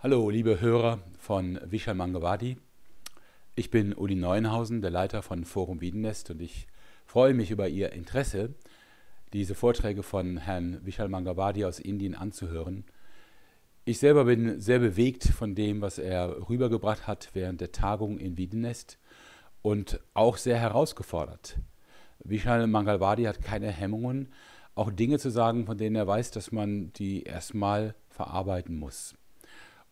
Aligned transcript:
Hallo, 0.00 0.30
liebe 0.30 0.60
Hörer 0.60 1.00
von 1.18 1.58
Vishal 1.64 1.96
Mangawadi. 1.96 2.56
Ich 3.56 3.72
bin 3.72 3.92
Uli 3.92 4.14
Neuenhausen, 4.14 4.80
der 4.80 4.92
Leiter 4.92 5.22
von 5.22 5.44
Forum 5.44 5.80
Wiedenest 5.80 6.30
und 6.30 6.40
ich 6.40 6.68
freue 7.04 7.34
mich 7.34 7.50
über 7.50 7.66
Ihr 7.66 7.92
Interesse, 7.92 8.54
diese 9.32 9.56
Vorträge 9.56 10.04
von 10.04 10.36
Herrn 10.36 10.78
Vishal 10.86 11.08
Mangawadi 11.08 11.64
aus 11.64 11.80
Indien 11.80 12.14
anzuhören. 12.14 12.84
Ich 13.84 13.98
selber 13.98 14.26
bin 14.26 14.60
sehr 14.60 14.78
bewegt 14.78 15.24
von 15.24 15.56
dem, 15.56 15.80
was 15.80 15.98
er 15.98 16.48
rübergebracht 16.48 17.08
hat 17.08 17.30
während 17.32 17.60
der 17.60 17.72
Tagung 17.72 18.18
in 18.18 18.36
Wiedenest 18.36 19.00
und 19.62 19.98
auch 20.14 20.36
sehr 20.36 20.60
herausgefordert. 20.60 21.58
Vishal 22.20 22.68
Mangawadi 22.68 23.24
hat 23.24 23.42
keine 23.42 23.72
Hemmungen, 23.72 24.28
auch 24.76 24.92
Dinge 24.92 25.18
zu 25.18 25.30
sagen, 25.30 25.66
von 25.66 25.76
denen 25.76 25.96
er 25.96 26.06
weiß, 26.06 26.30
dass 26.30 26.52
man 26.52 26.92
die 26.92 27.24
erstmal 27.24 27.96
verarbeiten 28.10 28.78
muss. 28.78 29.16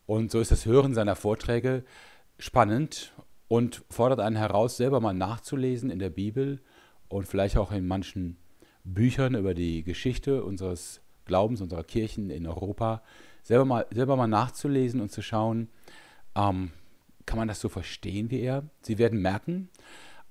Und 0.07 0.31
so 0.31 0.41
ist 0.41 0.51
das 0.51 0.67
Hören 0.67 0.95
seiner 0.95 1.17
Vorträge 1.17 1.85
spannend 2.39 3.13
und 3.49 3.85
fordert 3.91 4.21
einen 4.21 4.37
heraus, 4.37 4.77
selber 4.77 5.01
mal 5.01 5.15
nachzulesen 5.15 5.91
in 5.91 5.99
der 5.99 6.11
Bibel 6.11 6.61
und 7.09 7.27
vielleicht 7.27 7.57
auch 7.57 7.73
in 7.73 7.87
manchen 7.87 8.37
Büchern 8.85 9.35
über 9.35 9.55
die 9.55 9.83
Geschichte 9.83 10.45
unseres 10.45 11.01
Glaubens, 11.25 11.61
unserer 11.61 11.85
Kirchen 11.85 12.31
in 12.31 12.47
Europa, 12.47 13.03
selber 13.43 13.65
mal, 13.65 13.87
selber 13.91 14.17
mal 14.17 14.29
nachzulesen 14.29 15.01
und 15.01 15.11
zu 15.11 15.23
schauen, 15.23 15.69
ähm, 16.37 16.71
kann 17.27 17.39
man 17.39 17.49
das 17.49 17.61
so 17.61 17.69
verstehen 17.69 18.31
wie 18.31 18.41
er? 18.41 18.63
Sie 18.83 18.99
werden 18.99 19.21
merken, 19.21 19.69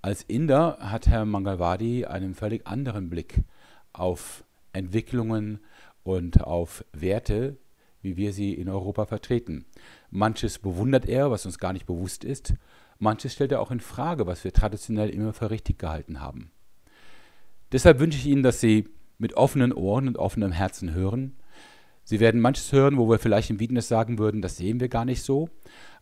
als 0.01 0.23
Inder 0.23 0.77
hat 0.79 1.07
Herr 1.07 1.25
Mangalwadi 1.25 2.05
einen 2.05 2.35
völlig 2.35 2.65
anderen 2.65 3.09
Blick 3.09 3.43
auf 3.91 4.45
Entwicklungen 4.71 5.59
und 6.03 6.43
auf 6.43 6.85
Werte, 6.93 7.57
wie 8.05 8.15
wir 8.15 8.31
sie 8.31 8.53
in 8.53 8.69
Europa 8.69 9.05
vertreten. 9.05 9.65
Manches 10.09 10.59
bewundert 10.59 11.05
er, 11.05 11.31
was 11.31 11.45
uns 11.45 11.59
gar 11.59 11.73
nicht 11.73 11.85
bewusst 11.85 12.23
ist. 12.23 12.53
Manches 12.99 13.33
stellt 13.33 13.51
er 13.51 13.59
auch 13.59 13.71
in 13.71 13.81
Frage, 13.81 14.25
was 14.25 14.45
wir 14.45 14.53
traditionell 14.53 15.09
immer 15.09 15.33
für 15.33 15.49
richtig 15.51 15.77
gehalten 15.77 16.21
haben. 16.21 16.51
Deshalb 17.73 17.99
wünsche 17.99 18.17
ich 18.17 18.27
Ihnen, 18.27 18.43
dass 18.43 18.61
Sie 18.61 18.87
mit 19.17 19.33
offenen 19.33 19.73
Ohren 19.73 20.07
und 20.07 20.17
offenem 20.17 20.53
Herzen 20.53 20.93
hören. 20.93 21.35
Sie 22.03 22.19
werden 22.19 22.39
manches 22.39 22.71
hören, 22.71 22.97
wo 22.97 23.09
wir 23.09 23.19
vielleicht 23.19 23.49
im 23.49 23.59
Wiedenes 23.59 23.87
sagen 23.87 24.19
würden, 24.19 24.41
das 24.41 24.57
sehen 24.57 24.79
wir 24.79 24.89
gar 24.89 25.05
nicht 25.05 25.23
so. 25.23 25.49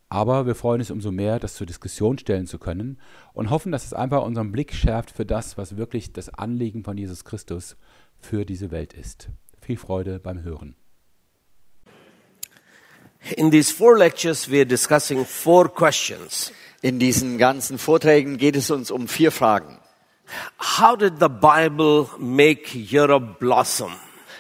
Aber 0.09 0.45
wir 0.45 0.53
freuen 0.53 0.81
uns 0.81 0.91
umso 0.91 1.11
mehr, 1.11 1.39
das 1.39 1.55
zur 1.55 1.65
Diskussion 1.65 2.19
stellen 2.19 2.45
zu 2.45 2.59
können 2.59 2.99
und 3.33 3.49
hoffen, 3.49 3.71
dass 3.71 3.85
es 3.85 3.93
einfach 3.93 4.23
unseren 4.23 4.51
Blick 4.51 4.73
schärft 4.73 5.09
für 5.09 5.25
das, 5.25 5.57
was 5.57 5.77
wirklich 5.77 6.13
das 6.13 6.29
Anliegen 6.29 6.83
von 6.83 6.97
Jesus 6.97 7.23
Christus 7.25 7.77
für 8.19 8.45
diese 8.45 8.69
Welt 8.69 8.93
ist. 8.93 9.29
Viel 9.59 9.77
Freude 9.77 10.19
beim 10.19 10.43
Hören. 10.43 10.75
In 13.31 13.51
these 13.51 13.71
four 13.71 13.97
lectures, 13.97 14.49
we 14.49 14.59
are 14.59 14.65
discussing 14.65 15.25
four 15.25 15.69
questions. 15.69 16.51
In 16.81 16.99
diesen 16.99 17.37
ganzen 17.37 17.77
Vorträgen 17.77 18.37
geht 18.37 18.57
es 18.57 18.69
uns 18.69 18.91
um 18.91 19.07
vier 19.07 19.31
Fragen. 19.31 19.79
How 20.59 20.97
did 20.97 21.19
the 21.19 21.29
Bible 21.29 22.09
make 22.17 22.75
Europe 22.75 23.37
blossom? 23.39 23.93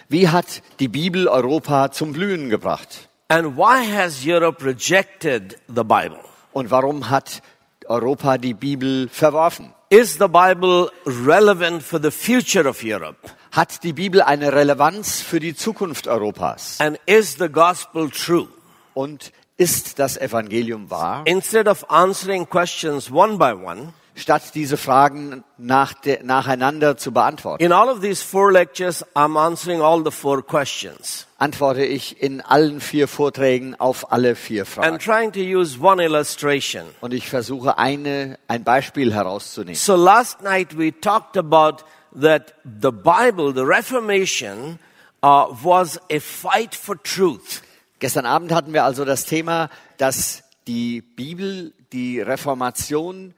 Wie 0.09 0.27
hat 0.27 0.61
die 0.79 0.89
Bibel 0.89 1.27
Europa 1.27 1.91
zum 1.91 2.11
Blühen 2.11 2.49
gebracht? 2.49 3.07
And 3.29 3.55
why 3.55 3.85
has 3.85 4.25
Europe 4.25 4.63
rejected 4.65 5.57
the 5.67 5.83
Bible? 5.83 6.19
Und 6.51 6.69
warum 6.69 7.09
hat 7.09 7.41
Europa 7.87 8.37
die 8.37 8.53
Bibel 8.53 9.07
verworfen? 9.07 9.73
Is 9.89 10.17
the 10.19 10.27
Bible 10.27 10.91
relevant 11.05 11.83
for 11.83 12.01
the 12.01 12.11
future 12.11 12.67
of 12.67 12.83
Europe? 12.83 13.29
Hat 13.51 13.83
die 13.83 13.93
Bibel 13.93 14.21
eine 14.21 14.51
Relevanz 14.51 15.21
für 15.21 15.39
die 15.39 15.55
Zukunft 15.55 16.07
Europas? 16.07 16.79
And 16.79 16.99
is 17.05 17.37
the 17.37 17.47
gospel 17.47 18.09
true? 18.09 18.49
Und 18.93 19.31
ist 19.57 19.99
das 19.99 20.17
Evangelium 20.17 20.89
wahr? 20.89 21.23
Instead 21.25 21.67
of 21.67 21.89
answering 21.89 22.47
questions 22.49 23.11
one 23.11 23.37
by 23.37 23.53
one, 23.53 23.93
Statt 24.15 24.53
diese 24.53 24.77
Fragen 24.77 25.43
nach 25.57 25.95
de, 25.95 26.21
nacheinander 26.21 26.97
zu 26.97 27.11
beantworten, 27.11 27.63
in 27.63 27.71
all 27.71 27.89
of 27.89 28.01
these 28.01 28.23
four 28.23 28.51
lectures, 28.51 29.03
I'm 29.15 29.39
answering 29.39 29.81
all 29.81 30.03
the 30.03 30.11
four 30.11 30.43
questions 30.43 31.25
antworte 31.39 31.83
ich 31.83 32.21
in 32.21 32.39
allen 32.39 32.79
vier 32.79 33.07
Vorträgen 33.07 33.75
auf 33.79 34.11
alle 34.11 34.35
vier 34.35 34.65
Fragen. 34.65 34.99
trying 34.99 35.31
to 35.31 35.39
use 35.39 35.79
one 35.81 36.01
illustration. 36.01 36.85
Und 37.01 37.13
ich 37.13 37.27
versuche 37.27 37.77
eine, 37.77 38.37
ein 38.47 38.63
Beispiel 38.63 39.13
herauszunehmen. 39.13 39.75
So 39.75 39.95
last 39.95 40.41
night 40.41 40.77
we 40.77 40.91
talked 40.91 41.35
about 41.35 41.83
that 42.13 42.53
the 42.63 42.91
Bible, 42.91 43.51
the 43.53 43.65
Reformation, 43.65 44.79
uh, 45.23 45.47
was 45.63 45.99
a 46.11 46.19
fight 46.19 46.75
for 46.75 46.95
truth. 47.01 47.61
Gestern 48.03 48.25
Abend 48.25 48.51
hatten 48.51 48.73
wir 48.73 48.83
also 48.83 49.05
das 49.05 49.23
Thema, 49.23 49.69
dass 49.97 50.43
die 50.67 50.99
Bibel, 50.99 51.73
die 51.93 52.19
Reformation, 52.19 53.33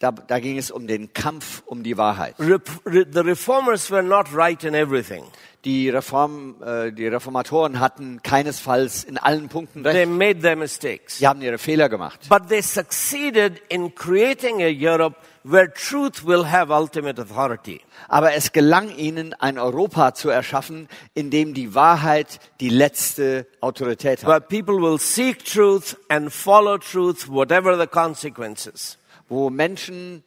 da, 0.00 0.10
da 0.10 0.40
ging 0.40 0.58
es 0.58 0.72
um 0.72 0.88
den 0.88 1.12
Kampf 1.12 1.62
um 1.66 1.84
die 1.84 1.96
Wahrheit. 1.96 2.34
Re- 2.40 2.60
the 2.84 3.20
reformers 3.20 3.92
were 3.92 4.02
not 4.02 4.34
right 4.34 4.64
in 4.64 4.74
everything. 4.74 5.22
Die, 5.64 5.90
Reform, 5.90 6.54
äh, 6.62 6.92
die 6.92 7.08
Reformatoren 7.08 7.80
hatten 7.80 8.22
keinesfalls 8.22 9.02
in 9.02 9.18
allen 9.18 9.48
Punkten 9.48 9.82
They 9.82 10.04
recht. 10.04 10.10
made 10.12 10.40
their 10.40 10.54
mistakes. 10.54 11.18
Sie 11.18 11.26
haben 11.26 11.42
ihre 11.42 11.58
Fehler 11.58 11.88
gemacht. 11.88 12.20
But 12.28 12.48
they 12.48 12.62
succeeded 12.62 13.60
in 13.68 13.92
creating 13.94 14.62
a 14.62 14.68
Europe 14.68 15.16
where 15.42 15.68
truth 15.72 16.24
will 16.24 16.46
have 16.48 16.72
ultimate 16.72 17.20
authority. 17.20 17.80
Aber 18.06 18.34
es 18.34 18.52
gelang 18.52 18.94
ihnen, 18.96 19.34
ein 19.34 19.58
Europa 19.58 20.14
zu 20.14 20.28
erschaffen, 20.28 20.88
in 21.14 21.30
dem 21.30 21.54
die 21.54 21.74
Wahrheit 21.74 22.38
die 22.60 22.68
letzte 22.68 23.46
Autorität 23.60 24.22
hat. 24.22 24.28
Where 24.28 24.40
people 24.40 24.76
will 24.80 25.00
seek 25.00 25.44
truth 25.44 25.96
and 26.08 26.32
follow 26.32 26.78
truth, 26.78 27.28
whatever 27.28 27.76
the 27.76 27.88
consequences. 27.88 28.96
Wo 29.28 29.50
Menschen 29.50 30.22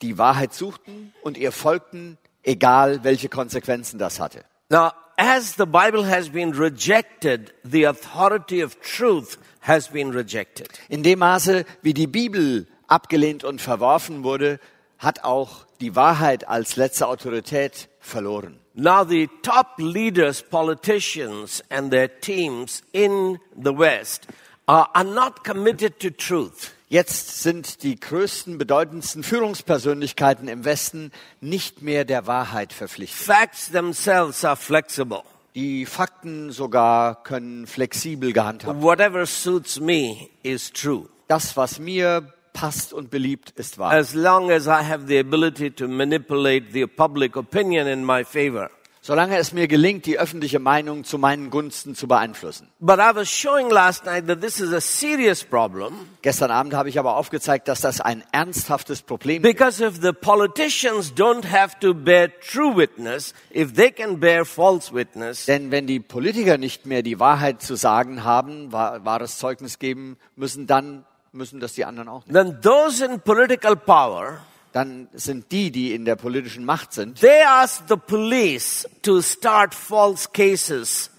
die 0.00 0.16
Wahrheit 0.16 0.54
suchten 0.54 1.12
und 1.22 1.36
ihr 1.36 1.52
folgten, 1.52 2.16
egal 2.42 3.04
welche 3.04 3.28
Konsequenzen 3.28 3.98
das 3.98 4.18
hatte. 4.18 4.44
Now, 4.70 4.92
as 5.18 5.56
the 5.56 5.66
Bible 5.66 6.04
has 6.04 6.28
been 6.28 6.52
rejected, 6.52 7.52
the 7.64 7.84
authority 7.84 8.60
of 8.60 8.80
truth 8.80 9.36
has 9.60 9.88
been 9.88 10.12
rejected. 10.12 10.68
In 10.88 11.02
dem 11.02 11.18
Maße, 11.18 11.64
wie 11.82 11.92
die 11.92 12.06
Bibel 12.06 12.68
abgelehnt 12.86 13.42
und 13.42 13.60
verworfen 13.60 14.22
wurde, 14.22 14.60
hat 14.98 15.24
auch 15.24 15.66
die 15.80 15.96
Wahrheit 15.96 16.48
als 16.48 16.76
letzte 16.76 17.08
Autorität 17.08 17.88
verloren. 17.98 18.60
Now, 18.74 19.04
the 19.04 19.28
top 19.42 19.78
leaders, 19.78 20.40
politicians, 20.40 21.62
and 21.68 21.90
their 21.90 22.08
teams 22.08 22.84
in 22.92 23.38
the 23.56 23.76
West 23.76 24.28
uh, 24.68 24.84
are 24.94 25.04
not 25.04 25.42
committed 25.42 25.98
to 25.98 26.10
truth. 26.10 26.72
Jetzt 26.92 27.40
sind 27.40 27.84
die 27.84 28.00
größten, 28.00 28.58
bedeutendsten 28.58 29.22
Führungspersönlichkeiten 29.22 30.48
im 30.48 30.64
Westen 30.64 31.12
nicht 31.40 31.82
mehr 31.82 32.04
der 32.04 32.26
Wahrheit 32.26 32.72
verpflichtet. 32.72 33.16
Facts 33.16 33.70
themselves 33.70 34.44
are 34.44 34.56
flexible. 34.56 35.22
Die 35.54 35.86
Fakten 35.86 36.50
sogar 36.50 37.22
können 37.22 37.68
flexibel 37.68 38.32
gehandhabt 38.32 38.74
werden. 38.74 38.82
Whatever 38.82 39.24
suits 39.24 39.78
me 39.78 40.30
is 40.42 40.72
true. 40.72 41.08
Das, 41.28 41.56
was 41.56 41.78
mir 41.78 42.32
passt 42.54 42.92
und 42.92 43.08
beliebt, 43.08 43.52
ist 43.52 43.78
wahr. 43.78 43.92
As 43.92 44.14
long 44.14 44.50
as 44.50 44.66
I 44.66 44.82
have 44.82 45.06
the 45.06 45.20
ability 45.20 45.70
to 45.70 45.86
manipulate 45.86 46.72
the 46.72 46.88
public 46.88 47.36
opinion 47.36 47.86
in 47.86 48.04
my 48.04 48.24
favor. 48.24 48.68
Solange 49.10 49.38
es 49.38 49.52
mir 49.52 49.66
gelingt, 49.66 50.06
die 50.06 50.20
öffentliche 50.20 50.60
Meinung 50.60 51.02
zu 51.02 51.18
meinen 51.18 51.50
Gunsten 51.50 51.96
zu 51.96 52.06
beeinflussen. 52.06 52.68
But 52.78 53.00
I 53.00 53.10
was 53.12 53.28
showing 53.28 53.68
last 53.68 54.04
night 54.04 54.28
that 54.28 54.40
this 54.40 54.60
is 54.60 54.72
a 54.72 54.80
serious 54.80 55.42
problem 55.42 55.92
Gestern 56.22 56.52
Abend 56.52 56.74
habe 56.74 56.88
ich 56.88 56.96
aber 56.96 57.16
aufgezeigt, 57.16 57.66
dass 57.66 57.80
das 57.80 58.00
ein 58.00 58.22
ernsthaftes 58.30 59.02
Problem 59.02 59.42
ist. 59.42 59.50
because 59.50 59.84
if 59.84 60.00
the 60.00 60.12
politicians 60.12 61.12
don't 61.12 61.44
have 61.50 61.76
to 61.80 61.92
bear 61.92 62.30
true 62.38 62.76
witness, 62.76 63.34
if 63.52 63.72
they 63.74 63.90
can 63.90 64.20
bear 64.20 64.44
false 64.44 64.94
witness, 64.94 65.44
Denn 65.46 65.72
wenn 65.72 65.88
die 65.88 65.98
Politiker 65.98 66.56
nicht 66.56 66.86
mehr 66.86 67.02
die 67.02 67.18
Wahrheit 67.18 67.62
zu 67.62 67.74
sagen 67.74 68.22
haben, 68.22 68.70
wahr- 68.70 69.04
wahres 69.04 69.38
Zeugnis 69.38 69.80
geben 69.80 70.18
müssen, 70.36 70.68
dann 70.68 71.04
müssen 71.32 71.58
das 71.58 71.72
die 71.72 71.84
anderen 71.84 72.08
auch 72.08 72.24
nicht. 72.26 72.34
then 72.34 72.60
those 72.62 73.04
in 73.04 73.18
political 73.20 73.74
power, 73.74 74.38
Dann 74.72 75.08
sind 75.12 75.50
die, 75.50 75.70
die 75.70 75.94
in 75.94 76.04
der 76.04 76.16
politischen 76.16 76.64
Macht 76.64 76.92
sind, 76.92 77.20
they 77.20 77.42
ask 77.42 77.82
the 77.88 77.96
police 77.96 78.88
to 79.02 79.20
start 79.20 79.74
false 79.74 80.28
cases. 80.32 81.10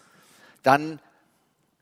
dann 0.63 1.00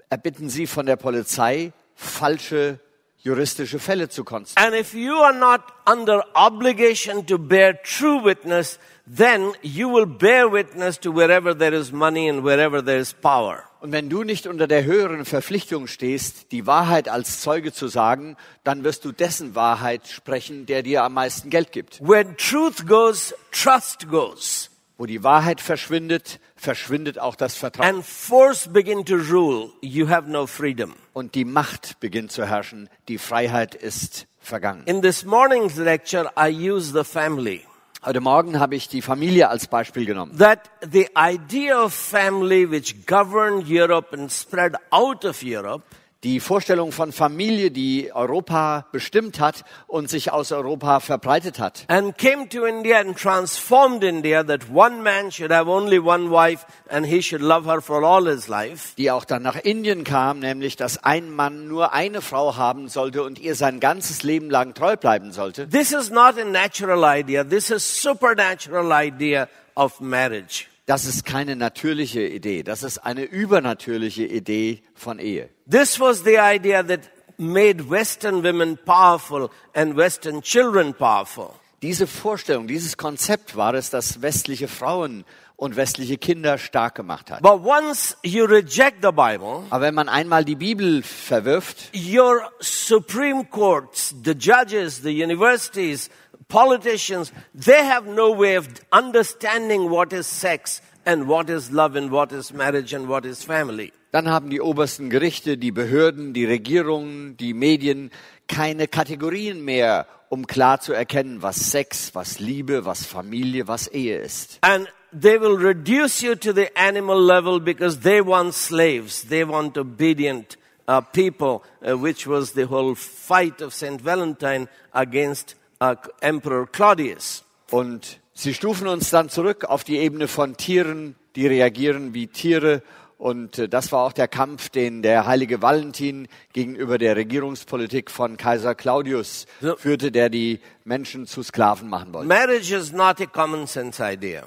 erbitten 0.09 0.49
sie 0.49 0.65
von 0.65 0.85
der 0.85 0.95
Polizei, 0.95 1.71
falsche 1.95 2.79
juristische 3.21 3.79
Fälle 3.79 4.09
zu 4.09 4.23
konstruieren. 4.23 4.73
And 4.73 4.79
if 4.79 4.93
you 4.93 5.15
are 5.15 5.37
not 5.37 5.61
under 5.85 6.23
obligation 6.33 7.25
to 7.27 7.37
bear 7.37 7.81
true 7.83 8.23
witness, 8.23 8.79
then 9.05 9.53
you 9.61 9.91
will 9.91 10.05
bear 10.05 10.51
witness 10.51 10.99
to 10.99 11.13
wherever 11.13 11.57
there 11.57 11.75
is 11.75 11.91
money 11.91 12.29
and 12.29 12.43
wherever 12.43 12.83
there 12.83 12.99
is 12.99 13.13
power. 13.13 13.63
Und 13.81 13.93
wenn 13.93 14.09
du 14.09 14.23
nicht 14.23 14.45
unter 14.45 14.67
der 14.67 14.83
höheren 14.83 15.23
Verpflichtung 15.23 15.87
stehst, 15.87 16.51
die 16.51 16.67
Wahrheit 16.67 17.07
als 17.07 17.39
Zeuge 17.39 17.71
zu 17.71 17.87
sagen, 17.87 18.35
dann 18.65 18.83
wirst 18.83 19.05
du 19.05 19.13
dessen 19.13 19.55
Wahrheit 19.55 20.07
sprechen, 20.07 20.65
der 20.65 20.83
dir 20.83 21.03
am 21.03 21.13
meisten 21.13 21.49
Geld 21.49 21.71
gibt. 21.71 22.01
When 22.01 22.35
truth 22.35 22.85
goes, 22.87 23.33
trust 23.51 24.09
goes. 24.09 24.68
Wo 24.99 25.05
die 25.05 25.23
Wahrheit 25.23 25.61
verschwindet, 25.61 26.41
verschwindet 26.57 27.19
auch 27.19 27.35
das 27.35 27.55
Vertrauen. 27.55 27.87
and 27.87 28.05
force 28.05 28.67
begin 28.67 29.05
to 29.05 29.15
rule, 29.15 29.69
you 29.81 30.09
have 30.09 30.29
no 30.29 30.45
freedom. 30.45 30.93
Und 31.13 31.35
die 31.35 31.45
Macht 31.45 32.01
beginnt 32.01 32.33
zu 32.33 32.45
herrschen. 32.45 32.89
Die 33.07 33.17
Freiheit 33.17 33.75
ist 33.75 34.27
vergangen. 34.41 34.83
In 34.87 35.01
this 35.01 35.23
morning's 35.23 35.77
lecture, 35.77 36.29
I 36.37 36.49
use 36.51 36.91
the 36.91 37.05
family. 37.05 37.65
Heute 38.03 38.19
Morgen 38.19 38.59
habe 38.59 38.75
ich 38.75 38.89
die 38.89 39.01
Familie 39.01 39.47
als 39.47 39.67
Beispiel 39.67 40.05
genommen. 40.05 40.37
That 40.37 40.69
the 40.91 41.07
idea 41.17 41.81
of 41.81 41.93
family 41.93 42.69
which 42.69 43.05
governed 43.05 43.69
Europe 43.69 44.13
and 44.13 44.29
spread 44.29 44.75
out 44.91 45.23
of 45.23 45.41
Europe 45.41 45.83
Die 46.25 46.41
Vorstellung 46.41 46.91
von 46.91 47.13
Familie, 47.13 47.71
die 47.71 48.11
Europa 48.13 48.87
bestimmt 48.91 49.39
hat 49.39 49.63
und 49.87 50.09
sich 50.09 50.33
aus 50.33 50.51
Europa 50.51 50.99
verbreitet 50.99 51.59
hat. 51.59 51.85
and 51.87 52.17
came 52.17 52.49
to 52.49 52.65
India 52.65 52.99
and 52.99 53.17
transformed 53.17 54.03
India 54.03 54.43
that 54.43 54.69
one 54.69 55.01
man 55.01 55.31
should 55.31 55.49
have 55.49 55.69
only 55.69 55.97
one 55.97 56.29
wife 56.29 56.65
and 56.89 57.05
he 57.05 57.21
should 57.21 57.41
love 57.41 57.65
her 57.65 57.81
for 57.81 58.03
all 58.03 58.25
his 58.25 58.49
life. 58.49 58.95
Die 58.97 59.09
auch 59.11 59.23
dann 59.23 59.43
nach 59.43 59.55
Indien 59.55 60.03
kam, 60.03 60.39
nämlich 60.39 60.75
dass 60.75 61.01
ein 61.01 61.31
Mann 61.31 61.69
nur 61.69 61.93
eine 61.93 62.21
Frau 62.21 62.57
haben 62.57 62.89
sollte 62.89 63.23
und 63.23 63.39
ihr 63.39 63.55
sein 63.55 63.79
ganzes 63.79 64.21
Leben 64.21 64.49
lang 64.49 64.73
treu 64.73 64.97
bleiben 64.97 65.31
sollte. 65.31 65.69
This 65.69 65.93
is 65.93 66.09
not 66.09 66.37
a 66.37 66.43
natural 66.43 67.05
idea. 67.05 67.45
This 67.45 67.69
is 67.69 68.01
supernatural 68.01 68.91
idea 68.91 69.47
of 69.73 70.01
marriage. 70.01 70.67
Das 70.89 71.05
ist 71.05 71.23
keine 71.23 71.55
natürliche 71.55 72.25
Idee, 72.25 72.63
das 72.63 72.81
ist 72.81 72.97
eine 72.97 73.21
übernatürliche 73.21 74.25
Idee 74.25 74.81
von 74.95 75.19
Ehe. 75.19 75.49
This 75.69 75.99
was 75.99 76.23
the 76.23 76.37
idea 76.39 76.81
that 76.81 77.01
made 77.37 77.91
Western 77.91 78.43
women 78.43 78.75
powerful 78.85 79.51
and 79.75 79.95
Western 79.95 80.41
children 80.41 80.95
powerful. 80.95 81.51
Diese 81.83 82.07
Vorstellung, 82.07 82.65
dieses 82.65 82.97
Konzept 82.97 83.55
war 83.55 83.75
es, 83.75 83.91
das 83.91 84.23
westliche 84.23 84.67
Frauen 84.67 85.25
und 85.57 85.75
westliche 85.75 86.17
Kinder 86.17 86.57
stark 86.57 86.95
gemacht 86.95 87.29
hat. 87.29 87.43
But 87.43 87.63
once 87.63 88.17
you 88.23 88.45
reject 88.45 89.03
the 89.03 89.11
Bible, 89.11 89.65
Aber 89.69 89.81
wenn 89.81 89.93
man 89.93 90.09
einmal 90.09 90.43
die 90.43 90.55
Bibel 90.55 91.03
verwirft, 91.03 91.91
your 91.93 92.49
Supreme 92.61 93.45
Courts, 93.45 94.15
the 94.25 94.31
judges, 94.31 95.03
the 95.03 95.11
universities, 95.11 96.09
politicians, 96.49 97.31
they 97.55 97.85
have 97.85 98.05
no 98.05 98.31
way 98.31 98.55
of 98.55 98.67
understanding 98.91 99.89
what 99.89 100.11
is 100.11 100.27
sex 100.27 100.81
and 101.05 101.27
what 101.27 101.49
is 101.49 101.71
love 101.71 101.95
and 101.95 102.11
what 102.11 102.31
is 102.31 102.51
marriage 102.51 102.93
and 102.93 103.07
what 103.07 103.25
is 103.25 103.43
family. 103.43 103.93
dann 104.11 104.29
haben 104.29 104.49
die 104.49 104.61
obersten 104.61 105.09
Gerichte, 105.09 105.57
die 105.57 105.71
Behörden, 105.71 106.33
die 106.33 106.45
Regierungen, 106.45 107.37
die 107.37 107.53
Medien 107.53 108.11
keine 108.47 108.87
Kategorien 108.87 109.63
mehr, 109.63 110.07
um 110.29 110.47
klar 110.47 110.79
zu 110.79 110.93
erkennen, 110.93 111.41
was 111.41 111.71
Sex, 111.71 112.15
was 112.15 112.39
Liebe, 112.39 112.85
was 112.85 113.05
Familie, 113.05 113.67
was 113.67 113.87
Ehe 113.87 114.17
ist. 114.17 114.57
And 114.61 114.87
they 115.11 115.39
will 115.39 115.57
reduce 115.57 116.21
you 116.21 116.35
to 116.35 116.53
the 116.53 116.75
animal 116.75 117.19
level 117.19 117.59
because 117.59 117.99
they 117.99 118.21
want 118.21 118.53
slaves. 118.53 119.27
They 119.29 119.43
want 119.43 119.77
obedient 119.77 120.57
uh, 120.87 121.01
people, 121.01 121.61
uh, 121.81 121.95
which 121.97 122.25
was 122.25 122.53
the 122.53 122.67
whole 122.67 122.95
fight 122.95 123.61
of 123.61 123.73
St. 123.73 124.01
Valentine 124.01 124.67
against 124.91 125.55
uh, 125.81 125.95
Emperor 126.21 126.67
Claudius. 126.67 127.43
Und 127.71 128.19
sie 128.33 128.53
stufen 128.53 128.87
uns 128.87 129.09
dann 129.09 129.29
zurück 129.29 129.65
auf 129.65 129.83
die 129.83 129.97
Ebene 129.97 130.27
von 130.27 130.57
Tieren, 130.57 131.15
die 131.35 131.47
reagieren 131.47 132.13
wie 132.13 132.27
Tiere. 132.27 132.81
Und 133.17 133.59
äh, 133.59 133.67
das 133.67 133.91
war 133.91 134.05
auch 134.05 134.13
der 134.13 134.29
Kampf, 134.29 134.69
den 134.69 135.01
der 135.01 135.25
heilige 135.25 135.61
Valentin 135.61 136.27
gegenüber 136.53 136.97
der 136.97 137.17
Regierungspolitik 137.17 138.09
von 138.09 138.37
Kaiser 138.37 138.75
Claudius 138.75 139.45
führte, 139.77 140.11
der 140.11 140.29
die 140.29 140.61
Menschen 140.85 141.27
zu 141.27 141.43
Sklaven 141.43 141.89
machen 141.89 142.13
wollte. 142.13 142.27
Marriage 142.27 142.73
is 142.73 142.93
not 142.93 143.19
a 143.19 143.25
common 143.25 143.67
sense 143.67 144.01
idea. 144.01 144.43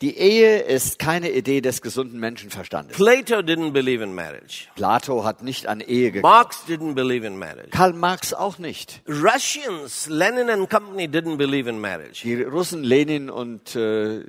Die 0.00 0.16
Ehe 0.16 0.60
ist 0.60 0.98
keine 0.98 1.30
Idee 1.30 1.60
des 1.60 1.82
gesunden 1.82 2.18
Menschenverstandes. 2.20 2.96
Plato 2.96 3.40
didn't 3.40 3.72
believe 3.72 4.02
in 4.02 4.14
marriage. 4.14 4.68
Plato 4.74 5.24
hat 5.24 5.42
nicht 5.42 5.66
an 5.66 5.80
Ehe 5.80 6.10
geglaubt. 6.10 6.22
Marx 6.22 6.64
didn't 6.66 6.94
believe 6.94 7.26
in 7.26 7.38
marriage. 7.38 7.68
Karl 7.70 7.92
Marx 7.92 8.32
auch 8.32 8.58
nicht. 8.58 9.02
Russians, 9.06 10.08
Lenin 10.08 10.48
and 10.48 10.70
company 10.70 11.04
didn't 11.04 11.36
believe 11.36 11.68
in 11.68 11.78
marriage. 11.78 12.22
Die 12.22 12.42
Russen, 12.42 12.82
Lenin 12.82 13.28
und 13.28 13.76
äh, 13.76 14.24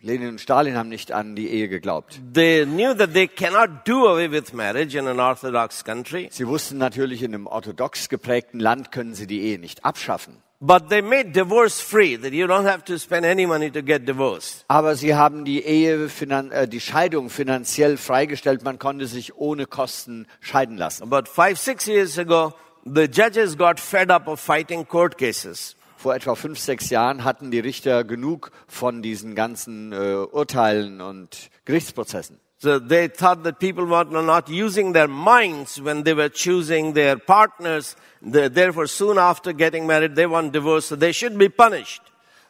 Lenin 0.00 0.28
und 0.30 0.40
Stalin 0.40 0.74
haben 0.74 0.88
nicht 0.88 1.12
an 1.12 1.36
die 1.36 1.48
Ehe 1.48 1.68
geglaubt. 1.68 2.18
They 2.32 2.64
knew 2.64 2.94
that 2.94 3.12
they 3.12 3.28
cannot 3.28 3.86
do 3.86 4.06
away 4.06 4.30
with 4.30 4.54
marriage 4.54 4.96
in 4.96 5.06
an 5.06 5.20
orthodox 5.20 5.84
country, 5.84 6.28
Sie 6.30 6.46
wussten 6.46 6.78
natürlich, 6.78 7.22
in 7.22 7.34
einem 7.34 7.46
orthodox 7.46 8.08
geprägten 8.08 8.58
Land 8.58 8.90
können 8.92 9.14
sie 9.14 9.26
die 9.26 9.40
Ehe 9.42 9.58
nicht 9.58 9.84
abschaffen. 9.84 10.42
But 10.60 10.88
they 10.88 11.00
made 11.00 11.32
divorce 11.32 11.80
free, 11.80 12.16
that 12.16 12.32
you 12.32 12.46
don't 12.46 12.64
have 12.64 12.84
to 12.86 12.98
spend 12.98 13.24
any 13.24 13.46
money 13.46 13.70
to 13.70 13.82
get 13.82 14.04
divorced. 14.04 14.64
Aber 14.68 14.96
sie 14.96 15.14
haben 15.14 15.44
die 15.44 15.62
Ehe, 15.62 16.08
äh, 16.50 16.66
die 16.66 16.80
Scheidung 16.80 17.30
finanziell 17.30 17.96
freigestellt. 17.96 18.64
Man 18.64 18.78
konnte 18.78 19.06
sich 19.06 19.36
ohne 19.36 19.66
Kosten 19.66 20.26
scheiden 20.40 20.76
lassen. 20.76 21.02
About 21.04 21.28
five, 21.30 21.58
six 21.58 21.86
years 21.86 22.18
ago, 22.18 22.54
the 22.84 23.06
judges 23.06 23.56
got 23.56 23.78
fed 23.78 24.10
up 24.10 24.26
of 24.26 24.40
fighting 24.40 24.86
court 24.86 25.16
cases. 25.16 25.76
Vor 25.96 26.14
etwa 26.14 26.36
fünf, 26.36 26.60
sechs 26.60 26.90
Jahren 26.90 27.24
hatten 27.24 27.50
die 27.50 27.58
Richter 27.58 28.04
genug 28.04 28.52
von 28.68 29.02
diesen 29.02 29.34
ganzen 29.34 29.92
äh, 29.92 30.26
Urteilen 30.30 31.00
und 31.00 31.50
Gerichtsprozessen. 31.64 32.38
So 32.60 32.80
they 32.80 33.06
thought 33.06 33.44
that 33.44 33.60
people 33.60 33.84
were 33.84 34.04
not 34.04 34.48
using 34.48 34.92
their 34.92 35.06
minds 35.06 35.80
when 35.80 36.02
they 36.02 36.12
were 36.12 36.28
choosing 36.28 36.92
their 36.92 37.16
partners. 37.16 37.94
Therefore, 38.20 38.88
soon 38.88 39.16
after 39.16 39.52
getting 39.52 39.86
married, 39.86 40.16
they 40.16 40.26
want 40.26 40.52
divorce, 40.52 40.86
so 40.86 40.96
they 40.96 41.12
should 41.12 41.38
be 41.38 41.48
punished. 41.48 42.02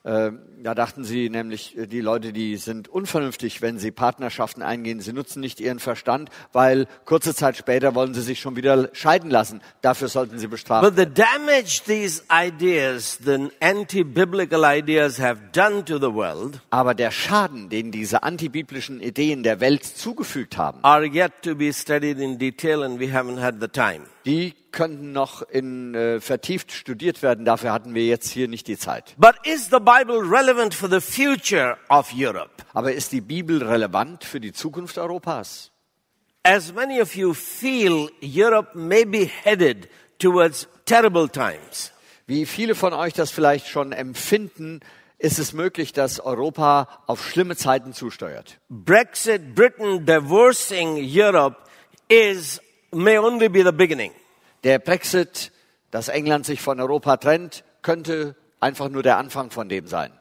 Äh, 0.09 0.33
da 0.63 0.75
dachten 0.75 1.05
sie 1.05 1.29
nämlich, 1.29 1.77
äh, 1.77 1.87
die 1.87 2.01
Leute, 2.01 2.33
die 2.33 2.57
sind 2.57 2.89
unvernünftig, 2.89 3.61
wenn 3.61 3.79
sie 3.79 3.91
Partnerschaften 3.91 4.63
eingehen. 4.63 5.01
Sie 5.01 5.13
nutzen 5.13 5.41
nicht 5.41 5.61
ihren 5.61 5.81
Verstand, 5.81 6.31
weil 6.55 6.87
kurze 7.05 7.35
Zeit 7.35 7.59
später 7.59 7.95
wollen 7.95 8.15
sie 8.15 8.23
sich 8.23 8.41
schon 8.41 8.57
wieder 8.57 8.89
scheiden 8.95 9.29
lassen. 9.29 9.61
Dafür 9.83 10.09
sollten 10.09 10.39
sie 10.39 10.47
bestraft 10.47 10.83
But 10.83 10.97
the 10.97 11.05
damage 11.05 11.83
these 11.87 12.23
ideas, 12.33 13.19
the 13.23 13.51
anti-biblical 13.61 14.65
ideas 14.65 15.21
have 15.21 15.39
done 15.53 15.85
to 15.85 15.99
the 15.99 16.15
world 16.15 16.63
Aber 16.71 16.95
der 16.95 17.11
Schaden, 17.11 17.69
den 17.69 17.93
diese 17.93 18.23
antibiblischen 18.23 19.03
Ideen 19.03 19.43
der 19.43 19.61
Welt 19.61 19.85
zugefügt 19.85 20.57
haben, 20.57 20.79
are 20.85 21.05
yet 21.05 21.33
to 21.43 21.55
be 21.55 21.71
studied 21.71 22.19
in 22.19 22.39
detail 22.39 22.83
and 22.83 22.99
we 22.99 23.13
haven't 23.13 23.41
had 23.41 23.57
the 23.61 23.69
time. 23.69 24.07
Die 24.29 24.55
könnten 24.73 25.13
noch 25.13 25.41
in, 25.41 25.95
äh, 25.95 26.21
vertieft 26.21 26.71
studiert 26.71 27.23
werden. 27.23 27.47
Dafür 27.47 27.73
hatten 27.73 27.95
wir 27.95 28.05
jetzt 28.05 28.29
hier 28.29 28.47
nicht 28.47 28.69
die 28.69 28.77
Zeit. 28.77 29.15
But 29.17 29.37
is 29.45 29.71
the 29.71 29.79
Bible 29.79 30.21
relevant 30.31 30.75
for 30.75 30.89
the 30.91 31.01
future 31.01 31.79
of 31.89 32.13
Europe? 32.15 32.51
Aber 32.75 32.93
ist 32.93 33.13
die 33.13 33.23
Bibel 33.23 33.63
relevant 33.63 34.25
für 34.25 34.39
die 34.39 34.53
Zukunft 34.53 34.99
Europas? 34.99 35.73
As 36.43 36.75
many 36.75 37.01
of 37.01 37.17
you 37.17 37.33
feel, 37.33 38.11
Europe 38.23 38.77
may 38.79 39.07
be 39.07 39.31
headed 39.45 39.89
towards 40.19 40.69
terrible 40.85 41.29
times. 41.29 41.91
Wie 42.26 42.45
viele 42.45 42.75
von 42.75 42.93
euch 42.93 43.14
das 43.14 43.31
vielleicht 43.31 43.69
schon 43.69 43.93
empfinden, 43.93 44.81
ist 45.17 45.38
es 45.38 45.55
möglich, 45.55 45.95
dass 45.95 46.21
Europa 46.21 47.02
auf 47.07 47.26
schlimme 47.26 47.57
Zeiten 47.57 47.95
zusteuert. 47.95 48.59
Brexit, 48.69 49.55
Britain 49.55 50.05
divorcing 50.05 50.99
Europe 51.02 51.57
is, 52.09 52.61
may 52.93 53.19
only 53.19 53.49
be 53.49 53.64
the 53.64 53.73
beginning. 53.73 54.12
Der 54.65 54.79
Brexit, 54.79 55.53
dass 55.91 56.09
England 56.09 56.47
sich 56.47 56.61
von 56.61 56.81
Europa 56.81 57.17
trennt, 57.17 57.65
könnte 57.83 58.35
einfach 58.61 58.88
nur 58.88 59.03
der 59.03 59.19
Anfang 59.19 59.50
von 59.50 59.69
dem 59.69 59.87
sein. 59.87 60.12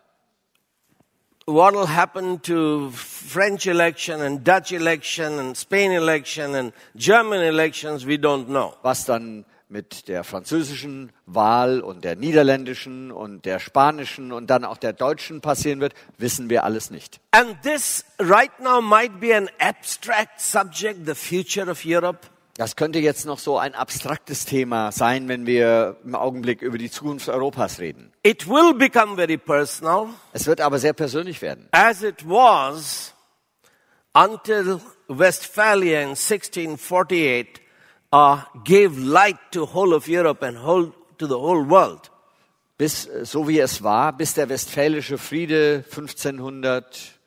What 1.50 1.74
will 1.76 1.88
happen 1.88 2.42
to 2.42 2.92
French 2.92 3.68
election 3.68 4.20
and 4.20 4.46
Dutch 4.46 4.74
election 4.74 5.40
and 5.40 5.58
Spain 5.58 5.94
election 5.94 6.54
and 6.56 6.74
German 6.94 7.40
elections, 7.40 8.06
we 8.06 8.16
don't 8.16 8.48
know. 8.48 8.74
Was 8.82 9.06
dann 9.06 9.46
mit 9.70 10.10
der 10.10 10.24
französischen 10.24 11.12
Wahl 11.26 11.80
und 11.80 12.04
der 12.04 12.16
niederländischen 12.16 13.12
und 13.12 13.46
der 13.46 13.60
spanischen 13.60 14.32
und 14.32 14.50
dann 14.50 14.66
auch 14.66 14.78
der 14.78 14.94
deutschen 14.94 15.42
passieren 15.42 15.80
wird, 15.80 15.94
wissen 16.18 16.50
wir 16.50 16.64
alles 16.64 16.90
nicht. 16.90 17.20
And 17.32 17.62
this 17.64 18.04
right 18.20 18.52
now 18.60 18.82
might 18.82 19.20
be 19.20 19.36
an 19.36 19.50
abstract 19.60 20.42
subject, 20.42 21.06
the 21.06 21.16
future 21.16 21.70
of 21.70 21.86
Europe. 21.86 22.28
Das 22.58 22.76
könnte 22.76 22.98
jetzt 22.98 23.26
noch 23.28 23.38
so 23.38 23.60
ein 23.60 23.76
abstraktes 23.76 24.46
Thema 24.46 24.92
sein, 24.92 25.28
wenn 25.28 25.46
wir 25.46 25.98
im 26.04 26.16
Augenblick 26.16 26.64
über 26.64 26.80
die 26.80 26.90
Zukunft 26.90 27.30
Europas 27.30 27.80
reden. 27.80 28.12
It 28.24 28.48
will 28.48 28.74
become 28.74 29.16
very 29.16 29.38
personal, 29.38 30.08
Es 30.34 30.48
wird 30.48 30.60
aber 30.62 30.80
sehr 30.80 30.94
persönlich 30.94 31.42
werden. 31.44 31.68
as 31.72 32.02
it 32.02 32.28
was 32.28 33.14
until 34.14 34.82
Westphalia 35.08 36.02
in 36.02 36.10
1648 36.16 37.62
uh, 38.12 38.38
gave 38.64 39.00
light 39.00 39.38
to 39.52 39.72
whole 39.72 39.94
of 39.96 40.08
Europe 40.08 40.44
and 40.44 40.58
whole, 40.66 40.92
to 41.20 41.28
the 41.28 41.38
whole 41.38 41.70
world. 41.70 42.10
Bis, 42.80 43.06
äh, 43.06 43.24
so 43.24 43.48
wie 43.48 43.60
es 43.60 43.84
war, 43.84 44.14
bis 44.14 44.34
der 44.34 44.50
Westfälische 44.50 45.20
Friede 45.20 45.84
1500, 45.90 47.20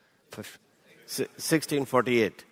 1648. 1.07 2.47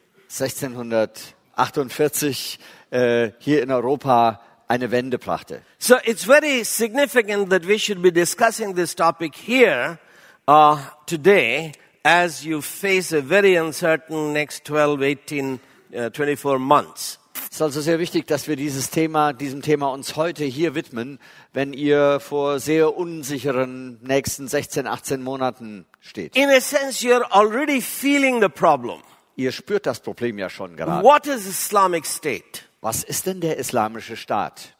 1648 1.58 2.58
äh, 2.90 3.30
hier 3.38 3.62
in 3.62 3.70
Europa 3.70 4.40
eine 4.68 4.90
Wende 4.90 5.18
brachte. 5.18 5.62
So 5.78 5.96
it's 6.04 6.24
very 6.24 6.64
significant 6.64 7.50
that 7.50 7.66
we 7.66 7.78
should 7.78 8.02
be 8.02 8.12
discussing 8.12 8.74
this 8.74 8.94
topic 8.94 9.34
here 9.34 9.98
uh, 10.46 10.78
today 11.06 11.72
as 12.04 12.44
you 12.44 12.60
face 12.60 13.12
a 13.12 13.20
very 13.20 13.56
uncertain 13.56 14.32
next 14.32 14.64
12, 14.64 15.02
18, 15.02 15.60
uh, 15.94 16.10
24 16.10 16.58
months. 16.58 17.18
Es 17.50 17.56
ist 17.56 17.62
also 17.62 17.80
sehr 17.80 17.98
wichtig, 17.98 18.26
dass 18.26 18.46
wir 18.46 18.56
dieses 18.56 18.90
Thema, 18.90 19.32
diesem 19.32 19.62
Thema 19.62 19.88
uns 19.88 20.16
heute 20.16 20.44
hier 20.44 20.74
widmen, 20.74 21.18
wenn 21.52 21.72
ihr 21.72 22.20
vor 22.20 22.60
sehr 22.60 22.96
unsicheren 22.96 23.98
nächsten 24.02 24.48
16, 24.48 24.86
18 24.86 25.22
Monaten 25.22 25.86
steht. 26.00 26.36
In 26.36 26.50
a 26.50 26.60
sense, 26.60 27.06
you're 27.06 27.24
already 27.30 27.80
feeling 27.80 28.40
the 28.40 28.48
problem. 28.48 29.02
Ihr 29.38 29.52
spürt 29.52 29.86
das 29.86 30.00
Problem 30.00 30.36
ja 30.36 30.50
schon 30.50 30.74
gerade. 30.74 31.04
What 31.04 31.28
is 31.28 31.46
Islamic 31.46 32.04
State? 32.04 32.62
Was 32.80 33.04
ist 33.04 33.24
denn 33.26 33.40
der 33.40 33.56
islamische 33.56 34.16
Staat? 34.16 34.74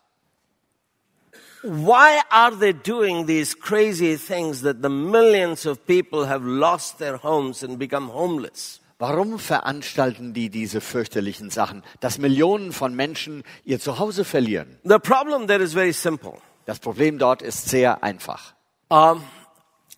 Why 1.63 2.21
are 2.29 2.59
they 2.59 2.73
doing 2.73 3.25
these 3.25 3.57
crazy 3.57 4.19
things 4.19 4.63
that 4.63 4.79
the 4.83 4.89
millions 4.89 5.65
of 5.65 5.87
people 5.87 6.29
have 6.29 6.45
lost 6.45 6.99
their 6.99 7.23
homes 7.23 7.63
and 7.63 7.79
become 7.79 8.13
homeless? 8.13 8.81
Warum 8.99 9.39
veranstalten 9.39 10.35
die 10.35 10.51
diese 10.51 10.81
fürchterlichen 10.81 11.51
Sachen, 11.51 11.85
dass 12.01 12.19
Millionen 12.19 12.73
von 12.73 12.97
Menschen 12.97 13.45
ihr 13.65 13.79
Zuhause 13.79 14.25
verlieren? 14.25 14.81
The 14.83 14.99
problem 14.99 15.47
there 15.47 15.63
is 15.63 15.73
very 15.73 15.93
simple. 15.93 16.33
Das 16.65 16.81
Problem 16.81 17.19
dort 17.19 17.43
ist 17.43 17.69
sehr 17.69 18.03
einfach. 18.03 18.55
Um, 18.89 19.23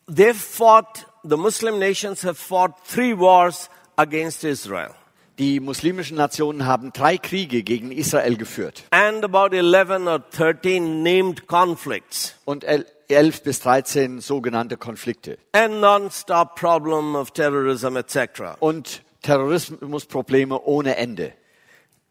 they 0.06 0.34
fought, 0.34 1.06
the 1.24 1.38
Muslim 1.38 1.78
nations 1.78 2.22
have 2.24 2.34
fought 2.34 2.72
three 2.86 3.18
wars 3.18 3.70
against 4.00 4.44
Israel. 4.44 4.90
Die 5.38 5.60
muslimischen 5.60 6.16
Nationen 6.16 6.66
haben 6.66 6.92
drei 6.92 7.16
Kriege 7.16 7.62
gegen 7.62 7.92
Israel 7.92 8.36
geführt 8.36 8.84
And 8.90 9.24
about 9.24 9.54
11 9.56 10.06
or 10.06 10.18
13 10.18 11.02
named 11.02 11.46
conflicts. 11.46 12.34
und 12.44 12.64
el- 12.64 12.84
elf 13.08 13.42
bis 13.42 13.60
13 13.60 14.20
sogenannte 14.20 14.76
Konflikte 14.76 15.38
And 15.52 15.80
non-stop 15.80 16.56
problem 16.56 17.14
of 17.16 17.30
terrorism, 17.32 17.96
etc. 17.96 18.56
und 18.60 19.02
Terrorismusprobleme 19.22 20.58
ohne 20.62 20.96
Ende. 20.96 21.32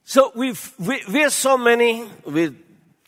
So 0.04 0.32
we've, 0.36 0.72
we, 0.78 0.96
we're 1.08 1.30
so 1.30 1.58
many, 1.58 2.04
with 2.26 2.54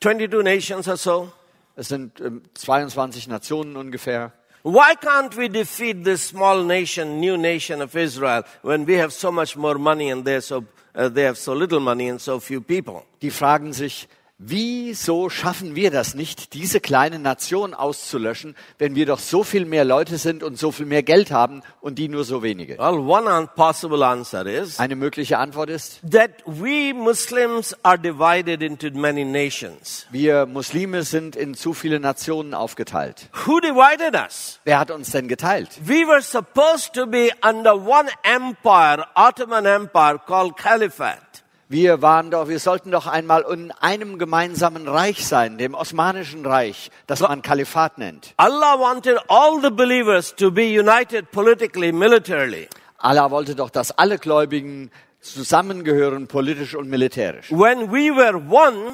22 0.01 0.43
nations 0.43 0.87
or 0.87 0.97
so. 0.97 1.31
Es 1.75 1.87
sind 1.87 2.19
ähm, 2.19 2.43
22 2.53 3.27
Nationen 3.27 3.75
ungefähr. 3.75 4.33
Why 4.63 4.93
can't 4.95 5.35
we 5.35 5.47
defeat 5.47 6.03
this 6.03 6.21
small 6.21 6.63
nation, 6.63 7.19
new 7.19 7.35
nation 7.35 7.81
of 7.81 7.95
Israel, 7.95 8.43
when 8.61 8.85
we 8.85 8.93
have 8.95 9.11
so 9.11 9.31
much 9.31 9.57
more 9.57 9.79
money 9.79 10.09
and 10.11 10.23
they're 10.23 10.41
so, 10.41 10.65
uh, 10.93 11.09
they 11.09 11.23
have 11.23 11.37
so 11.37 11.53
little 11.53 11.79
money 11.79 12.09
and 12.09 12.21
so 12.21 12.39
few 12.39 12.61
people? 12.61 13.03
Die 13.21 13.31
fragen 13.31 13.73
sich, 13.73 14.07
wieso 14.43 15.29
schaffen 15.29 15.75
wir 15.75 15.91
das 15.91 16.15
nicht, 16.15 16.53
diese 16.53 16.79
kleine 16.79 17.19
Nation 17.19 17.73
auszulöschen, 17.73 18.55
wenn 18.79 18.95
wir 18.95 19.05
doch 19.05 19.19
so 19.19 19.43
viel 19.43 19.65
mehr 19.65 19.85
Leute 19.85 20.17
sind 20.17 20.41
und 20.41 20.57
so 20.57 20.71
viel 20.71 20.87
mehr 20.87 21.03
Geld 21.03 21.31
haben 21.31 21.61
und 21.79 21.99
die 21.99 22.09
nur 22.09 22.23
so 22.23 22.41
wenige? 22.41 22.77
Well, 22.79 22.97
one 22.97 23.47
possible 23.55 24.03
answer 24.03 24.45
is 24.45 24.79
Eine 24.79 24.95
mögliche 24.95 25.37
Antwort 25.37 25.69
ist, 25.69 26.01
that 26.09 26.31
we 26.45 26.93
Muslims 26.93 27.75
are 27.83 27.99
divided 27.99 28.61
into 28.61 28.89
many 28.91 29.23
nations. 29.23 30.07
wir 30.11 30.47
Muslime 30.47 31.03
sind 31.03 31.35
in 31.35 31.53
zu 31.53 31.73
viele 31.73 31.99
Nationen 31.99 32.53
aufgeteilt. 32.53 33.29
Who 33.45 33.59
divided 33.59 34.15
us? 34.15 34.59
Wer 34.63 34.79
hat 34.79 34.89
uns 34.89 35.11
denn 35.11 35.27
geteilt? 35.27 35.69
We 35.85 36.07
were 36.07 36.21
supposed 36.21 36.93
to 36.93 37.05
be 37.05 37.29
under 37.47 37.75
one 37.75 38.09
empire, 38.23 39.05
Ottoman 39.15 39.65
Empire 39.65 40.19
called 40.25 40.57
Caliphate. 40.57 41.43
Wir 41.71 42.01
waren 42.01 42.31
doch, 42.31 42.49
wir 42.49 42.59
sollten 42.59 42.91
doch 42.91 43.07
einmal 43.07 43.45
in 43.49 43.71
einem 43.71 44.19
gemeinsamen 44.19 44.89
Reich 44.89 45.25
sein, 45.25 45.57
dem 45.57 45.73
Osmanischen 45.73 46.45
Reich, 46.45 46.91
das 47.07 47.21
man 47.21 47.41
Kalifat 47.41 47.97
nennt. 47.97 48.33
Allah 48.35 48.77
wanted 48.77 49.17
all 49.29 49.61
the 49.61 49.69
believers 49.69 50.35
to 50.35 50.51
be 50.51 50.77
united 50.77 51.31
politically, 51.31 51.93
militarily. 51.93 52.67
Allah 52.97 53.31
wollte 53.31 53.55
doch, 53.55 53.69
dass 53.69 53.97
alle 53.97 54.17
Gläubigen 54.17 54.91
zusammengehören, 55.21 56.27
politisch 56.27 56.75
und 56.75 56.89
militärisch. 56.89 57.49
When 57.51 57.89
we 57.89 58.13
were 58.13 58.35
one, 58.35 58.91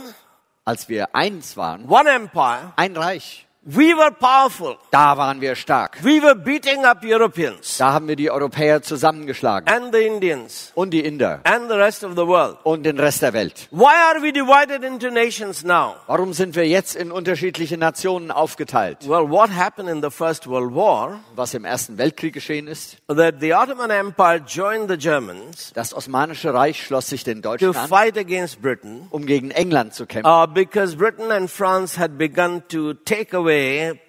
Als 0.63 0.87
wir 0.87 1.15
eins 1.15 1.57
waren, 1.57 1.89
one 1.89 2.07
empire, 2.07 2.73
ein 2.75 2.95
Reich, 2.95 3.46
we 3.69 3.93
were 3.93 4.11
powerful. 4.11 4.77
da 4.91 5.17
waren 5.17 5.41
wir 5.41 5.55
stark. 5.55 5.97
We 6.01 6.21
were 6.21 6.35
beating 6.35 6.85
up 6.85 7.03
Europeans 7.03 7.77
Da 7.77 7.91
haben 7.91 8.07
wir 8.07 8.15
die 8.15 8.31
Europäer 8.31 8.81
zusammengeschlagen 8.81 9.67
and 9.67 9.93
the 9.93 10.01
Indians 10.05 10.71
und 10.73 10.91
die 10.91 11.01
Inder 11.03 11.41
and 11.43 11.69
the 11.69 11.75
rest 11.75 12.05
of 12.05 12.11
the 12.11 12.25
world. 12.25 12.57
und 12.63 12.83
den 12.83 12.97
Rest 12.97 13.21
der 13.23 13.33
Welt. 13.33 13.67
Why 13.71 13.91
are 14.13 14.21
we 14.21 14.31
divided 14.31 14.83
into 14.83 15.09
nations 15.09 15.65
now? 15.65 15.95
Warum 16.07 16.31
sind 16.31 16.55
wir 16.55 16.65
jetzt 16.65 16.95
in 16.95 17.11
unterschiedliche 17.11 17.77
Nationen 17.77 18.31
aufgeteilt? 18.31 18.99
Well, 19.05 19.29
what 19.29 19.49
happened 19.53 19.89
in 19.89 20.01
the 20.01 20.09
First 20.11 20.47
World 20.47 20.73
War? 20.73 21.19
Was 21.35 21.53
im 21.53 21.65
Ersten 21.65 21.97
Weltkrieg 21.97 22.33
geschehen 22.33 22.67
ist? 22.67 22.95
That 23.07 23.35
the 23.41 23.53
Ottoman 23.53 23.89
Empire 23.89 24.39
joined 24.47 24.89
the 24.89 24.97
Germans 24.97 25.73
Das 25.73 25.93
Osmanische 25.93 26.53
Reich 26.53 26.81
schloss 26.85 27.07
sich 27.09 27.25
den 27.25 27.41
to 27.41 27.49
Deutschen 27.49 27.75
an, 27.75 27.89
fight 27.89 28.17
against 28.17 28.61
Britain 28.61 29.07
um 29.09 29.25
gegen 29.25 29.51
England 29.51 29.93
zu 29.93 30.05
kämpfen. 30.05 30.31
uh, 30.31 30.47
because 30.47 30.95
Britain 30.95 31.31
and 31.31 31.49
France 31.51 31.99
had 31.99 32.17
begun 32.17 32.63
to 32.69 32.93
take 32.93 33.35
away 33.35 33.56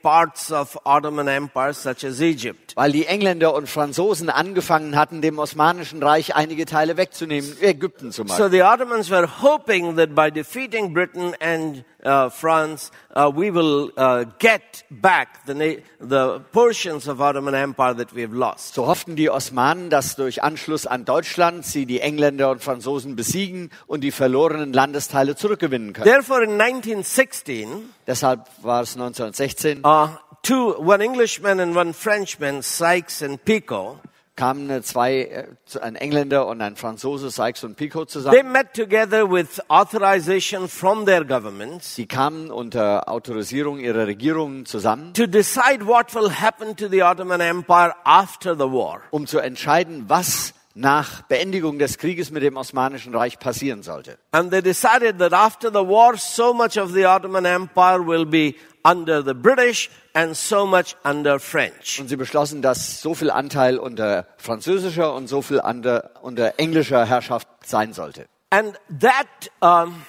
parts 0.02 0.50
of 0.52 0.78
Ottoman 0.84 1.28
Empire, 1.28 1.72
such 1.74 2.04
as 2.04 2.20
Egypt. 2.20 2.74
Weil 2.76 2.92
die 2.92 3.06
Engländer 3.06 3.54
und 3.54 3.68
Franzosen 3.68 4.30
angefangen 4.30 4.96
hatten, 4.96 5.22
dem 5.22 5.38
Osmanischen 5.38 6.02
Reich 6.02 6.34
einige 6.34 6.64
Teile 6.66 6.96
wegzunehmen, 6.96 7.56
Ägypten 7.60 8.12
zum 8.12 8.28
So 8.28 8.34
Beispiel. 8.44 8.50
the 8.50 8.62
Ottomans 8.62 9.10
were 9.10 9.28
hoping 9.42 9.96
that 9.96 10.14
by 10.14 10.30
defeating 10.30 10.92
Britain 10.92 11.34
and 11.40 11.84
uh, 12.04 12.30
France, 12.30 12.90
uh, 13.14 13.30
we 13.34 13.50
will 13.50 13.92
uh, 13.96 14.24
get 14.38 14.84
back 14.90 15.44
the, 15.46 15.82
the 16.00 16.40
portions 16.52 17.08
of 17.08 17.20
Ottoman 17.20 17.54
Empire 17.54 17.94
that 17.94 18.14
we 18.14 18.22
have 18.22 18.32
lost. 18.32 18.74
So 18.74 18.86
hofften 18.86 19.16
die 19.16 19.30
Osmanen, 19.30 19.90
dass 19.90 20.16
durch 20.16 20.42
Anschluss 20.42 20.86
an 20.86 21.04
Deutschland 21.04 21.64
sie 21.64 21.86
die 21.86 22.00
Engländer 22.00 22.50
und 22.50 22.62
Franzosen 22.62 23.16
besiegen 23.16 23.70
und 23.86 24.02
die 24.02 24.12
verlorenen 24.12 24.72
Landesteile 24.72 25.36
zurückgewinnen 25.36 25.92
können. 25.92 26.04
Therefore, 26.04 26.44
in 26.44 26.60
1916, 26.60 27.90
Deshalb 28.08 28.48
war 28.62 28.80
es 28.80 28.96
1916, 28.96 29.84
uh, 29.84 30.08
two, 30.42 30.74
one 30.78 31.04
Englishman 31.04 31.60
and 31.60 31.76
one 31.76 31.92
Frenchman, 31.92 32.62
Sykes 32.62 33.22
and 33.22 33.44
Picot, 33.44 33.98
kamen 34.38 34.70
äh, 34.70 34.82
zwei, 34.82 35.22
äh, 35.22 35.80
ein 35.80 35.96
Engländer 35.96 36.46
und 36.46 36.62
ein 36.62 36.76
Franzose, 36.76 37.28
Sykes 37.30 37.64
und 37.64 37.76
they 37.76 37.90
zusammen. 38.06 38.52
met 38.52 38.72
together 38.72 39.30
with 39.30 39.60
authorization 39.68 40.68
from 40.68 41.04
their 41.04 41.24
governments 41.24 41.96
Sie 41.96 42.06
kamen 42.06 42.50
unter 42.50 43.08
Autorisierung 43.08 43.80
ihrer 43.80 44.06
Regierungen 44.06 44.64
zusammen, 44.64 45.12
to 45.14 45.26
decide 45.26 45.84
what 45.86 46.14
will 46.14 46.30
happen 46.30 46.76
to 46.76 46.88
the 46.88 47.02
Ottoman 47.02 47.40
Empire 47.40 47.92
after 48.04 48.54
the 48.54 48.70
war. 48.70 49.00
um 49.10 49.26
zu 49.26 49.38
entscheiden, 49.40 50.04
was 50.08 50.54
nach 50.78 51.22
Beendigung 51.22 51.78
des 51.78 51.98
Krieges 51.98 52.30
mit 52.30 52.42
dem 52.42 52.56
Osmanischen 52.56 53.14
Reich 53.14 53.38
passieren 53.38 53.82
sollte. 53.82 54.16
And 54.30 54.50
they 54.50 54.62
decided 54.62 55.18
that 55.18 55.32
after 55.32 55.70
the 55.70 55.86
war, 55.86 56.16
so 56.16 56.54
much 56.54 56.78
of 56.78 56.92
the 56.92 57.04
Ottoman 57.04 57.44
Empire 57.44 58.06
will 58.06 58.24
be 58.24 58.54
under 58.84 59.22
the 59.22 59.34
British 59.34 59.90
and 60.14 60.36
so 60.36 60.66
much 60.66 60.94
under 61.04 61.40
French. 61.40 61.98
Und 62.00 62.08
sie 62.08 62.16
beschlossen, 62.16 62.62
dass 62.62 63.00
so 63.00 63.14
viel 63.14 63.30
Anteil 63.30 63.78
unter 63.78 64.26
französischer 64.36 65.14
und 65.14 65.26
so 65.26 65.42
viel 65.42 65.58
unter, 65.58 66.10
unter 66.22 66.54
englischer 66.58 67.04
Herrschaft 67.04 67.48
sein 67.64 67.92
sollte. 67.92 68.26
And 68.50 68.78
that, 69.00 69.26
um, 69.60 70.02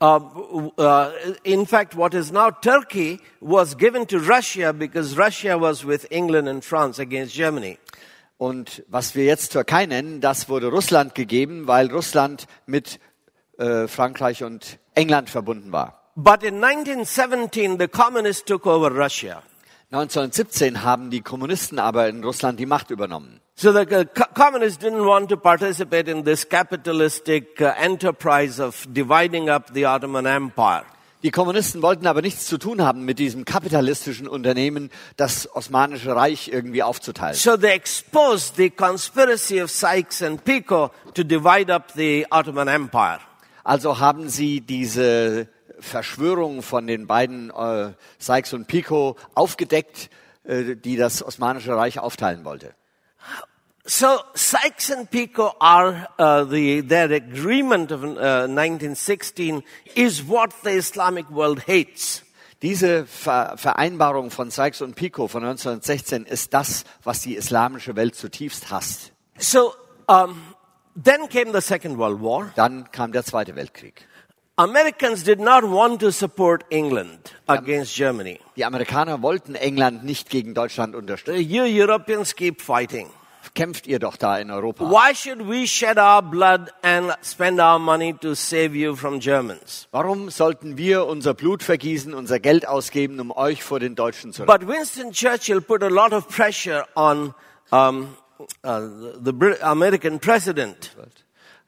uh, 0.00 0.20
uh, 0.78 1.10
in 1.42 1.66
fact, 1.66 1.96
what 1.96 2.14
is 2.14 2.30
now 2.30 2.50
Turkey 2.50 3.18
was 3.40 3.76
given 3.76 4.06
to 4.06 4.18
Russia 4.18 4.72
because 4.72 5.18
Russia 5.18 5.58
was 5.58 5.84
with 5.84 6.06
England 6.10 6.48
and 6.48 6.64
France 6.64 7.00
against 7.00 7.34
Germany. 7.34 7.78
Und 8.38 8.84
was 8.88 9.14
wir 9.14 9.24
jetzt 9.24 9.52
Türkei 9.52 9.86
nennen, 9.86 10.20
das 10.20 10.48
wurde 10.48 10.68
Russland 10.68 11.14
gegeben, 11.14 11.66
weil 11.66 11.90
Russland 11.90 12.46
mit 12.66 13.00
äh, 13.58 13.88
Frankreich 13.88 14.44
und 14.44 14.78
England 14.94 15.28
verbunden 15.28 15.72
war. 15.72 16.12
But 16.14 16.42
in 16.42 16.62
1917, 16.62 17.78
the 17.78 17.88
communists 17.88 18.44
took 18.44 18.66
over 18.66 18.90
Russia. 18.90 19.42
1917 19.90 20.82
haben 20.82 21.10
die 21.10 21.22
Kommunisten 21.22 21.78
aber 21.78 22.08
in 22.08 22.22
Russland 22.22 22.60
die 22.60 22.66
Macht 22.66 22.90
übernommen. 22.90 23.40
So 23.54 23.72
the 23.72 23.86
co- 23.86 24.24
communists 24.34 24.78
didn't 24.84 25.04
want 25.04 25.30
to 25.30 25.36
participate 25.36 26.08
in 26.10 26.24
this 26.24 26.48
capitalistic 26.48 27.60
uh, 27.60 27.72
enterprise 27.76 28.62
of 28.62 28.86
dividing 28.88 29.48
up 29.48 29.70
the 29.74 29.86
Ottoman 29.86 30.26
Empire. 30.26 30.84
Die 31.24 31.32
Kommunisten 31.32 31.82
wollten 31.82 32.06
aber 32.06 32.22
nichts 32.22 32.46
zu 32.46 32.58
tun 32.58 32.82
haben 32.82 33.04
mit 33.04 33.18
diesem 33.18 33.44
kapitalistischen 33.44 34.28
Unternehmen, 34.28 34.90
das 35.16 35.52
Osmanische 35.52 36.14
Reich 36.14 36.48
irgendwie 36.48 36.84
aufzuteilen. 36.84 37.34
So 37.34 37.56
they 37.56 37.72
exposed 37.72 38.54
the 38.56 38.70
conspiracy 38.70 39.60
of 39.60 39.70
Sykes 39.70 40.22
and 40.22 40.44
Picot 40.44 40.92
to 41.14 41.24
divide 41.24 41.74
up 41.74 41.92
the 41.96 42.24
Ottoman 42.30 42.68
Empire. 42.68 43.18
Also 43.64 43.98
haben 43.98 44.28
sie 44.28 44.60
diese 44.60 45.48
Verschwörung 45.80 46.62
von 46.62 46.86
den 46.86 47.08
beiden 47.08 47.50
äh, 47.50 47.92
Sykes 48.18 48.52
und 48.52 48.68
Picot 48.68 49.16
aufgedeckt, 49.34 50.10
äh, 50.44 50.76
die 50.76 50.96
das 50.96 51.24
Osmanische 51.24 51.76
Reich 51.76 51.98
aufteilen 51.98 52.44
wollte. 52.44 52.74
So 53.90 54.20
Sykes 54.34 54.90
and 54.90 55.10
Picot 55.10 55.56
are 55.62 56.08
uh, 56.18 56.44
the 56.44 56.82
their 56.82 57.10
agreement 57.10 57.90
of 57.90 58.04
uh, 58.04 58.44
1916 58.46 59.62
is 59.96 60.22
what 60.22 60.52
the 60.62 60.72
Islamic 60.72 61.30
world 61.30 61.60
hates. 61.66 62.22
Diese 62.60 63.06
Ver 63.06 63.56
Vereinbarung 63.56 64.30
von 64.30 64.50
Sykes 64.50 64.82
und 64.82 64.94
Picot 64.94 65.30
von 65.30 65.42
1916 65.42 66.26
ist 66.26 66.52
das, 66.52 66.84
was 67.02 67.22
die 67.22 67.34
islamische 67.34 67.96
Welt 67.96 68.14
zutiefst 68.14 68.70
hasst. 68.70 69.12
So 69.38 69.72
um, 70.06 70.38
then 70.94 71.26
came 71.30 71.54
the 71.54 71.62
Second 71.62 71.96
World 71.96 72.20
War. 72.20 72.52
Dann 72.56 72.92
kam 72.92 73.12
der 73.12 73.24
Zweite 73.24 73.56
Weltkrieg. 73.56 74.06
Americans 74.56 75.24
did 75.24 75.40
not 75.40 75.62
want 75.62 75.98
to 76.02 76.10
support 76.10 76.66
England 76.68 77.34
against 77.46 77.96
Germany. 77.96 78.38
Die 78.54 78.66
Amerikaner 78.66 79.22
wollten 79.22 79.54
England 79.54 80.04
nicht 80.04 80.28
gegen 80.28 80.52
Deutschland 80.52 80.94
unterstützen. 80.94 81.40
You 81.40 81.62
Europeans 81.62 82.36
keep 82.36 82.60
fighting. 82.60 83.08
Kämpft 83.54 83.86
ihr 83.86 83.98
doch 83.98 84.16
da 84.16 84.38
in 84.38 84.50
Europa. 84.50 84.84
Why 84.84 85.14
should 85.14 85.48
we 85.48 85.66
shed 85.66 85.98
our 85.98 86.22
blood 86.22 86.70
and 86.82 87.12
spend 87.22 87.60
our 87.60 87.78
money 87.78 88.14
to 88.20 88.34
save 88.34 88.74
you 88.74 88.94
from 88.94 89.20
Germans? 89.20 89.88
Warum 89.90 90.30
sollten 90.30 90.76
wir 90.76 91.06
unser 91.06 91.34
Blut 91.34 91.62
vergießen, 91.62 92.14
unser 92.14 92.40
Geld 92.40 92.66
ausgeben, 92.66 93.20
um 93.20 93.30
euch 93.30 93.62
vor 93.62 93.80
den 93.80 93.94
Deutschen 93.94 94.32
zu 94.32 94.42
retten? 94.42 94.52
But 94.52 94.68
Winston 94.68 95.12
Churchill 95.12 95.60
put 95.60 95.82
a 95.82 95.88
lot 95.88 96.12
of 96.12 96.28
pressure 96.28 96.86
on 96.94 97.34
um, 97.70 98.16
uh, 98.64 98.80
the 99.22 99.58
American 99.62 100.18
president. 100.18 100.94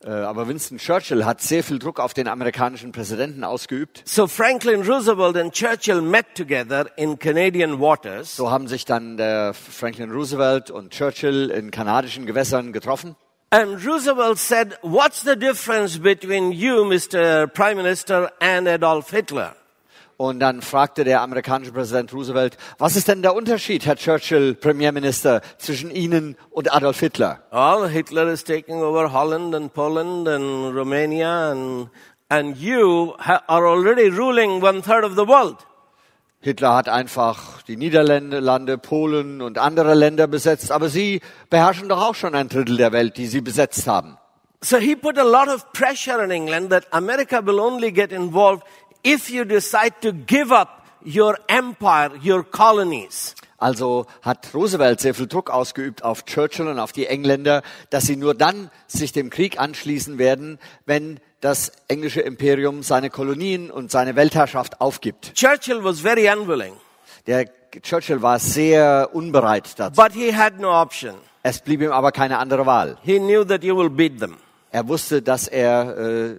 Äh, 0.02 0.10
Aber 0.10 0.48
Winston 0.48 0.78
Churchill 0.78 1.24
hat 1.24 1.42
sehr 1.42 1.62
viel 1.62 1.78
Druck 1.78 2.00
auf 2.00 2.14
den 2.14 2.26
amerikanischen 2.26 2.92
Präsidenten 2.92 3.44
ausgeübt. 3.44 4.02
So 4.06 4.26
Franklin 4.26 4.82
Roosevelt 4.82 5.36
and 5.36 5.52
Churchill 5.52 6.00
met 6.00 6.34
together 6.34 6.86
in 6.96 7.18
Canadian 7.18 7.80
waters. 7.80 8.34
So 8.34 8.50
haben 8.50 8.66
sich 8.66 8.86
dann 8.86 9.16
der 9.18 9.52
Franklin 9.52 10.10
Roosevelt 10.10 10.70
und 10.70 10.90
Churchill 10.92 11.50
in 11.50 11.70
kanadischen 11.70 12.24
Gewässern 12.24 12.72
getroffen. 12.72 13.16
And 13.50 13.84
Roosevelt 13.84 14.38
said, 14.38 14.78
What's 14.82 15.22
the 15.22 15.36
difference 15.36 15.98
between 15.98 16.52
you, 16.52 16.84
Mr. 16.84 17.48
Prime 17.48 17.74
Minister, 17.74 18.30
and 18.40 18.68
Adolf 18.68 19.10
Hitler? 19.10 19.56
Und 20.20 20.38
dann 20.40 20.60
fragte 20.60 21.04
der 21.04 21.22
amerikanische 21.22 21.72
Präsident 21.72 22.12
Roosevelt, 22.12 22.58
was 22.76 22.94
ist 22.94 23.08
denn 23.08 23.22
der 23.22 23.34
Unterschied, 23.34 23.86
Herr 23.86 23.96
Churchill, 23.96 24.54
Premierminister, 24.54 25.40
zwischen 25.56 25.90
Ihnen 25.90 26.36
und 26.50 26.74
Adolf 26.74 27.00
Hitler? 27.00 27.40
Well, 27.50 27.88
Hitler 27.88 28.28
is 28.30 28.44
taking 28.44 28.82
over 28.82 29.14
Holland 29.14 29.54
and 29.54 29.72
Poland 29.72 30.28
and 30.28 30.76
Romania, 30.76 31.52
and, 31.52 31.88
and 32.28 32.54
you 32.58 33.14
are 33.18 33.66
already 33.66 34.10
ruling 34.10 34.62
one 34.62 34.82
third 34.82 35.04
of 35.04 35.12
the 35.12 35.26
world. 35.26 35.56
Hitler 36.40 36.74
hat 36.74 36.90
einfach 36.90 37.62
die 37.62 37.78
Niederlande, 37.78 38.40
Lande, 38.40 38.76
Polen 38.76 39.40
und 39.40 39.56
andere 39.56 39.94
Länder 39.94 40.26
besetzt, 40.26 40.70
aber 40.70 40.90
Sie 40.90 41.22
beherrschen 41.48 41.88
doch 41.88 42.06
auch 42.06 42.14
schon 42.14 42.34
ein 42.34 42.50
Drittel 42.50 42.76
der 42.76 42.92
Welt, 42.92 43.16
die 43.16 43.26
Sie 43.26 43.40
besetzt 43.40 43.86
haben. 43.86 44.18
So 44.62 44.76
he 44.76 44.94
put 44.94 45.16
a 45.16 45.22
lot 45.22 45.48
of 45.48 45.72
pressure 45.72 46.22
on 46.22 46.30
England 46.30 46.68
that 46.68 46.86
America 46.90 47.40
will 47.42 47.58
only 47.58 47.90
get 47.90 48.12
involved 48.12 48.62
if 49.04 49.30
you 49.30 49.44
decide 49.44 49.92
to 50.02 50.12
give 50.12 50.52
up 50.52 50.84
your 51.04 51.38
empire, 51.48 52.10
your 52.24 52.42
colonies. 52.44 53.34
Also 53.58 54.06
hat 54.22 54.48
Roosevelt 54.54 55.00
sehr 55.00 55.14
viel 55.14 55.26
Druck 55.26 55.50
ausgeübt 55.50 56.02
auf 56.02 56.24
Churchill 56.24 56.66
und 56.68 56.78
auf 56.78 56.92
die 56.92 57.06
Engländer, 57.06 57.62
dass 57.90 58.04
sie 58.04 58.16
nur 58.16 58.34
dann 58.34 58.70
sich 58.86 59.12
dem 59.12 59.28
Krieg 59.28 59.60
anschließen 59.60 60.16
werden, 60.18 60.58
wenn 60.86 61.20
das 61.42 61.72
englische 61.88 62.20
Imperium 62.22 62.82
seine 62.82 63.10
Kolonien 63.10 63.70
und 63.70 63.90
seine 63.90 64.16
Weltherrschaft 64.16 64.80
aufgibt. 64.80 65.34
Churchill 65.34 65.84
was 65.84 66.00
very 66.00 66.28
unwilling, 66.30 66.72
Der 67.26 67.46
Churchill 67.82 68.22
war 68.22 68.38
sehr 68.38 69.10
unbereit 69.12 69.78
dazu. 69.78 70.00
but 70.00 70.12
he 70.12 70.34
had 70.34 70.58
no 70.58 70.70
option. 70.70 71.14
Es 71.42 71.60
blieb 71.60 71.80
ihm 71.82 71.92
aber 71.92 72.12
keine 72.12 72.38
andere 72.38 72.64
Wahl. 72.66 72.96
He 73.02 73.18
knew 73.18 73.44
that 73.44 73.62
you 73.62 73.76
will 73.76 73.90
beat 73.90 74.18
them. 74.20 74.36
Er 74.70 74.86
wusste, 74.88 75.20
dass 75.22 75.48
er, 75.48 75.96
äh, 75.98 76.38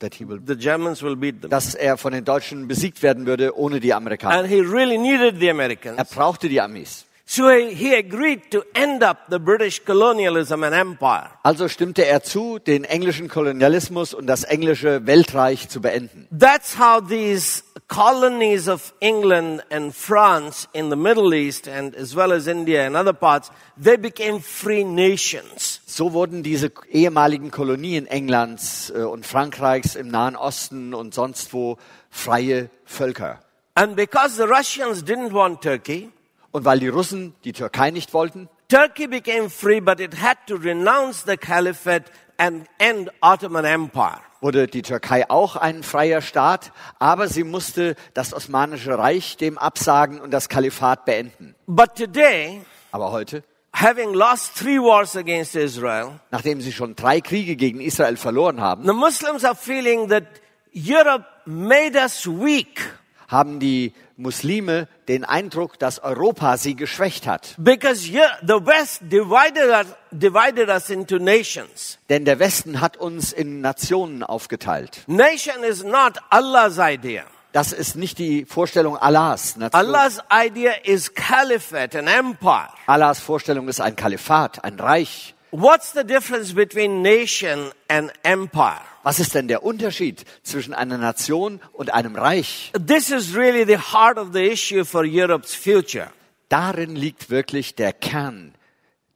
that 0.00 0.14
he 0.14 0.26
will, 0.28 0.38
The 0.44 0.56
Germans 0.56 1.02
will 1.02 1.16
beat 1.16 1.40
them. 1.42 1.50
dass 1.50 1.74
er 1.74 1.96
von 1.96 2.12
den 2.12 2.24
Deutschen 2.24 2.66
besiegt 2.68 3.02
werden 3.02 3.26
würde 3.26 3.56
ohne 3.56 3.80
die 3.80 3.94
Amerikaner. 3.94 4.38
And 4.40 4.48
he 4.48 4.60
really 4.60 4.98
needed 4.98 5.38
the 5.40 5.46
Er 5.46 5.52
Americans. 5.52 6.10
brauchte 6.10 6.48
die 6.48 6.60
Amis. 6.60 7.04
So 7.32 7.48
he, 7.48 7.94
agreed 7.94 8.50
to 8.50 8.64
end 8.74 9.04
up 9.04 9.30
the 9.30 9.38
British 9.38 9.84
colonialism 9.84 10.64
and 10.64 10.74
empire. 10.74 11.30
Also 11.44 11.68
stimmte 11.68 12.04
er 12.04 12.24
zu, 12.24 12.58
den 12.58 12.82
englischen 12.82 13.28
Kolonialismus 13.28 14.14
und 14.14 14.26
das 14.26 14.42
englische 14.42 15.06
Weltreich 15.06 15.68
zu 15.68 15.80
beenden. 15.80 16.26
That's 16.36 16.76
how 16.76 17.00
these 17.00 17.62
colonies 17.86 18.68
of 18.68 18.92
England 18.98 19.62
and 19.70 19.94
France 19.94 20.66
in 20.72 20.90
the 20.90 20.96
Middle 20.96 21.32
East 21.32 21.68
and 21.68 21.94
as 21.94 22.16
well 22.16 22.32
as 22.32 22.48
India 22.48 22.84
and 22.84 22.96
other 22.96 23.12
parts, 23.12 23.52
they 23.80 23.96
became 23.96 24.40
free 24.40 24.82
nations. 24.82 25.82
So 25.86 26.12
wurden 26.12 26.42
diese 26.42 26.72
ehemaligen 26.90 27.52
Kolonien 27.52 28.08
Englands 28.08 28.90
äh, 28.90 29.02
und 29.02 29.24
Frankreichs 29.24 29.94
im 29.94 30.08
Nahen 30.08 30.34
Osten 30.34 30.94
und 30.94 31.14
sonst 31.14 31.52
wo 31.52 31.78
freie 32.10 32.70
Völker. 32.84 33.38
And 33.76 33.94
because 33.94 34.34
the 34.34 34.48
Russians 34.48 35.04
didn't 35.04 35.32
want 35.32 35.62
Turkey, 35.62 36.10
Und 36.52 36.64
weil 36.64 36.80
die 36.80 36.88
Russen 36.88 37.34
die 37.44 37.52
Türkei 37.52 37.90
nicht 37.90 38.12
wollten, 38.12 38.48
Turkey 38.68 39.08
became 39.08 39.50
free, 39.50 39.80
but 39.80 40.00
it 40.00 40.20
had 40.22 40.36
to 40.46 40.54
renounce 40.56 41.24
the 41.26 41.36
caliphate 41.36 42.04
and 42.38 42.66
end 42.78 43.10
Ottoman 43.20 43.64
Empire. 43.64 44.20
wurde 44.40 44.66
die 44.68 44.82
Türkei 44.82 45.28
auch 45.28 45.56
ein 45.56 45.82
freier 45.82 46.22
Staat, 46.22 46.72
aber 46.98 47.28
sie 47.28 47.44
musste 47.44 47.94
das 48.14 48.32
Osmanische 48.32 48.96
Reich 48.96 49.36
dem 49.36 49.58
absagen 49.58 50.20
und 50.20 50.30
das 50.30 50.48
Kalifat 50.48 51.04
beenden. 51.04 51.54
But 51.66 51.94
today, 51.94 52.62
Aber 52.92 53.12
heute, 53.12 53.42
having 53.74 54.14
lost 54.14 54.56
three 54.56 54.78
wars 54.78 55.16
against 55.16 55.54
Israel, 55.54 56.20
nachdem 56.30 56.60
sie 56.60 56.72
schon 56.72 56.96
drei 56.96 57.20
Kriege 57.20 57.56
gegen 57.56 57.80
Israel 57.80 58.16
verloren 58.16 58.60
haben, 58.60 58.86
the 58.86 58.92
Muslims 58.92 59.44
are 59.44 59.54
feeling 59.54 60.08
that 60.08 60.24
Europe 60.72 61.24
made 61.44 61.96
us 61.96 62.26
weak 62.26 62.80
haben 63.28 63.60
die 63.60 63.92
Muslime 64.20 64.86
den 65.08 65.24
Eindruck, 65.24 65.78
dass 65.78 65.98
Europa 66.02 66.56
sie 66.56 66.76
geschwächt 66.76 67.26
hat. 67.26 67.54
because 67.58 68.08
Eu- 68.10 68.20
the 68.42 68.64
West 68.64 69.00
divided 69.02 69.68
us, 69.70 69.86
divided 70.12 70.68
us 70.68 70.90
into 70.90 71.18
nations. 71.18 71.98
Denn 72.08 72.24
der 72.24 72.38
Westen 72.38 72.80
hat 72.80 72.96
uns 72.96 73.32
in 73.32 73.60
Nationen 73.60 74.22
aufgeteilt. 74.22 75.02
Nation 75.06 75.64
is 75.64 75.82
not 75.82 76.18
Allah's 76.30 76.78
idea. 76.78 77.24
Das 77.52 77.72
ist 77.72 77.96
nicht 77.96 78.18
die 78.18 78.44
Vorstellung 78.44 78.96
Allahs. 78.96 79.56
Nation. 79.56 79.72
Allah's 79.80 80.20
idea 80.32 80.72
is 80.84 81.12
caliphate, 81.14 81.96
an 81.98 82.06
empire. 82.06 82.68
Allahs 82.86 83.18
Vorstellung 83.20 83.66
ist 83.68 83.80
ein 83.80 83.96
Kalifat, 83.96 84.62
ein 84.62 84.78
Reich. 84.78 85.34
What's 85.50 85.92
the 85.92 86.04
difference 86.04 86.54
between 86.54 87.02
nation 87.02 87.72
and 87.88 88.12
empire? 88.22 88.78
Was 89.02 89.18
ist 89.18 89.34
denn 89.34 89.48
der 89.48 89.62
Unterschied 89.62 90.24
zwischen 90.42 90.74
einer 90.74 90.98
Nation 90.98 91.60
und 91.72 91.92
einem 91.92 92.16
Reich? 92.16 92.70
This 92.86 93.10
is 93.10 93.34
really 93.34 93.64
the 93.64 93.78
heart 93.78 94.18
of 94.18 94.28
the 94.32 94.44
issue 94.44 94.84
for 94.84 95.04
Europe's 95.06 95.54
future. 95.54 96.10
Darin 96.50 96.96
liegt 96.96 97.30
wirklich 97.30 97.74
der 97.76 97.94
Kern 97.94 98.54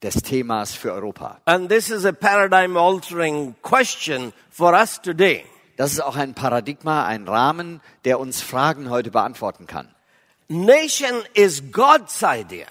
des 0.03 0.23
Themas 0.23 0.75
für 0.75 0.93
Europa. 0.93 1.41
And 1.45 1.69
this 1.69 1.91
is 1.91 2.07
a 2.07 2.13
paradigm 2.13 2.77
altering 2.77 3.55
question 3.61 4.33
for 4.51 4.73
us 4.73 5.03
today. 5.03 5.45
Das 5.77 5.93
ist 5.93 6.01
auch 6.01 6.17
ein 6.17 6.35
Paradigma, 6.35 7.05
ein 7.05 7.27
Rahmen, 7.29 7.81
der 8.05 8.21
uns 8.21 8.41
Fragen 8.41 8.89
heute 8.89 9.11
beantworten 9.11 9.67
kann. 9.67 9.89
Nation 10.49 11.23
is 11.35 11.63
God's 11.73 12.23
idea. 12.23 12.69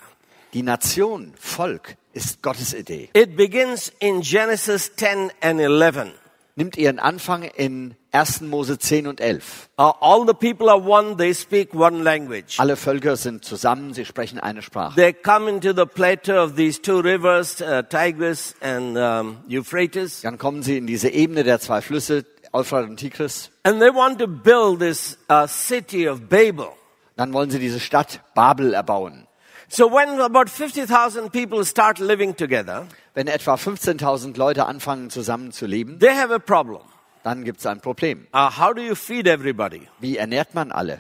Die 0.53 0.63
Nation, 0.63 1.33
Volk, 1.39 1.95
ist 2.13 2.41
Gottes 2.41 2.73
Idee. 2.73 3.09
It 3.13 3.35
begins 3.35 3.91
in 3.99 4.21
Genesis 4.21 4.95
10 4.95 5.31
and 5.41 5.59
11. 5.59 6.13
Nimmt 6.55 6.77
ihren 6.77 6.99
Anfang 6.99 7.41
in 7.43 7.95
1. 8.11 8.41
Mose 8.41 8.77
10 8.77 9.07
und 9.07 9.19
11. 9.19 9.69
Uh, 9.79 9.91
all 10.01 10.27
the 10.27 10.33
people 10.35 10.69
are 10.69 10.77
one, 10.79 11.17
they 11.17 11.33
speak 11.33 11.73
one 11.73 12.03
language. 12.03 12.59
Alle 12.59 12.75
Völker 12.75 13.15
sind 13.15 13.43
zusammen, 13.43 13.95
sie 13.95 14.05
sprechen 14.05 14.39
eine 14.39 14.61
Sprache. 14.61 14.93
They 14.95 15.13
come 15.13 15.49
into 15.49 15.73
the 15.73 15.85
plateau 15.87 16.43
of 16.43 16.55
these 16.55 16.79
two 16.79 16.99
rivers, 16.99 17.59
uh, 17.59 17.81
Tigris 17.81 18.53
and 18.61 18.95
um, 18.97 19.37
Euphrates, 19.49 20.21
Dann 20.21 20.37
kommen 20.37 20.61
sie 20.61 20.77
in 20.77 20.85
diese 20.85 21.09
Ebene 21.09 21.43
der 21.43 21.59
zwei 21.59 21.81
Flüsse, 21.81 22.23
Euphrat 22.51 22.87
und 22.87 22.97
Tigris. 22.97 23.49
and 23.63 23.79
they 23.81 23.89
want 23.89 24.19
to 24.19 24.27
build 24.27 24.79
this 24.79 25.17
uh, 25.31 25.47
city 25.47 26.07
of 26.07 26.29
Babel. 26.29 26.67
Dann 27.15 27.33
wollen 27.33 27.49
sie 27.49 27.57
diese 27.57 27.79
Stadt 27.79 28.21
Babel 28.35 28.75
erbauen. 28.75 29.27
So 29.69 29.87
when 29.87 30.19
about 30.19 30.49
50,000 30.49 31.31
people 31.31 31.63
start 31.65 31.99
living 31.99 32.35
together, 32.35 32.87
Wenn 33.15 33.27
etwa 33.27 33.55
15.000 33.55 34.37
Leute 34.37 34.65
anfangen 34.65 35.09
zusammen 35.09 35.51
zu 35.51 35.65
leben, 35.67 35.99
they 35.99 36.15
have 36.15 36.33
a 36.33 36.39
problem. 36.39 36.81
dann 37.23 37.43
gibt 37.43 37.59
es 37.59 37.65
ein 37.65 37.79
Problem. 37.79 38.27
Uh, 38.33 38.49
how 38.49 38.73
do 38.73 38.81
you 38.81 38.95
feed 38.95 39.27
everybody? 39.27 39.87
Wie 39.99 40.17
ernährt 40.17 40.53
man 40.53 40.71
alle? 40.71 40.99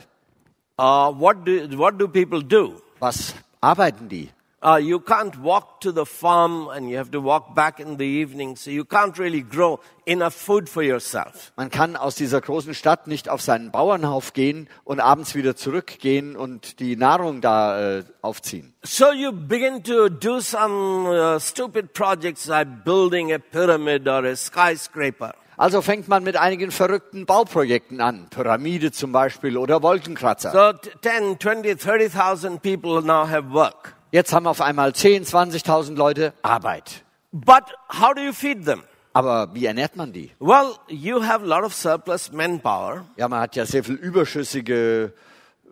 Uh, 0.77 1.11
what, 1.11 1.45
do, 1.45 1.77
what 1.77 1.99
do 1.99 2.07
people 2.07 2.41
do? 2.41 2.81
Was 2.99 3.35
arbeiten 3.61 4.07
die? 4.09 4.29
Uh, 4.65 4.77
you 4.77 4.97
can't 4.97 5.37
walk 5.41 5.81
to 5.81 5.91
the 5.91 6.05
farm 6.05 6.69
and 6.69 6.89
you 6.89 6.95
have 6.97 7.11
to 7.11 7.19
walk 7.21 7.53
back 7.53 7.81
in 7.81 7.97
the 7.97 8.05
evening, 8.05 8.55
so 8.55 8.71
you 8.71 8.85
can't 8.85 9.17
really 9.19 9.41
grow 9.41 9.77
enough 10.05 10.33
food 10.33 10.69
for 10.69 10.81
yourself. 10.81 11.51
Man 11.57 11.69
kann 11.69 11.97
aus 11.97 12.15
dieser 12.15 12.39
großen 12.39 12.73
Stadt 12.73 13.07
nicht 13.07 13.27
auf 13.27 13.41
seinen 13.41 13.71
Bauernhof 13.71 14.31
gehen 14.31 14.69
und 14.85 15.01
abends 15.01 15.35
wieder 15.35 15.57
zurückgehen 15.57 16.37
und 16.37 16.79
die 16.79 16.95
Nahrung 16.95 17.41
da 17.41 17.97
äh, 17.99 18.03
aufziehen. 18.21 18.73
So 18.83 19.11
you 19.11 19.33
begin 19.33 19.83
to 19.83 20.07
do 20.07 20.39
some 20.39 21.09
uh, 21.09 21.39
stupid 21.41 21.91
projects 21.91 22.45
like 22.47 22.85
building 22.85 23.33
a 23.33 23.39
pyramid 23.39 24.07
or 24.07 24.23
a 24.23 24.35
skyscraper. 24.37 25.33
Also 25.57 25.81
fängt 25.81 26.07
man 26.07 26.23
mit 26.23 26.37
einigen 26.37 26.71
verrückten 26.71 27.25
Bauprojekten 27.25 27.99
an, 27.99 28.27
Pyramide 28.29 28.93
zum 28.93 29.11
Beispiel 29.11 29.57
oder 29.57 29.83
Wolkenkratzer. 29.83 30.51
So 30.51 30.71
t- 30.73 30.89
10, 31.01 31.37
20, 31.39 31.79
30,000 31.79 32.61
people 32.61 33.01
now 33.01 33.27
have 33.29 33.51
work. 33.51 33.93
Jetzt 34.13 34.31
haben 34.31 34.45
auf 34.45 34.61
einmal 34.61 34.93
10, 34.93 35.25
20.000 35.25 35.95
Leute 35.95 36.33
Arbeit. 36.43 37.03
But 37.31 37.63
how 37.89 38.13
do 38.13 38.21
you 38.21 38.31
feed 38.31 38.63
them? 38.63 38.83
Aber 39.11 39.49
wie 39.55 39.65
ernährt 39.65 39.95
man 39.95 40.13
die? 40.13 40.29
Well, 40.39 40.75
you 40.87 41.23
have 41.23 41.43
a 41.43 41.47
lot 41.47 41.63
of 41.63 41.73
surplus 41.73 42.31
manpower. 42.31 43.05
Ja, 43.17 43.27
man 43.27 43.39
hat 43.39 43.55
ja 43.55 43.65
sehr 43.65 43.83
viel 43.83 43.95
überschüssige 43.95 45.13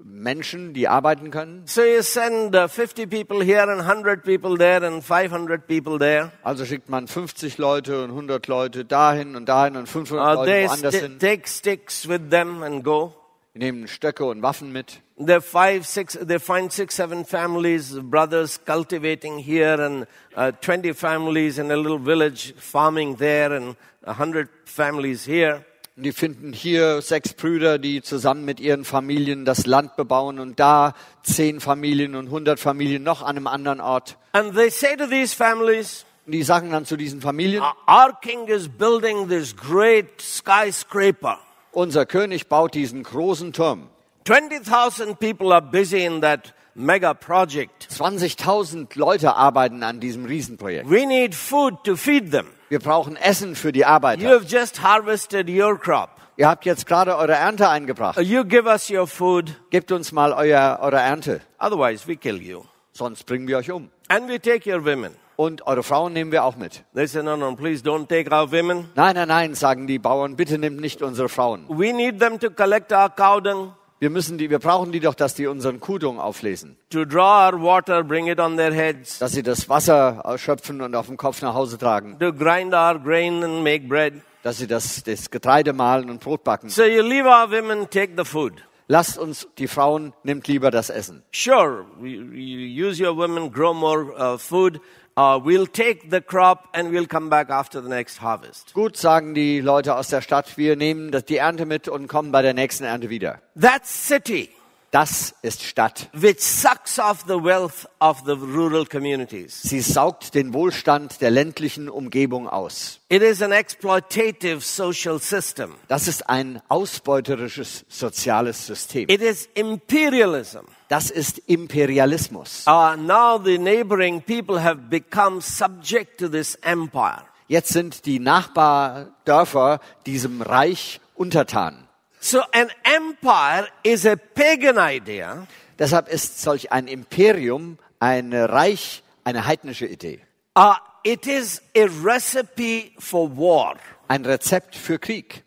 Menschen, 0.03 0.73
die 0.73 0.87
arbeiten 0.87 1.29
können. 1.29 1.67
So 1.67 1.83
you 1.83 2.01
send 2.01 2.55
uh, 2.55 2.67
50 2.67 3.07
people 3.11 3.45
here 3.45 3.61
and 3.71 3.79
100 3.81 4.23
people 4.23 4.57
there 4.57 4.83
and 4.87 5.03
500 5.03 5.67
people 5.67 5.99
there. 5.99 6.31
Also 6.41 6.65
schickt 6.65 6.89
man 6.89 7.07
50 7.07 7.59
Leute 7.59 8.03
und 8.03 8.09
100 8.09 8.47
Leute 8.47 8.85
dahin 8.85 9.35
und 9.35 9.47
dahin 9.49 9.75
und 9.77 9.87
500 9.87 10.25
Uh, 10.25 10.33
Leute 10.39 10.67
woanders 10.67 10.95
hin. 10.95 11.19
take 11.19 11.47
sticks 11.47 12.09
with 12.09 12.21
them 12.31 12.63
and 12.63 12.83
go. 12.83 13.13
Die 13.53 13.59
nehmen 13.59 13.87
Stöcke 13.87 14.25
und 14.25 14.41
Waffen 14.41 14.71
mit. 14.71 15.01
Are 15.29 15.41
five, 15.41 15.85
six, 15.85 16.17
they 16.19 16.39
find 16.39 16.71
six, 16.71 16.95
seven 16.95 17.25
families, 17.25 17.93
brothers 18.01 18.59
cultivating 18.65 19.37
here 19.37 19.79
and 19.79 20.07
uh, 20.35 20.51
20 20.61 20.93
families 20.93 21.59
in 21.59 21.71
a 21.71 21.75
little 21.75 21.99
village 21.99 22.53
farming 22.57 23.17
there 23.17 23.53
and 23.53 23.75
100 24.03 24.49
families 24.65 25.25
here. 25.25 25.63
Die 25.97 26.13
finden 26.13 26.53
hier 26.53 27.01
sechs 27.01 27.33
Brüder, 27.33 27.77
die 27.77 28.01
zusammen 28.01 28.45
mit 28.45 28.59
ihren 28.59 28.85
Familien 28.85 29.45
das 29.45 29.65
Land 29.67 29.97
bebauen 29.97 30.39
und 30.39 30.59
da 30.59 30.93
zehn 31.21 31.59
Familien 31.59 32.15
und 32.15 32.25
100 32.27 32.59
Familien 32.59 33.03
noch 33.03 33.21
an 33.21 33.37
einem 33.37 33.47
anderen 33.47 33.81
Ort. 33.81 34.17
And 34.31 34.55
they 34.55 34.69
say 34.69 34.95
to 34.95 35.05
these 35.05 35.35
families, 35.35 36.05
Und 36.25 36.31
die 36.33 36.43
sagen 36.43 36.71
dann 36.71 36.85
zu 36.85 36.97
diesen 36.97 37.21
Familien, 37.21 37.61
our 37.87 38.13
king 38.21 38.47
is 38.47 38.67
building 38.69 39.27
this 39.27 39.55
great 39.55 40.21
skyscraper. 40.21 41.37
unser 41.71 42.05
König 42.05 42.47
baut 42.47 42.73
diesen 42.73 43.03
großen 43.03 43.53
Turm. 43.53 43.89
20,000 44.25 45.19
people 45.19 45.51
are 45.51 45.61
busy 45.61 46.05
in 46.05 46.21
that 46.21 46.53
mega 46.75 47.13
project. 47.13 47.87
20.000 47.91 48.95
Leute 48.97 49.35
arbeiten 49.35 49.83
an 49.83 49.99
diesem 49.99 50.25
Riesenprojekt. 50.25 50.89
We 50.89 51.05
need 51.05 51.35
food 51.35 51.83
to 51.83 51.95
feed 51.95 52.31
them. 52.31 52.47
Wir 52.69 52.79
brauchen 52.79 53.17
Essen 53.17 53.55
für 53.55 53.71
die 53.71 53.79
You 53.81 53.85
Arbeiter. 53.87 54.29
have 54.29 54.45
just 54.47 54.81
harvested 54.83 55.49
your 55.49 55.77
crop. 55.77 56.09
Ihr 56.37 56.47
habt 56.47 56.65
jetzt 56.65 56.85
gerade 56.85 57.17
eure 57.17 57.33
Ernte 57.33 57.67
eingebracht. 57.67 58.19
You 58.21 58.45
give 58.45 58.65
us 58.67 58.89
your 58.89 59.05
food, 59.07 59.53
Gebt 59.69 59.91
uns 59.91 60.11
mal 60.11 60.31
euer, 60.33 60.79
eure 60.81 60.99
Ernte, 60.99 61.41
otherwise 61.59 62.07
we 62.07 62.15
kill 62.15 62.41
you. 62.41 62.63
sonst 62.93 63.25
bringen 63.25 63.47
wir 63.47 63.57
euch 63.57 63.71
um. 63.71 63.89
And 64.07 64.29
we 64.29 64.39
take 64.39 64.71
your 64.71 64.85
women. 64.85 65.15
Und 65.35 65.65
eure 65.65 65.81
Frauen 65.83 66.13
nehmen 66.13 66.31
wir 66.31 66.43
auch 66.43 66.55
mit. 66.55 66.83
They 66.93 67.07
say, 67.07 67.23
no, 67.23 67.35
no, 67.35 67.55
please 67.55 67.83
don't 67.83 68.07
take 68.07 68.31
our 68.33 68.51
women. 68.51 68.89
Nein, 68.95 69.15
nein, 69.15 69.27
nein, 69.27 69.55
sagen 69.55 69.87
die 69.87 69.97
Bauern, 69.97 70.35
bitte 70.35 70.57
nehmt 70.59 70.79
nicht 70.79 71.01
unsere 71.01 71.29
Frauen. 71.29 71.65
We 71.67 71.91
need 71.93 72.19
them 72.19 72.39
to 72.39 72.49
collect 72.51 72.91
our 72.93 73.09
cow 73.09 73.41
dung, 73.41 73.73
Wir 74.01 74.09
müssen 74.09 74.39
die, 74.39 74.49
wir 74.49 74.57
brauchen 74.57 74.91
die 74.91 74.99
doch, 74.99 75.13
dass 75.13 75.35
die 75.35 75.45
unseren 75.45 75.79
Kudung 75.79 76.19
auflesen. 76.19 76.75
to 76.89 77.05
draw 77.05 77.45
our 77.51 77.61
water, 77.61 78.03
bring 78.03 78.25
it 78.25 78.39
on 78.39 78.57
their 78.57 78.73
heads, 78.73 79.19
Dass 79.19 79.33
sie 79.33 79.43
das 79.43 79.69
Wasser 79.69 80.23
schöpfen 80.39 80.81
und 80.81 80.95
auf 80.95 81.05
dem 81.05 81.17
Kopf 81.17 81.43
nach 81.43 81.53
Hause 81.53 81.77
tragen. 81.77 82.17
to 82.19 82.33
grind 82.33 82.73
our 82.73 82.97
grain 82.97 83.43
and 83.43 83.63
make 83.63 83.87
bread. 83.87 84.13
Dass 84.41 84.57
sie 84.57 84.65
das, 84.65 85.03
das 85.03 85.29
Getreide 85.29 85.71
mahlen 85.71 86.09
und 86.09 86.19
Brot 86.19 86.43
backen. 86.43 86.69
So 86.69 86.83
you 86.83 87.03
leave 87.03 87.27
our 87.27 87.51
women, 87.51 87.87
take 87.91 88.13
the 88.17 88.25
food. 88.25 88.53
Lasst 88.87 89.19
uns, 89.19 89.47
die 89.59 89.67
Frauen, 89.67 90.13
nimmt 90.23 90.47
lieber 90.47 90.71
das 90.71 90.89
Essen. 90.89 91.21
Sure, 91.31 91.85
you, 92.01 92.23
you 92.33 92.87
use 92.87 92.99
your 92.99 93.15
women, 93.15 93.51
grow 93.51 93.71
more 93.71 94.15
uh, 94.17 94.39
food. 94.39 94.81
Uh, 95.17 95.37
we'll 95.43 95.67
take 95.67 96.09
the 96.09 96.21
crop 96.21 96.69
and 96.73 96.89
we'll 96.91 97.05
come 97.05 97.29
back 97.29 97.49
after 97.49 97.81
the 97.81 97.89
next 97.89 98.21
harvest. 98.21 98.73
Gut, 98.73 98.95
sagen 98.95 99.33
die 99.33 99.59
Leute 99.59 99.95
aus 99.95 100.07
der 100.07 100.21
Stadt, 100.21 100.57
wir 100.57 100.77
nehmen 100.77 101.11
das- 101.11 101.25
die 101.25 101.35
Ernte 101.37 101.65
mit 101.65 101.89
und 101.89 102.07
kommen 102.07 102.31
bei 102.31 102.41
der 102.41 102.53
nächsten 102.53 102.85
Ernte 102.85 103.09
wieder. 103.09 103.41
That 103.59 103.85
city, 103.85 104.49
Das 104.91 105.33
ist 105.41 105.63
Stadt. 105.63 106.09
which 106.11 106.41
sucks 106.41 106.99
off 106.99 107.23
the 107.25 107.41
wealth 107.41 107.87
of 107.99 108.23
the 108.25 108.33
rural 108.33 108.85
communities. 108.85 109.61
Sie 109.61 109.79
saugt 109.79 110.35
den 110.35 110.53
Wohlstand 110.53 111.21
der 111.21 111.31
ländlichen 111.31 111.87
Umgebung 111.87 112.49
aus. 112.49 112.99
It 113.07 113.21
is 113.21 113.41
an 113.41 113.53
exploitative 113.53 114.59
social 114.59 115.19
system. 115.19 115.75
Das 115.87 116.09
ist 116.09 116.29
ein 116.29 116.61
ausbeuterisches 116.67 117.85
soziales 117.87 118.67
System. 118.67 119.07
It 119.07 119.21
is 119.21 119.47
imperialism. 119.53 120.65
Das 120.89 121.09
ist 121.09 121.37
Imperialismus. 121.47 122.65
Uh, 122.67 122.97
now 122.97 123.41
the 123.41 123.57
neighboring 123.57 124.21
people 124.21 124.61
have 124.61 124.89
become 124.89 125.41
subject 125.41 126.19
to 126.19 126.27
this 126.27 126.55
empire. 126.63 127.23
Jetzt 127.47 127.69
sind 127.71 128.05
die 128.05 128.19
Nachbardörfer 128.19 129.79
diesem 130.05 130.41
Reich 130.41 130.99
untertan. 131.15 131.87
So 132.23 132.43
an 132.53 132.69
empire 132.85 133.67
is 133.83 134.05
a 134.05 134.15
pagan 134.15 134.77
idea 134.77 135.47
Deshalb 135.79 136.07
ist 136.07 136.39
solch 136.39 136.71
ein 136.71 136.87
Imperium 136.87 137.79
ein 137.99 138.31
Reich 138.33 139.01
eine 139.23 139.47
heidnische 139.47 139.87
Idee. 139.87 140.19
Uh, 140.55 140.75
it 141.03 141.25
is 141.25 141.61
a 141.75 141.87
recipe 142.03 142.91
for 142.99 143.35
war 143.35 143.77
Ein 144.07 144.23
Rezept 144.25 144.75
für 144.75 144.99
Krieg. 144.99 145.43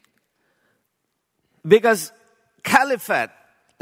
because 1.64 2.12
caliphate, 2.64 3.30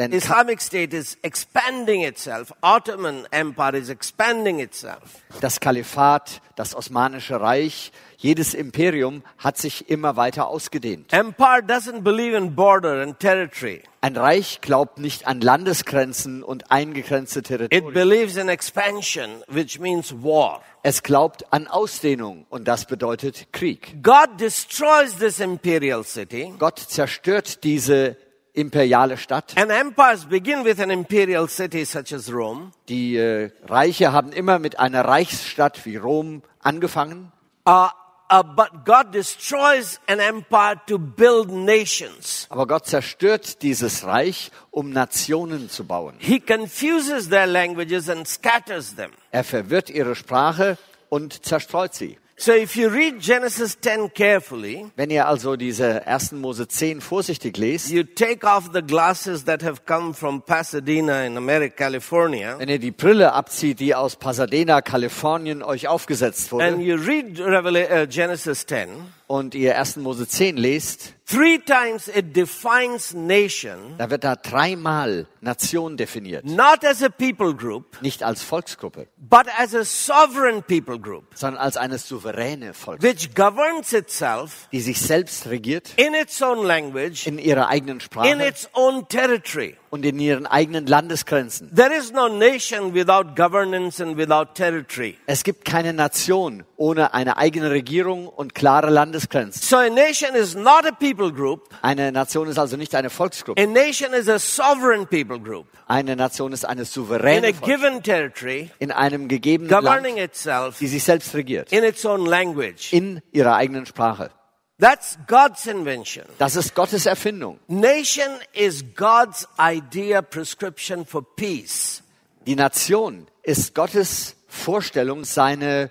Then 0.02 0.12
Islamic 0.12 0.60
State 0.60 0.92
is 0.92 1.16
expanding 1.22 2.02
itself. 2.02 2.52
Ottoman 2.60 3.28
Empire 3.30 3.76
is 3.76 3.88
expanding 3.88 4.58
itself. 4.58 5.22
Das 5.40 5.60
Kalifat, 5.60 6.40
das 6.56 6.74
Osmanische 6.74 7.40
Reich, 7.40 7.92
jedes 8.16 8.52
Imperium 8.54 9.22
hat 9.38 9.58
sich 9.58 9.88
immer 9.88 10.16
weiter 10.16 10.48
ausgedehnt. 10.48 11.12
Empire 11.12 11.60
doesn't 11.60 12.02
believe 12.02 12.36
in 12.36 12.56
border 12.56 13.00
and 13.00 13.20
territory. 13.20 13.82
Ein 14.00 14.16
Reich 14.16 14.60
glaubt 14.60 14.98
nicht 14.98 15.28
an 15.28 15.40
Landesgrenzen 15.40 16.42
und 16.42 16.72
eingegrenzte 16.72 17.38
It 17.38 17.46
Territorien. 17.46 17.94
believes 17.94 18.36
in 18.36 18.48
expansion, 18.48 19.44
which 19.46 19.78
means 19.78 20.12
war. 20.20 20.62
Es 20.82 21.04
glaubt 21.04 21.52
an 21.52 21.68
Ausdehnung 21.68 22.44
und 22.50 22.66
das 22.66 22.86
bedeutet 22.86 23.52
Krieg. 23.52 24.02
God 24.02 24.40
destroys 24.40 25.16
this 25.16 25.38
imperial 25.38 26.02
city. 26.02 26.52
Gott 26.58 26.80
zerstört 26.80 27.62
diese 27.62 28.16
imperiale 28.54 29.16
Stadt. 29.16 29.54
And 29.56 29.70
empires 29.70 30.26
begin 30.26 30.64
with 30.64 30.80
an 30.80 30.90
imperial 30.90 31.48
city 31.48 31.84
such 31.84 32.12
as 32.12 32.32
Rome. 32.32 32.72
Die 32.88 33.16
äh, 33.16 33.50
Reiche 33.66 34.12
haben 34.12 34.32
immer 34.32 34.58
mit 34.58 34.78
einer 34.78 35.04
Reichsstadt 35.04 35.84
wie 35.86 35.96
Rom 35.96 36.42
angefangen. 36.60 37.32
Uh, 37.66 37.88
uh, 38.30 38.42
but 38.42 38.84
God 38.84 39.14
destroys 39.14 40.00
an 40.06 40.18
empire 40.18 40.80
to 40.86 40.98
build 40.98 41.50
nations. 41.50 42.46
Aber 42.50 42.66
Gott 42.66 42.86
zerstört 42.86 43.62
dieses 43.62 44.04
Reich, 44.04 44.50
um 44.70 44.90
Nationen 44.90 45.70
zu 45.70 45.84
bauen. 45.84 46.14
He 46.18 46.40
confuses 46.40 47.28
their 47.28 47.46
languages 47.46 48.08
and 48.08 48.26
scatters 48.26 48.96
them. 48.96 49.10
Er 49.30 49.44
verwirrt 49.44 49.88
ihre 49.90 50.14
Sprache 50.14 50.76
und 51.08 51.44
zerstreut 51.44 51.94
sie. 51.94 52.18
So 52.42 52.52
if 52.52 52.74
you 52.74 52.88
read 52.88 53.20
Genesis 53.20 53.78
10 53.80 54.14
carefully, 54.14 54.90
Wenn 54.96 55.10
ihr 55.10 55.28
also 55.28 55.54
diese 55.54 56.08
1. 56.08 56.32
Mose 56.32 56.66
10 56.66 57.00
vorsichtig 57.00 57.56
lest, 57.56 57.88
you 57.92 58.02
take 58.02 58.44
off 58.44 58.70
the 58.72 58.82
glasses 58.82 59.44
that 59.44 59.62
have 59.62 59.86
come 59.86 60.12
from 60.12 60.42
Pasadena 60.42 61.24
in 61.24 61.36
America, 61.36 61.84
California, 61.84 62.58
wenn 62.58 62.68
ihr 62.68 62.80
die 62.80 62.90
Brille 62.90 63.32
abzieht, 63.32 63.78
die 63.78 63.94
aus 63.94 64.16
Pasadena, 64.16 64.82
Kalifornien 64.82 65.62
euch 65.62 65.86
aufgesetzt 65.86 66.52
and 66.54 66.78
wurde, 66.78 66.82
you 66.82 66.96
read 66.96 67.38
uh, 67.38 68.06
Genesis 68.08 68.66
10, 68.66 68.88
und 69.32 69.54
ihr 69.54 69.78
1. 69.78 69.96
Mose 69.96 70.28
10 70.28 70.58
lest, 70.58 71.14
three 71.24 71.56
times 71.58 72.06
it 72.08 72.36
defines 72.36 73.14
nation 73.14 73.94
da 73.96 74.10
wird 74.10 74.24
da 74.24 74.36
dreimal 74.36 75.26
Nation 75.40 75.96
definiert. 75.96 76.44
not 76.44 76.84
as 76.84 77.02
a 77.02 77.08
people 77.08 77.54
group, 77.54 77.96
Nicht 78.02 78.22
als 78.22 78.42
Volksgruppe, 78.42 79.06
but 79.16 79.46
as 79.58 79.74
a 79.74 79.84
sovereign 79.84 80.62
people 80.62 80.98
group, 80.98 81.24
sondern 81.34 81.62
als 81.62 81.78
eine 81.78 81.96
souveräne 81.96 82.74
Volksgruppe, 82.74 83.16
which 83.18 83.34
governs 83.34 83.94
itself 83.94 84.68
die 84.70 84.80
sich 84.82 85.00
selbst 85.00 85.46
regiert, 85.46 85.94
in 85.96 86.12
its 86.14 86.42
own 86.42 86.66
language, 86.66 87.26
in 87.26 87.38
ihrer 87.38 87.68
eigenen 87.68 87.96
in 87.96 88.00
Sprache 88.02 88.46
its 88.46 88.68
own 88.74 89.08
territory. 89.08 89.76
und 89.88 90.04
in 90.04 90.18
ihren 90.18 90.46
eigenen 90.46 90.86
Landesgrenzen. 90.86 91.74
There 91.74 91.94
is 91.94 92.12
no 92.12 92.28
nation 92.28 92.94
without 92.94 93.34
governance 93.36 94.02
and 94.02 94.16
without 94.18 94.54
territory. 94.54 95.16
Es 95.26 95.42
gibt 95.42 95.64
keine 95.64 95.92
Nation 95.94 96.64
ohne 96.76 97.14
eine 97.14 97.36
eigene 97.36 97.70
Regierung 97.70 98.26
und 98.26 98.54
klare 98.54 98.90
Landesgrenzen. 98.90 99.21
So 99.52 99.78
a 99.78 99.88
nation 99.88 100.34
is 100.34 100.54
not 100.54 100.86
a 100.86 100.92
people 100.92 101.32
group. 101.32 101.68
Eine 101.82 102.12
Nation 102.12 102.48
ist 102.48 102.58
also 102.58 102.76
nicht 102.76 102.94
eine 102.94 103.10
Volksgruppe. 103.10 103.60
A 103.60 103.66
nation 103.66 104.12
is 104.12 104.28
a 104.28 104.38
sovereign 104.38 105.06
people 105.06 105.38
group 105.38 105.66
Eine 105.86 106.16
Nation 106.16 106.52
ist 106.52 106.64
eine 106.64 106.82
in 106.82 106.86
a 106.86 106.90
souveräne 106.90 107.52
given 107.52 108.02
territory, 108.02 108.70
in 108.78 108.90
einem 108.90 109.28
gegebenen 109.28 109.68
governing 109.70 110.16
Land, 110.16 110.30
itself 110.30 110.78
die 110.78 110.86
sich 110.86 111.04
selbst 111.04 111.34
regiert, 111.34 111.72
in 111.72 111.84
its 111.84 112.04
own 112.06 112.26
language. 112.26 112.92
in 112.92 113.20
ihrer 113.32 113.56
eigenen 113.56 113.86
Sprache. 113.86 114.30
That's 114.78 115.18
God's 115.28 115.66
invention. 115.66 116.24
Das 116.38 116.56
ist 116.56 116.74
Gottes 116.74 117.06
Erfindung. 117.06 117.60
Nation 117.68 118.30
is 118.52 118.84
God's 118.96 119.46
idea 119.60 120.22
prescription 120.22 121.04
for 121.04 121.22
peace. 121.36 122.02
Die 122.46 122.56
Nation 122.56 123.26
ist 123.42 123.74
Gottes 123.74 124.34
Vorstellung, 124.48 125.24
seine, 125.24 125.90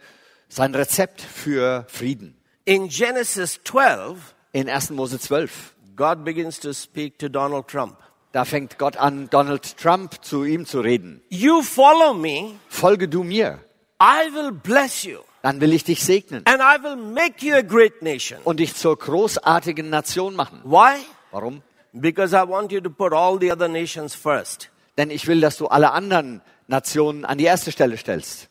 sein 0.49 0.75
Rezept 0.75 1.21
für 1.21 1.85
Frieden. 1.87 2.40
In 2.65 2.89
Genesis 2.89 3.59
12, 3.63 4.35
In 4.53 4.69
1. 4.69 4.91
Mose 4.91 5.17
12. 5.19 5.73
God 5.95 6.23
begins 6.23 6.59
to 6.59 6.73
speak 6.73 7.17
to 7.19 7.29
Donald 7.29 7.67
Trump. 7.67 7.97
Da 8.33 8.45
fängt 8.45 8.77
Gott 8.77 8.97
an, 8.97 9.29
Donald 9.29 9.77
Trump 9.77 10.23
zu 10.23 10.43
ihm 10.45 10.65
zu 10.65 10.79
reden. 10.81 11.21
You 11.29 11.61
follow 11.63 12.13
me, 12.13 12.53
Folge 12.69 13.07
du 13.09 13.23
mir, 13.23 13.59
I 14.01 14.33
will 14.33 14.51
bless 14.51 15.03
you, 15.03 15.19
dann 15.41 15.59
will 15.59 15.73
ich 15.73 15.83
dich 15.83 16.01
segnen 16.03 16.43
and 16.45 16.61
I 16.61 16.81
will 16.81 16.95
make 16.95 17.45
you 17.45 17.55
a 17.55 17.61
great 17.61 18.01
nation. 18.01 18.39
und 18.45 18.59
dich 18.61 18.73
zur 18.75 18.97
großartigen 18.97 19.89
Nation 19.89 20.35
machen. 20.35 20.61
Why? 20.63 21.01
Warum? 21.31 21.61
Because 21.93 22.33
I 22.33 22.47
want 22.47 22.71
you 22.71 22.79
to 22.79 22.89
put 22.89 23.11
all 23.11 23.37
the 23.39 23.51
other 23.51 23.67
nations 23.67 24.15
first. 24.15 24.69
Denn 24.97 25.09
ich 25.09 25.27
will, 25.27 25.41
dass 25.41 25.57
du 25.57 25.67
alle 25.67 25.91
anderen 25.91 26.41
Nationen 26.67 27.25
an 27.25 27.37
die 27.37 27.45
erste 27.45 27.71
Stelle 27.71 27.97
stellst. 27.97 28.47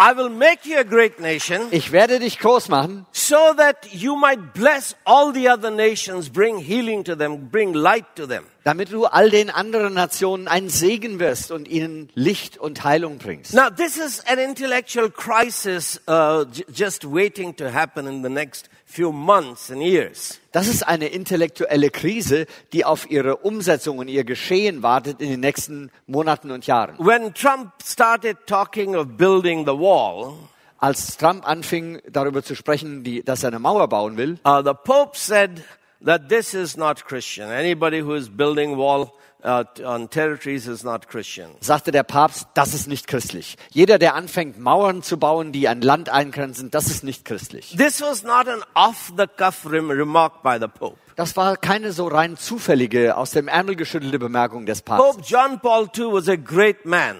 I 0.00 0.12
will 0.12 0.30
make 0.30 0.64
you 0.64 0.78
a 0.78 0.84
great 0.84 1.18
nation 1.18 1.68
Ich 1.72 1.90
werde 1.90 2.20
dich 2.20 2.38
groß 2.38 2.68
machen, 2.68 3.04
so 3.10 3.52
that 3.56 3.92
you 3.92 4.14
might 4.14 4.54
bless 4.54 4.94
all 5.04 5.32
the 5.32 5.48
other 5.48 5.72
nations, 5.72 6.28
bring 6.28 6.58
healing 6.58 7.02
to 7.02 7.16
them, 7.16 7.48
bring 7.50 7.74
light 7.74 8.06
to 8.14 8.26
them. 8.26 8.44
Damit 8.64 8.92
du 8.92 9.06
all 9.06 9.30
den 9.30 9.50
anderen 9.50 9.94
Nationen 9.94 10.48
ein 10.48 10.68
Segen 10.68 11.20
wirst 11.20 11.50
und 11.50 11.68
ihnen 11.68 12.10
Licht 12.14 12.58
und 12.58 12.84
Heilung 12.84 13.18
bringst. 13.18 13.54
Now, 13.54 13.70
this 13.70 13.96
is 13.96 14.20
an 14.26 14.38
intellectual 14.38 15.10
crisis 15.10 16.00
uh, 16.08 16.44
just 16.72 17.04
waiting 17.04 17.54
to 17.56 17.72
happen 17.72 18.06
in 18.06 18.22
the 18.22 18.28
next 18.28 18.68
few 18.84 19.12
months 19.12 19.70
and 19.70 19.82
years. 19.82 20.40
Das 20.52 20.66
ist 20.66 20.82
eine 20.82 21.08
intellektuelle 21.08 21.90
Krise, 21.90 22.46
die 22.72 22.84
auf 22.84 23.10
ihre 23.10 23.36
Umsetzung 23.36 23.98
und 23.98 24.08
ihr 24.08 24.24
Geschehen 24.24 24.82
wartet 24.82 25.20
in 25.20 25.30
den 25.30 25.40
nächsten 25.40 25.90
Monaten 26.06 26.50
und 26.50 26.66
Jahren. 26.66 26.98
When 26.98 27.34
Trump 27.34 27.72
started 27.84 28.38
talking 28.46 28.96
of 28.96 29.16
building 29.16 29.64
the 29.66 29.72
wall, 29.72 30.34
Als 30.80 31.16
Trump 31.16 31.44
anfing, 31.44 32.00
darüber 32.08 32.44
zu 32.44 32.54
sprechen, 32.54 33.02
die, 33.02 33.24
dass 33.24 33.42
er 33.42 33.48
eine 33.48 33.58
Mauer 33.58 33.88
bauen 33.88 34.16
will, 34.16 34.38
uh, 34.46 34.62
the 34.64 34.74
Pope 34.84 35.18
said 35.18 35.64
that 36.04 36.28
this 36.28 36.54
is 36.54 36.76
not 36.76 37.04
Christian. 37.04 37.50
Anybody 37.50 38.00
who 38.00 38.14
is 38.14 38.28
building 38.28 38.76
wall 38.76 39.12
uh, 39.44 39.64
on 39.84 40.08
territories 40.08 40.66
is 40.66 40.82
not 40.84 41.08
Christian. 41.08 41.50
sagte 41.60 41.90
der 41.92 42.02
Papst, 42.02 42.46
das 42.54 42.74
ist 42.74 42.86
nicht 42.88 43.06
christlich. 43.06 43.56
Jeder, 43.70 43.98
der 43.98 44.14
anfängt, 44.14 44.58
Mauern 44.58 45.02
zu 45.02 45.16
bauen, 45.18 45.52
die 45.52 45.68
ein 45.68 45.80
Land 45.80 46.08
eingrenzen, 46.08 46.70
das 46.70 46.86
ist 46.86 47.04
nicht 47.04 47.24
christlich. 47.24 47.74
This 47.76 48.00
was 48.00 48.22
not 48.22 48.48
an 48.48 48.62
off-the-cuff 48.74 49.66
rem- 49.70 49.90
remark 49.90 50.42
by 50.42 50.58
the 50.60 50.68
Pope. 50.68 50.96
Das 51.16 51.36
war 51.36 51.56
keine 51.56 51.92
so 51.92 52.06
rein 52.06 52.36
zufällige, 52.36 53.16
aus 53.16 53.32
dem 53.32 53.48
Ärmel 53.48 53.74
geschüttelte 53.76 54.18
Bemerkung 54.20 54.66
des 54.66 54.82
Pope 54.82 55.02
Papstes. 55.02 55.28
John 55.30 55.58
Paul 55.60 55.88
II 55.96 56.12
was 56.12 56.28
a 56.28 56.36
great 56.36 56.84
man. 56.84 57.16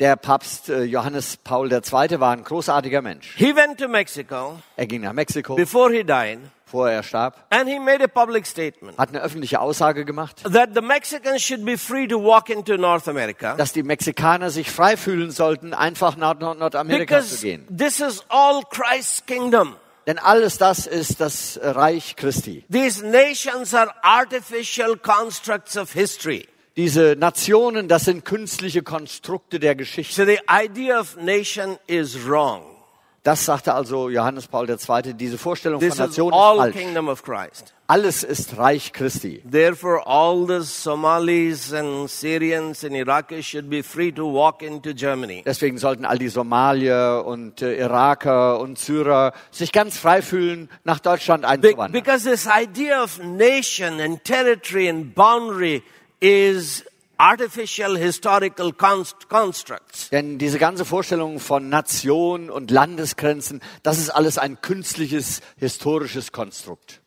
Der 0.00 0.16
Papst 0.16 0.70
äh, 0.70 0.82
Johannes 0.82 1.36
Paul 1.36 1.70
II. 1.72 1.80
war 2.18 2.32
ein 2.32 2.42
großartiger 2.42 3.00
Mensch. 3.00 3.34
He 3.36 3.54
went 3.54 3.78
to 3.78 3.86
Mexico 3.86 4.58
Er 4.76 4.86
ging 4.86 5.02
nach 5.02 5.12
Mexiko, 5.12 5.54
before 5.54 5.92
he 5.92 6.02
died, 6.02 6.40
bevor 6.74 6.90
er 6.90 7.02
starb, 7.04 7.36
and 7.50 7.68
he 7.68 7.78
made 7.78 8.02
a 8.02 8.08
public 8.08 8.46
statement. 8.46 8.98
hat 8.98 9.10
eine 9.10 9.22
öffentliche 9.22 9.60
Aussage 9.60 10.04
gemacht, 10.04 10.42
that 10.52 10.70
the 10.74 10.80
Mexicans 10.80 11.40
should 11.40 11.64
be 11.64 11.78
free 11.78 12.08
to 12.08 12.18
walk 12.18 12.50
into 12.50 12.76
North 12.76 13.06
America 13.06 13.54
dass 13.56 13.72
die 13.72 13.84
Mexikaner 13.84 14.50
sich 14.50 14.70
frei 14.70 14.96
fühlen 14.96 15.30
sollten, 15.30 15.72
einfach 15.72 16.16
nach 16.16 16.38
Nord 16.38 16.58
Nordamerika 16.58 17.22
zu 17.22 17.36
gehen. 17.36 17.64
this 17.76 18.00
is 18.00 18.24
all 18.28 18.62
Christ's 18.70 19.24
kingdom. 19.24 19.76
Denn 20.06 20.18
alles 20.18 20.58
das 20.58 20.86
ist 20.86 21.20
das 21.20 21.58
Reich 21.62 22.16
Christi. 22.16 22.64
These 22.70 23.06
nations 23.06 23.72
are 23.72 23.90
artificial 24.02 24.96
constructs 24.98 25.78
of 25.78 25.92
history. 25.92 26.46
Diese 26.76 27.16
Nationen, 27.16 27.88
das 27.88 28.04
sind 28.04 28.24
künstliche 28.24 28.82
Konstrukte 28.82 29.60
der 29.60 29.76
Geschichte. 29.76 30.12
So 30.12 30.24
the 30.26 30.40
idea 30.50 30.98
of 31.00 31.16
nation 31.16 31.78
is 31.86 32.26
wrong. 32.26 32.73
Das 33.24 33.44
sagte 33.46 33.72
also 33.74 34.10
Johannes 34.10 34.46
Paul 34.46 34.68
II. 34.68 35.14
Diese 35.14 35.38
Vorstellung 35.38 35.80
This 35.80 35.96
von 35.96 36.04
is 36.04 36.10
Nation 36.18 36.28
ist 36.28 36.34
all 36.38 36.56
falsch. 36.58 36.74
kingdom 36.76 37.08
of 37.08 37.22
Christ. 37.22 37.74
Alles 37.86 38.22
ist 38.22 38.58
Reich 38.58 38.92
Christi. 38.92 39.42
Therefore, 39.50 40.06
all 40.06 40.46
the 40.46 40.60
Somalis 40.62 41.72
and 41.72 42.08
Syrians 42.10 42.84
and 42.84 42.94
Iraqis 42.94 43.44
should 43.46 43.70
be 43.70 43.82
free 43.82 44.12
to 44.12 44.24
walk 44.30 44.60
into 44.62 44.92
Germany. 44.94 45.42
Deswegen 45.46 45.78
sollten 45.78 46.04
all 46.04 46.18
die 46.18 46.28
Somalier 46.28 47.24
und 47.26 47.62
äh, 47.62 47.78
Iraker 47.80 48.60
und 48.60 48.78
Syrer 48.78 49.32
sich 49.50 49.72
ganz 49.72 49.96
frei 49.98 50.20
fühlen, 50.20 50.68
nach 50.84 50.98
Deutschland 51.00 51.42
Be- 51.42 51.48
einzuwandern. 51.48 51.92
because 51.92 52.28
this 52.28 52.46
idea 52.46 53.02
of 53.02 53.18
nation 53.22 54.00
and 54.00 54.22
territory 54.24 54.88
and 54.88 55.14
boundary 55.14 55.82
is 56.20 56.84
artificial 57.18 57.96
historical 57.96 58.72
const- 58.72 59.28
constructs. 59.28 60.10
Denn 60.10 60.38
diese 60.38 60.58
ganze 60.58 60.84
Vorstellung 60.84 61.40
von 61.40 61.68
Nation 61.68 62.50
und 62.50 62.70
Landesgrenzen, 62.70 63.60
das 63.82 63.98
ist 63.98 64.10
alles 64.10 64.38
ein 64.38 64.60
künstliches 64.60 65.40
historisches 65.56 66.32
Konstrukt. 66.32 67.00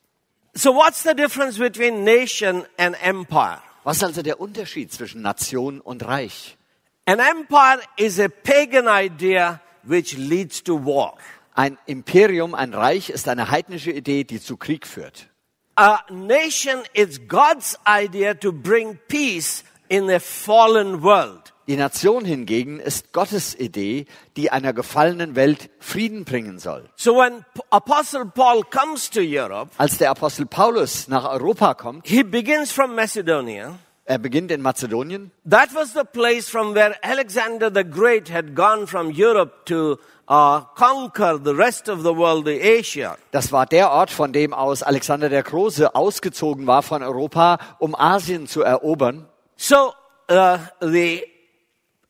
So 0.54 0.74
what's 0.74 1.04
the 1.04 1.14
difference 1.14 1.60
between 1.60 2.04
nation 2.04 2.66
and 2.78 2.96
empire? 3.04 3.62
Was 3.84 3.98
ist 3.98 4.04
also 4.04 4.22
der 4.22 4.40
Unterschied 4.40 4.92
zwischen 4.92 5.22
Nation 5.22 5.80
und 5.80 6.06
Reich? 6.06 6.58
An 7.06 7.20
empire 7.20 7.80
is 7.96 8.20
a 8.20 8.28
pagan 8.28 8.88
idea 8.88 9.62
which 9.84 10.18
leads 10.18 10.64
to 10.64 10.84
war. 10.84 11.18
Ein 11.54 11.78
Imperium, 11.86 12.54
ein 12.54 12.74
Reich 12.74 13.10
ist 13.10 13.30
eine 13.30 13.50
heidnische 13.50 13.92
Idee, 13.92 14.24
die 14.24 14.42
zu 14.42 14.58
Krieg 14.58 14.86
führt. 14.86 15.30
A 15.76 16.00
nation 16.10 16.82
is 16.94 17.20
God's 17.28 17.78
idea 17.88 18.34
to 18.34 18.52
bring 18.52 19.00
peace 19.08 19.64
in 19.90 20.10
a 20.10 20.20
fallen 20.20 21.02
world. 21.04 21.54
Die 21.68 21.76
Nation 21.76 22.24
hingegen 22.24 22.80
ist 22.80 23.12
Gottes 23.12 23.54
Idee, 23.60 24.06
die 24.38 24.52
einer 24.52 24.72
gefallenen 24.72 25.36
Welt 25.36 25.70
Frieden 25.80 26.24
bringen 26.24 26.60
soll. 26.60 26.86
So 26.96 27.18
when 27.18 27.44
Apostle 27.72 28.26
Paul 28.26 28.64
comes 28.64 29.10
to 29.10 29.20
Europe, 29.22 29.72
Als 29.78 29.98
der 29.98 30.12
Apostel 30.12 30.46
Paulus 30.46 31.10
nach 31.10 31.30
Europa 31.30 31.74
kommt, 31.74 32.08
he 32.08 32.24
begins 32.24 32.72
from 32.72 32.96
Macedonia. 32.96 33.80
er 34.06 34.18
beginnt 34.18 34.52
in 34.52 34.62
Mazedonien, 34.62 35.32
That 35.50 35.76
was 35.76 35.92
the 35.94 36.06
place 36.06 36.50
from 36.50 36.74
where 36.74 36.96
Alexander 37.04 37.70
the 37.70 37.84
Great 37.84 38.32
had 38.32 38.56
gone 38.56 38.88
from 38.88 39.12
Europe 39.12 39.66
to 39.66 39.98
uh, 40.30 40.62
conquer 40.76 41.38
the 41.44 41.54
rest 41.54 41.90
of 41.90 42.04
the 42.04 42.16
world, 42.16 42.46
the 42.46 42.62
Asia. 42.62 43.18
das 43.32 43.52
war 43.52 43.66
der 43.66 43.92
Ort, 43.92 44.10
von 44.10 44.32
dem 44.32 44.54
aus 44.54 44.84
Alexander 44.84 45.28
der 45.28 45.44
Große 45.44 45.94
ausgezogen 45.96 46.66
war 46.66 46.82
von 46.82 47.04
Europa, 47.04 47.58
um 47.80 47.94
Asien 47.94 48.48
zu 48.48 48.62
erobern. 48.62 49.28
So 49.58 49.94
uh, 50.30 50.60
the 50.80 51.28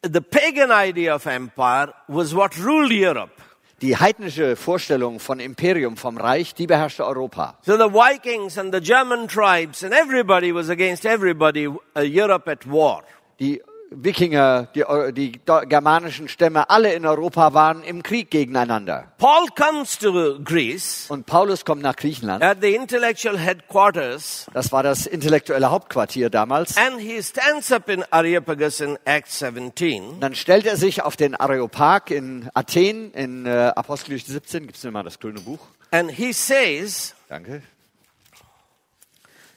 the 0.04 0.22
pagan 0.22 0.72
idea 0.72 1.16
of 1.16 1.26
empire 1.26 1.94
was 2.08 2.34
what 2.34 2.58
ruled 2.58 2.92
Europe. 2.92 3.32
Die 3.82 3.96
heidnische 3.96 4.56
Vorstellung 4.56 5.20
von 5.20 5.40
Imperium, 5.40 5.98
vom 5.98 6.18
Reich, 6.18 6.56
die 6.56 6.66
beherrschte 6.66 7.06
Europa. 7.06 7.60
So 7.62 7.78
the 7.78 7.90
Vikings 7.90 8.58
and 8.58 8.74
the 8.74 8.82
German 8.82 9.28
tribes 9.28 9.84
and 9.84 9.94
everybody 9.94 10.52
was 10.52 10.70
against 10.70 11.06
everybody, 11.06 11.68
uh, 11.68 12.02
Europe 12.02 12.50
at 12.50 12.66
war. 12.66 13.04
Die 13.40 13.62
Wikinger, 13.90 14.68
die, 14.76 14.84
die 15.14 15.40
germanischen 15.70 16.28
Stämme, 16.28 16.70
alle 16.70 16.94
in 16.94 17.06
Europa 17.06 17.54
waren 17.54 17.84
im 17.84 18.04
Krieg 18.04 18.30
gegeneinander. 18.30 19.14
Paul 19.18 19.48
comes 19.56 19.98
to 19.98 20.40
Greece 20.44 21.06
Und 21.10 21.26
Paulus 21.26 21.64
kommt 21.64 21.82
nach 21.82 21.96
Griechenland. 21.96 22.44
at 22.44 22.58
the 22.62 22.76
intellectual 22.76 23.38
headquarters 23.40 24.48
Das 24.54 24.74
war 24.74 24.84
das 24.84 25.06
intellektuelle 25.06 25.72
Hauptquartier 25.72 26.30
damals. 26.30 26.76
and 26.76 27.00
he 27.00 27.22
stands 27.24 27.72
up 27.72 27.88
in 27.90 28.04
Areopagus 28.12 28.82
in 28.82 28.98
Acts 29.06 29.40
17 29.40 30.20
Dann 30.20 30.36
stellt 30.36 30.66
er 30.66 30.76
sich 30.76 31.02
auf 31.04 31.16
den 31.16 31.34
Areopag 31.36 32.12
in 32.12 32.50
Athen, 32.54 33.14
in 33.14 33.46
äh, 33.46 33.72
Apostelgeschichte 33.74 34.34
17. 34.34 34.68
Gib's 34.68 34.84
mir 34.84 34.92
mal 34.92 35.04
das 35.04 35.18
grüne 35.20 35.40
Buch. 35.40 35.60
and 35.92 36.12
he 36.12 36.34
says, 36.34 37.16
Danke. 37.30 37.62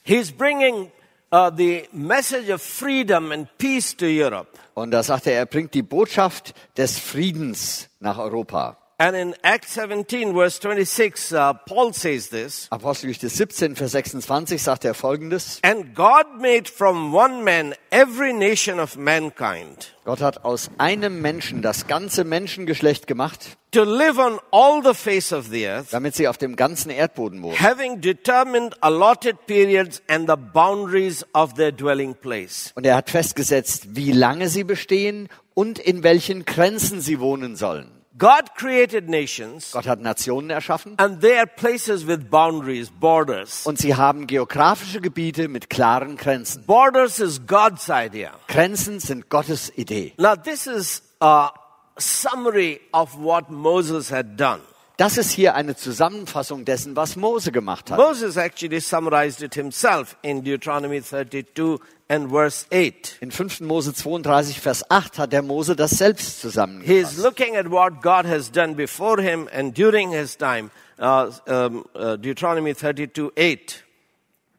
He's 0.03 0.31
bringing 0.31 0.91
the 1.31 1.87
message 1.93 2.49
of 2.49 2.61
freedom 2.61 3.31
and 3.31 3.47
peace 3.57 3.95
to 3.95 4.05
Europe. 4.05 4.47
Und 4.73 4.91
da 4.91 5.01
sagt 5.01 5.27
er, 5.27 5.33
er 5.33 5.45
bringt 5.45 5.73
die 5.73 5.81
Botschaft 5.81 6.53
des 6.75 6.99
Friedens 6.99 7.89
nach 7.99 8.17
Europa. 8.17 8.77
And 9.01 9.15
in 9.15 9.35
Acts 9.41 9.73
17, 9.73 10.35
verse 10.35 10.59
26, 10.61 11.33
uh, 11.33 11.53
Paul 11.65 11.91
says 11.91 12.29
this 12.29 12.67
Apostelgeschichte 12.69 13.29
17, 13.29 13.75
Vers 13.75 13.93
26 13.93 14.61
sagt 14.61 14.85
er 14.85 14.93
folgendes. 14.93 15.57
And 15.63 15.95
God 15.95 16.39
made 16.39 16.69
from 16.69 17.11
one 17.11 17.43
man 17.43 17.73
every 17.89 18.31
nation 18.31 18.79
of 18.79 18.97
mankind 18.97 19.95
Gott 20.05 20.21
hat 20.21 20.45
aus 20.45 20.69
einem 20.77 21.19
Menschen 21.19 21.63
das 21.63 21.87
ganze 21.87 22.23
Menschengeschlecht 22.23 23.07
gemacht, 23.07 23.57
to 23.71 23.83
live 23.83 24.19
on 24.19 24.39
all 24.51 24.83
the 24.83 24.93
face 24.93 25.33
of 25.33 25.47
the 25.47 25.65
earth, 25.65 25.87
damit 25.89 26.13
sie 26.13 26.27
auf 26.27 26.37
dem 26.37 26.55
ganzen 26.55 26.91
Erdboden 26.91 27.41
wohnen. 27.41 27.59
having 27.59 28.01
determined 28.01 28.75
allotted 28.81 29.47
periods 29.47 30.03
and 30.07 30.29
the 30.29 30.35
boundaries 30.35 31.25
of 31.33 31.55
their 31.55 31.71
dwelling 31.71 32.13
place. 32.13 32.71
Und 32.75 32.85
er 32.85 32.97
hat 32.97 33.09
festgesetzt, 33.09 33.95
wie 33.95 34.11
lange 34.11 34.47
sie 34.47 34.63
bestehen 34.63 35.27
und 35.55 35.79
in 35.79 36.03
welchen 36.03 36.45
Grenzen 36.45 37.01
sie 37.01 37.19
wohnen 37.19 37.55
sollen. 37.55 38.00
God 38.21 38.53
created 38.55 39.09
nations, 39.09 39.71
Gott 39.71 39.87
hat 39.87 39.99
Nationen 39.99 40.51
erschaffen 40.51 40.93
and 40.99 41.21
they 41.21 41.39
are 41.39 41.47
places 41.47 42.05
with 42.05 42.29
boundaries, 42.29 42.91
borders. 42.91 43.65
und 43.65 43.79
sie 43.79 43.95
haben 43.95 44.27
geografische 44.27 45.01
Gebiete 45.01 45.47
mit 45.47 45.71
klaren 45.71 46.17
Grenzen. 46.17 46.63
Borders 46.67 47.17
is 47.17 47.47
God's 47.47 47.89
idea. 47.89 48.33
Grenzen 48.47 48.99
sind 48.99 49.29
Gottes 49.29 49.71
Idee. 49.75 50.13
Now, 50.19 50.35
this 50.35 50.67
is 50.67 51.01
a 51.19 51.49
summary 51.97 52.79
of 52.93 53.15
what 53.15 53.49
Moses 53.49 54.11
had 54.11 54.37
done. 54.37 54.61
Das 55.01 55.17
ist 55.17 55.31
hier 55.31 55.55
eine 55.55 55.75
Zusammenfassung 55.75 56.63
dessen, 56.63 56.95
was 56.95 57.15
Mose 57.15 57.51
gemacht 57.51 57.89
hat. 57.89 57.97
Moses 57.97 58.37
actually 58.37 58.79
summarized 58.79 59.41
it 59.41 59.55
himself 59.55 60.15
in 60.21 60.43
Deuteronomy 60.43 61.01
32 61.01 61.79
and 62.07 62.29
verse 62.29 62.67
8. 62.71 63.17
In 63.19 63.31
5. 63.31 63.61
Mose 63.61 63.95
32, 63.95 64.59
Vers 64.59 64.83
8 64.91 65.17
hat 65.17 65.33
der 65.33 65.41
Mose 65.41 65.75
das 65.75 65.97
selbst 65.97 66.21
He 66.21 66.35
is 66.35 66.39
zusammengefasst. 66.41 67.17
looking 67.17 67.55
at 67.55 67.71
what 67.71 68.03
God 68.03 68.27
has 68.27 68.51
done 68.51 68.75
before 68.75 69.19
him 69.19 69.49
and 69.51 69.75
during 69.75 70.11
his 70.11 70.37
time. 70.37 70.69
Uh, 70.99 71.31
um, 71.47 71.83
uh, 71.95 72.15
Deuteronomy 72.17 72.75
32 72.75 73.31
8. 73.35 73.83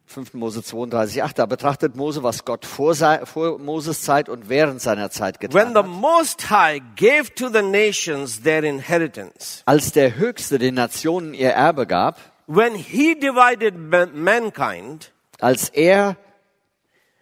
5. 0.05 0.33
Mose 0.35 0.61
32, 0.63 1.23
8. 1.23 1.39
Da 1.39 1.45
betrachtet 1.45 1.95
Mose, 1.95 2.21
was 2.23 2.45
Gott 2.45 2.65
vor, 2.65 2.93
vor 3.25 3.57
Moses 3.59 4.01
Zeit 4.03 4.29
und 4.29 4.49
während 4.49 4.81
seiner 4.81 5.09
Zeit 5.09 5.41
When 5.41 5.49
getan 5.49 5.73
the 5.73 5.79
hat. 5.79 5.85
Most 5.87 6.49
High 6.49 6.81
gave 6.95 7.33
to 7.35 7.49
the 7.49 7.61
nations 7.61 8.41
their 8.43 8.63
inheritance, 8.63 9.63
Als 9.65 9.91
der 9.91 10.15
Höchste 10.15 10.59
den 10.59 10.75
Nationen 10.75 11.33
ihr 11.33 11.51
Erbe 11.51 11.87
gab, 11.87 12.19
when 12.47 12.75
he 12.75 13.15
divided 13.15 13.75
ma- 13.77 14.05
mankind, 14.13 15.11
als 15.39 15.69
er 15.69 16.17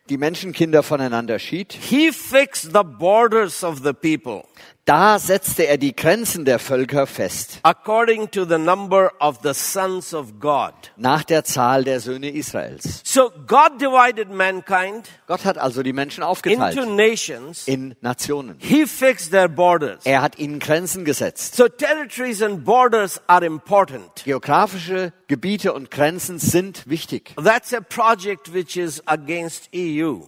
die 0.09 0.17
Menschenkinder 0.17 0.83
voneinander 0.83 1.39
schied, 1.39 1.71
he 1.73 2.11
fixed 2.11 2.73
the 2.73 2.83
borders 2.83 3.63
of 3.63 3.81
the 3.83 3.93
people 3.93 4.43
da 4.85 5.19
setzte 5.19 5.67
er 5.67 5.77
die 5.77 5.95
Grenzen 5.95 6.43
der 6.43 6.57
Völker 6.57 7.05
fest, 7.05 7.59
according 7.61 8.31
to 8.31 8.45
the 8.45 8.57
number 8.57 9.11
of 9.19 9.39
the 9.43 9.53
sons 9.53 10.13
of 10.13 10.39
God. 10.39 10.73
nach 10.97 11.23
der 11.23 11.43
Zahl 11.43 11.83
der 11.83 11.99
Söhne 11.99 12.31
Israels. 12.31 13.01
So 13.03 13.29
God 13.47 13.79
divided 13.79 14.29
mankind 14.31 15.07
Gott 15.27 15.45
hat 15.45 15.57
also 15.59 15.83
die 15.83 15.93
Menschen 15.93 16.21
into 16.21 16.31
aufgeteilt 16.31 16.95
nations. 16.95 17.67
in 17.67 17.95
Nationen. 18.01 18.57
He 18.59 18.85
fixed 18.87 19.31
their 19.31 19.47
borders. 19.47 19.99
Er 20.03 20.21
hat 20.21 20.39
ihnen 20.39 20.59
Grenzen 20.59 21.05
gesetzt. 21.05 21.55
So 21.55 21.67
territories 21.67 22.41
and 22.41 22.65
borders 22.65 23.21
are 23.27 23.45
important. 23.45 24.23
Geografische 24.25 25.13
Gebiete 25.27 25.73
und 25.73 25.91
Grenzen 25.91 26.39
sind 26.39 26.89
wichtig. 26.89 27.35
That's 27.41 27.73
a 27.73 27.81
project 27.81 28.53
which 28.53 28.77
is 28.77 29.01
against 29.07 29.69
EU. 29.75 30.21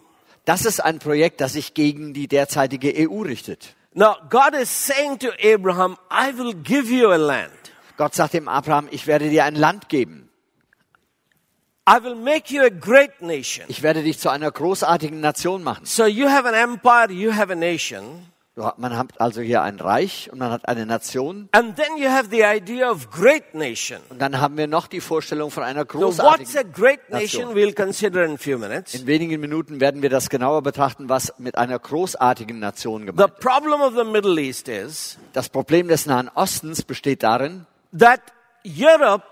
Das 0.46 0.66
ist 0.66 0.80
ein 0.80 1.00
Projekt, 1.00 1.42
das 1.42 1.54
sich 1.54 1.74
gegen 1.74 2.14
die 2.14 2.28
derzeitige 2.28 2.94
EU 3.10 3.22
richtet. 3.22 3.76
Now 3.94 4.18
God 4.30 4.56
is 4.56 4.70
saying 4.70 5.20
to 5.20 5.32
Abraham, 5.40 5.98
I 6.10 6.32
will 6.32 6.54
give 6.54 6.90
you 6.90 7.14
a 7.14 7.18
land. 7.18 7.52
Gott 7.98 8.16
sagt 8.16 8.34
dem 8.34 8.48
Abraham, 8.48 8.88
ich 8.92 9.06
werde 9.06 9.30
dir 9.30 9.46
ein 9.46 9.56
Land 9.56 9.88
geben. 9.90 10.30
I 11.86 12.02
will 12.02 12.16
make 12.16 12.50
you 12.50 12.64
a 12.64 12.70
great 12.70 13.22
nation. 13.22 13.66
Ich 13.68 13.84
werde 13.84 14.04
dich 14.04 14.18
zu 14.18 14.30
einer 14.30 14.50
großartigen 14.50 15.20
Nation 15.20 15.64
machen. 15.64 15.86
So 15.86 16.06
you 16.06 16.30
have 16.30 16.48
an 16.48 16.56
empire, 16.56 17.12
you 17.12 17.36
have 17.36 17.52
a 17.52 17.56
nation, 17.56 18.26
Man 18.56 18.96
hat 18.96 19.20
also 19.20 19.42
hier 19.42 19.64
ein 19.64 19.80
Reich 19.80 20.30
und 20.32 20.38
man 20.38 20.52
hat 20.52 20.68
eine 20.68 20.86
Nation. 20.86 21.50
and 21.54 21.76
then 21.76 21.98
you 21.98 22.08
have 22.08 22.30
the 22.30 22.44
idea 22.44 22.88
of 22.90 23.10
great 23.10 23.56
nation. 23.56 24.00
Und 24.10 24.22
dann 24.22 24.40
haben 24.40 24.58
wir 24.58 24.68
noch 24.68 24.86
die 24.86 25.02
Vorstellung 25.02 25.50
von 25.50 25.64
einer 25.64 25.86
So 25.92 26.00
what's 26.00 26.20
a 26.20 26.62
großartigen 26.62 26.72
great 26.74 27.10
nation? 27.10 27.48
Nation. 27.48 27.56
We'll 27.56 27.74
consider 27.74 28.26
in 28.26 28.34
a 28.34 28.38
few 28.38 28.60
minutes. 28.60 28.94
In 28.94 29.08
wenigen 29.08 29.42
Minuten 29.42 29.80
werden 29.80 30.04
wir 30.04 30.10
das 30.12 30.30
genauer 30.30 30.62
betrachten, 30.62 31.10
was 31.10 31.34
mit 31.40 31.58
einer 31.58 31.80
großartigen 31.80 32.60
Nation 32.60 33.02
The 33.02 33.06
gemeint 33.08 33.32
ist. 33.32 33.40
problem 33.40 33.82
of 33.82 33.96
the 33.96 34.04
Middle 34.04 34.40
East 34.40 34.68
is 34.68 35.18
Das 35.34 35.50
Problem 35.50 35.88
des 35.88 36.06
Nahen 36.06 36.30
Ostens 36.36 36.84
besteht 36.84 37.24
darin, 37.24 37.66
that 37.98 38.22
Europe, 38.66 39.24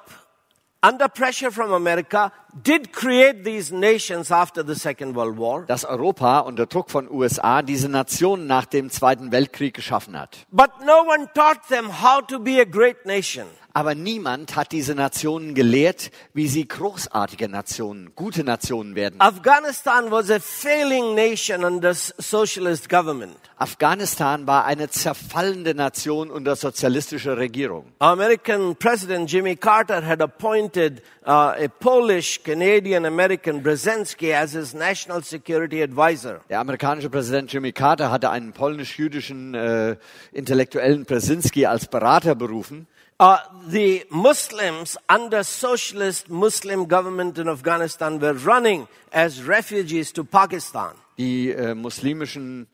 under 0.83 1.07
pressure 1.07 1.51
from 1.51 1.71
America, 1.73 2.31
did 2.63 2.91
create 2.91 3.43
these 3.43 3.71
nations 3.71 4.31
after 4.31 4.63
the 4.63 4.75
Second 4.75 5.15
World 5.15 5.37
War. 5.37 5.65
dass 5.65 5.85
Europa 5.85 6.39
unter 6.39 6.65
Druck 6.65 6.89
von 6.89 7.09
USA 7.09 7.61
diese 7.61 7.87
Nationen 7.87 8.47
nach 8.47 8.65
dem 8.65 8.89
Zweiten 8.89 9.31
Weltkrieg 9.31 9.73
geschaffen 9.73 10.19
hat. 10.19 10.45
But 10.51 10.71
no 10.85 11.03
one 11.03 11.27
taught 11.33 11.67
them 11.69 12.01
how 12.01 12.21
to 12.27 12.39
be 12.39 12.59
a 12.59 12.65
great 12.65 13.05
nation. 13.05 13.47
Aber 13.73 13.95
niemand 13.95 14.55
hat 14.55 14.71
diese 14.71 14.95
Nationen 14.95 15.55
gelehrt, 15.55 16.11
wie 16.33 16.47
sie 16.47 16.67
großartige 16.67 17.47
Nationen, 17.47 18.11
gute 18.15 18.43
Nationen 18.43 18.95
werden. 18.95 19.19
Afghanistan 19.19 20.11
was 20.11 20.29
a 20.29 20.39
failing 20.39 21.15
nation 21.15 21.63
under 21.63 21.93
socialist 21.93 22.89
government. 22.89 23.37
Afghanistan 23.57 24.47
war 24.47 24.65
eine 24.65 24.89
zerfallende 24.89 25.75
Nation 25.75 26.31
unter 26.31 26.55
sozialistischer 26.55 27.37
Regierung. 27.37 27.85
American 27.99 28.75
President 28.75 29.31
Jimmy 29.31 29.55
Carter 29.55 30.05
had 30.05 30.21
appointed 30.21 31.01
uh, 31.25 31.53
a 31.55 31.67
Polish, 31.79 32.41
Canadian, 32.43 33.05
American 33.05 33.61
Brzezinski 33.61 34.33
as 34.33 34.53
his 34.53 34.73
national 34.73 35.23
security 35.23 35.81
advisor. 35.83 36.41
Der 36.49 36.59
amerikanische 36.59 37.09
Präsident 37.09 37.53
Jimmy 37.53 37.71
Carter 37.71 38.11
hatte 38.11 38.31
einen 38.31 38.51
polnisch-jüdischen 38.51 39.53
äh, 39.53 39.95
Intellektuellen 40.31 41.05
Brzezinski 41.05 41.67
als 41.67 41.87
Berater 41.87 42.35
berufen. 42.35 42.87
Uh, 43.21 43.37
the 43.67 44.03
Muslims 44.09 44.97
under 45.07 45.43
socialist 45.43 46.27
Muslim 46.27 46.87
government 46.87 47.37
in 47.37 47.47
Afghanistan 47.47 48.19
were 48.19 48.33
running 48.33 48.87
as 49.13 49.43
refugees 49.47 50.11
to 50.11 50.23
Pakistan. 50.23 50.95
Die 51.19 51.51
äh, 51.51 51.75
muslimischen 51.75 52.67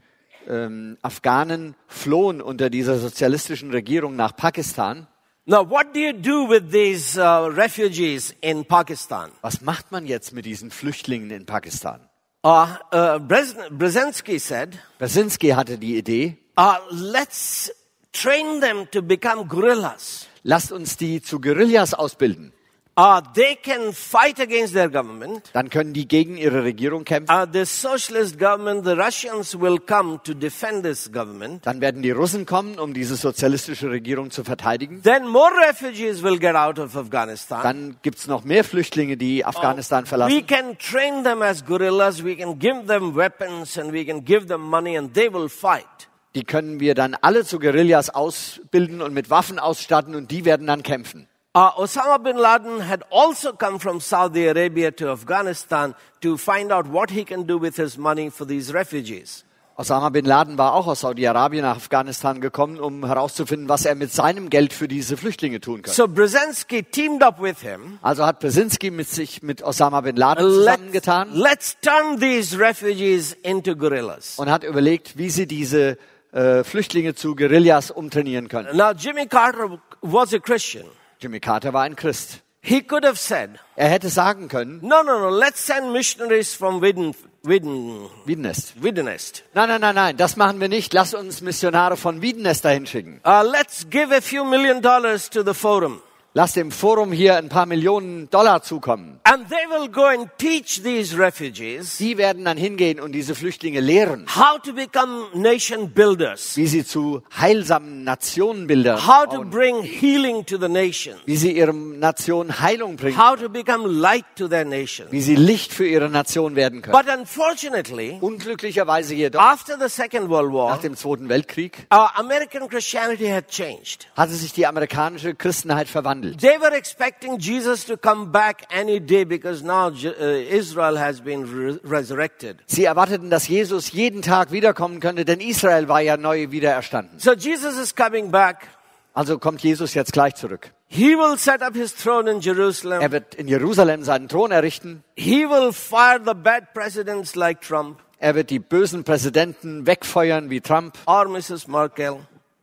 ähm, 0.47 0.97
Afghanen 1.01 1.75
flohen 1.89 2.41
unter 2.41 2.69
dieser 2.69 2.97
sozialistischen 2.97 3.71
Regierung 3.71 4.15
nach 4.15 4.37
Pakistan. 4.37 5.07
Now, 5.45 5.69
what 5.69 5.93
do 5.93 5.99
you 5.99 6.13
do 6.13 6.47
with 6.47 6.71
these 6.71 7.17
uh, 7.17 7.49
refugees 7.49 8.33
in 8.39 8.63
Pakistan? 8.63 9.31
Was 9.41 9.59
macht 9.59 9.91
man 9.91 10.05
jetzt 10.05 10.31
mit 10.31 10.45
diesen 10.45 10.71
Flüchtlingen 10.71 11.29
in 11.29 11.45
Pakistan? 11.45 11.99
Uh, 12.45 12.67
uh, 12.93 13.19
Brzezinski 13.19 14.39
said, 14.39 14.79
Brzezinski 14.97 15.49
hatte 15.49 15.77
die 15.77 15.97
Idee, 15.97 16.37
uh, 16.57 16.75
let's 16.89 17.69
train 18.13 18.61
them 18.61 18.87
to 18.91 19.01
become 19.01 19.45
guerrillas. 19.45 20.26
Lasst 20.43 20.71
uns 20.71 20.97
die 20.97 21.21
zu 21.21 21.39
Guerillas 21.39 21.93
ausbilden. 21.93 22.53
Uh, 22.99 23.21
they 23.35 23.55
can 23.55 23.93
fight 23.93 24.39
against 24.39 24.73
their 24.73 24.89
government. 24.89 25.51
Dann 25.53 25.69
können 25.69 25.93
die 25.93 26.07
gegen 26.07 26.35
ihre 26.35 26.63
Regierung 26.63 27.03
kämpfen. 27.03 27.31
Uh, 27.31 27.45
the 27.45 27.63
socialist 27.63 28.39
government, 28.39 28.85
the 28.85 28.93
Russians 28.93 29.53
will 29.53 29.77
come 29.77 30.19
to 30.23 30.33
defend 30.33 30.81
this 30.83 31.11
government. 31.11 31.63
Dann 31.67 31.79
werden 31.79 32.01
die 32.01 32.09
Russen 32.09 32.47
kommen, 32.47 32.79
um 32.79 32.95
diese 32.95 33.15
sozialistische 33.15 33.91
Regierung 33.91 34.31
zu 34.31 34.43
verteidigen. 34.43 35.03
Then 35.03 35.27
more 35.27 35.51
refugees 35.69 36.23
will 36.23 36.39
get 36.39 36.55
out 36.55 36.79
of 36.79 36.97
Afghanistan. 36.97 37.61
Dann 37.61 37.97
gibt's 38.01 38.25
noch 38.25 38.43
mehr 38.43 38.63
Flüchtlinge, 38.63 39.15
die 39.15 39.45
Afghanistan 39.45 40.05
We 40.05 40.07
verlassen. 40.07 40.47
can 40.47 40.77
train 40.79 41.23
them 41.23 41.43
as 41.43 41.63
guerrillas, 41.63 42.23
we 42.23 42.35
can 42.35 42.57
give 42.57 42.87
them 42.87 43.15
weapons 43.15 43.77
and 43.77 43.93
we 43.93 44.05
can 44.05 44.25
give 44.25 44.47
them 44.47 44.61
money 44.61 44.97
and 44.97 45.13
they 45.13 45.31
will 45.31 45.49
fight. 45.49 46.06
Die 46.37 46.43
können 46.43 46.79
wir 46.79 46.93
dann 46.93 47.15
alle 47.19 47.45
zu 47.45 47.57
Guerillas 47.57 48.11
ausbilden 48.11 49.01
und 49.01 49.11
mit 49.11 49.31
Waffen 49.31 49.57
ausstatten 49.57 50.13
und 50.13 50.29
die 50.29 50.45
werden 50.45 50.67
dann 50.67 50.83
kämpfen. 50.83 51.27
Uh, 51.57 51.71
Osama 51.75 52.19
bin 52.19 52.37
Laden 52.37 52.87
had 52.87 53.01
also 53.11 53.53
come 53.53 53.79
from 53.79 53.99
Saudi 53.99 54.47
Arabia 54.47 54.91
to 54.91 55.09
Afghanistan 55.09 55.95
to 56.21 56.37
find 56.37 56.71
out 56.71 56.93
what 56.93 57.09
he 57.09 57.25
can 57.25 57.47
do 57.47 57.59
with 57.59 57.75
his 57.75 57.97
money 57.97 58.29
for 58.29 58.45
these 58.45 58.71
refugees. 58.71 59.45
Osama 59.79 60.09
bin 60.09 60.25
Laden 60.25 60.59
war 60.59 60.73
auch 60.75 60.85
aus 60.85 61.01
Saudi-Arabien 61.01 61.63
nach 61.63 61.77
Afghanistan 61.77 62.41
gekommen, 62.41 62.79
um 62.79 63.05
herauszufinden, 63.05 63.69
was 63.69 63.85
er 63.85 63.93
mit 63.93 64.11
seinem 64.11 64.49
Geld 64.49 64.73
für 64.73 64.87
diese 64.87 65.17
Flüchtlinge 65.17 65.59
tun 65.59 65.83
kann. 65.83 65.93
So 65.93 66.07
Brzezinski 66.07 66.83
teamed 66.83 67.23
up 67.23 67.41
with 67.41 67.61
him. 67.61 67.99
Also 68.03 68.25
hat 68.25 68.39
Brzezinski 68.39 68.91
mit 68.91 69.07
sich 69.07 69.41
mit 69.41 69.63
Osama 69.63 70.01
bin 70.01 70.15
Laden 70.15 70.45
Let's, 70.45 70.55
zusammengetan 70.55 71.29
let's 71.33 71.77
turn 71.81 72.19
these 72.19 72.59
refugees 72.59 73.33
into 73.33 73.75
guerrillas. 73.75 74.37
und 74.37 74.51
hat 74.51 74.63
überlegt, 74.63 75.17
wie 75.17 75.31
sie 75.31 75.45
diese 75.45 75.97
äh, 76.31 76.63
Flüchtlinge 76.63 77.15
zu 77.15 77.35
Guerillas 77.35 77.91
umtrainieren 77.91 78.47
können. 78.47 78.75
Now, 78.75 78.91
Jimmy 78.91 79.27
Carter 79.27 79.79
was 80.01 80.33
a 80.33 80.39
Christian. 80.39 80.85
Jimmy 81.19 81.39
Carter 81.39 81.73
war 81.73 81.83
ein 81.83 81.95
Christ. 81.95 82.41
He 82.61 82.81
could 82.81 83.05
have 83.05 83.17
said, 83.17 83.59
Er 83.75 83.89
hätte 83.89 84.09
sagen 84.09 84.49
können, 84.49 84.79
no, 84.81 85.01
no, 85.01 85.19
no, 85.19 85.29
let's 85.29 85.65
send 85.65 85.93
missionaries 85.93 86.53
from 86.53 86.81
Widden, 86.81 87.15
Widden, 87.43 88.09
Wiedenest. 88.25 89.43
Nein, 89.53 89.69
nein, 89.69 89.79
nein, 89.79 89.95
nein, 89.95 90.17
das 90.17 90.35
machen 90.35 90.59
wir 90.59 90.67
nicht. 90.67 90.93
Lass 90.93 91.13
uns 91.13 91.41
Missionare 91.41 91.95
von 91.95 92.21
Wiedenest 92.21 92.65
dahin 92.65 92.85
schicken. 92.85 93.21
Uh, 93.25 93.41
let's 93.41 93.89
give 93.89 94.13
a 94.13 94.19
few 94.21 94.43
million 94.43 94.81
dollars 94.81 95.29
to 95.29 95.43
the 95.43 95.53
forum. 95.53 96.01
Lass 96.37 96.53
dem 96.53 96.69
Forum 96.69 97.11
hier 97.11 97.35
ein 97.35 97.49
paar 97.49 97.65
Millionen 97.65 98.29
Dollar 98.29 98.61
zukommen. 98.61 99.19
And 99.23 99.49
they 99.49 99.65
will 99.71 99.89
go 99.89 100.03
and 100.03 100.29
teach 100.37 100.83
these 100.83 101.17
refugees 101.17 101.97
Die 101.97 102.15
werden 102.19 102.45
dann 102.45 102.57
hingehen 102.57 102.99
und 102.99 103.13
diese 103.13 103.33
Flüchtlinge 103.33 103.79
lehren, 103.79 104.27
how 104.35 104.61
to 104.61 104.71
become 104.71 105.29
nation 105.33 105.89
builders, 105.89 106.55
wie 106.55 106.67
sie 106.67 106.85
zu 106.85 107.23
heilsamen 107.35 108.03
Nationenbildern 108.03 108.99
how 109.07 109.25
to 109.25 109.37
bauen, 109.37 109.49
bring 109.49 109.81
healing 109.81 110.45
to 110.45 110.59
the 110.59 110.69
nations, 110.69 111.17
wie 111.25 111.37
sie 111.37 111.57
ihrem 111.57 111.97
Nation 111.97 112.59
Heilung 112.59 112.97
bringen, 112.97 113.17
how 113.17 113.35
to 113.35 113.49
become 113.49 113.87
light 113.87 114.25
to 114.35 114.47
their 114.47 114.63
nation. 114.63 115.07
wie 115.09 115.21
sie 115.21 115.35
Licht 115.35 115.73
für 115.73 115.87
ihre 115.87 116.07
Nation 116.07 116.55
werden 116.55 116.83
können. 116.83 116.95
But 116.95 117.11
unfortunately, 117.11 118.19
Unglücklicherweise 118.21 119.15
jedoch, 119.15 119.41
after 119.41 119.79
the 119.79 119.89
Second 119.89 120.29
World 120.29 120.53
nach 120.53 120.53
War, 120.53 120.79
dem 120.81 120.95
Zweiten 120.95 121.29
Weltkrieg, 121.29 121.87
uh, 121.91 122.09
American 122.13 122.69
Christianity 122.69 123.27
had 123.27 123.47
changed. 123.47 124.07
hatte 124.15 124.33
sich 124.33 124.53
die 124.53 124.67
amerikanische 124.67 125.33
Christenheit 125.33 125.87
verwandelt. 125.87 126.26
They 126.35 126.59
were 126.59 126.73
expecting 126.75 127.37
Jesus 127.39 127.85
to 127.85 127.97
come 127.97 128.31
back 128.31 128.63
any 128.69 128.99
day 128.99 129.23
because 129.25 129.63
now 129.63 129.89
J- 129.91 130.09
uh, 130.09 130.55
Israel 130.55 130.97
has 130.99 131.21
been 131.21 131.43
re- 131.45 131.79
resurrected. 131.83 132.57
Sie 132.67 132.85
erwarteten, 132.85 133.29
dass 133.29 133.47
Jesus 133.47 133.91
jeden 133.91 134.21
Tag 134.21 134.51
wiederkommen 134.51 134.99
könnte, 134.99 135.25
denn 135.25 135.39
Israel 135.39 135.87
war 135.87 136.01
ja 136.01 136.17
neu 136.17 136.51
wiedererstanden. 136.51 137.19
So 137.19 137.33
Jesus 137.33 137.77
is 137.77 137.95
coming 137.95 138.31
back. 138.31 138.67
Also 139.13 139.39
kommt 139.39 139.63
Jesus 139.63 139.93
jetzt 139.93 140.13
gleich 140.13 140.35
zurück. 140.35 140.71
He 140.87 141.15
will 141.17 141.37
set 141.37 141.61
up 141.61 141.75
his 141.75 141.93
throne 141.95 142.29
in 142.29 142.39
Jerusalem. 142.39 143.01
Er 143.01 143.11
wird 143.11 143.35
in 143.35 143.47
Jerusalem 143.47 144.03
seinen 144.03 144.27
Thron 144.29 144.51
errichten. 144.51 145.03
He 145.15 145.45
will 145.49 145.73
fire 145.73 146.19
the 146.23 146.33
bad 146.33 146.73
presidents 146.73 147.35
like 147.35 147.61
Trump 147.61 147.99
Er 148.19 148.33
wird 148.33 148.49
die 148.49 148.59
bösen 148.59 149.03
Präsidenten 149.03 149.85
wegfeuern 149.85 150.49
wie 150.49 150.59
Trump 150.61 150.97
or 151.05 151.27
Mrs. 151.27 151.67
Merkel. 151.67 152.17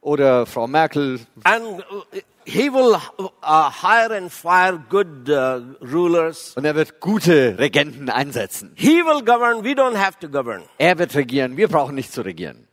Oder 0.04 0.46
Frau 0.46 0.66
Merkel. 0.66 1.18
And 1.44 1.80
uh, 1.90 2.02
he 2.44 2.68
will 2.70 2.94
uh, 2.94 3.70
hire 3.70 4.12
and 4.12 4.30
fire 4.30 4.78
good 4.88 5.28
uh, 5.30 5.60
rulers. 5.80 6.52
Und 6.56 6.64
er 6.66 6.74
wird 6.74 7.00
gute 7.00 7.58
Regenten 7.58 8.10
einsetzen. 8.10 8.72
He 8.76 9.02
will 9.02 9.22
govern. 9.24 9.64
We 9.64 9.72
don't 9.74 9.96
have 9.96 10.18
to 10.20 10.28
govern. 10.28 10.62
Er 10.78 10.98
wird 10.98 11.14
regieren. 11.14 11.56
Wir 11.56 11.68
brauchen 11.68 11.94
nicht 11.94 12.12
zu 12.12 12.20
regieren. 12.22 12.68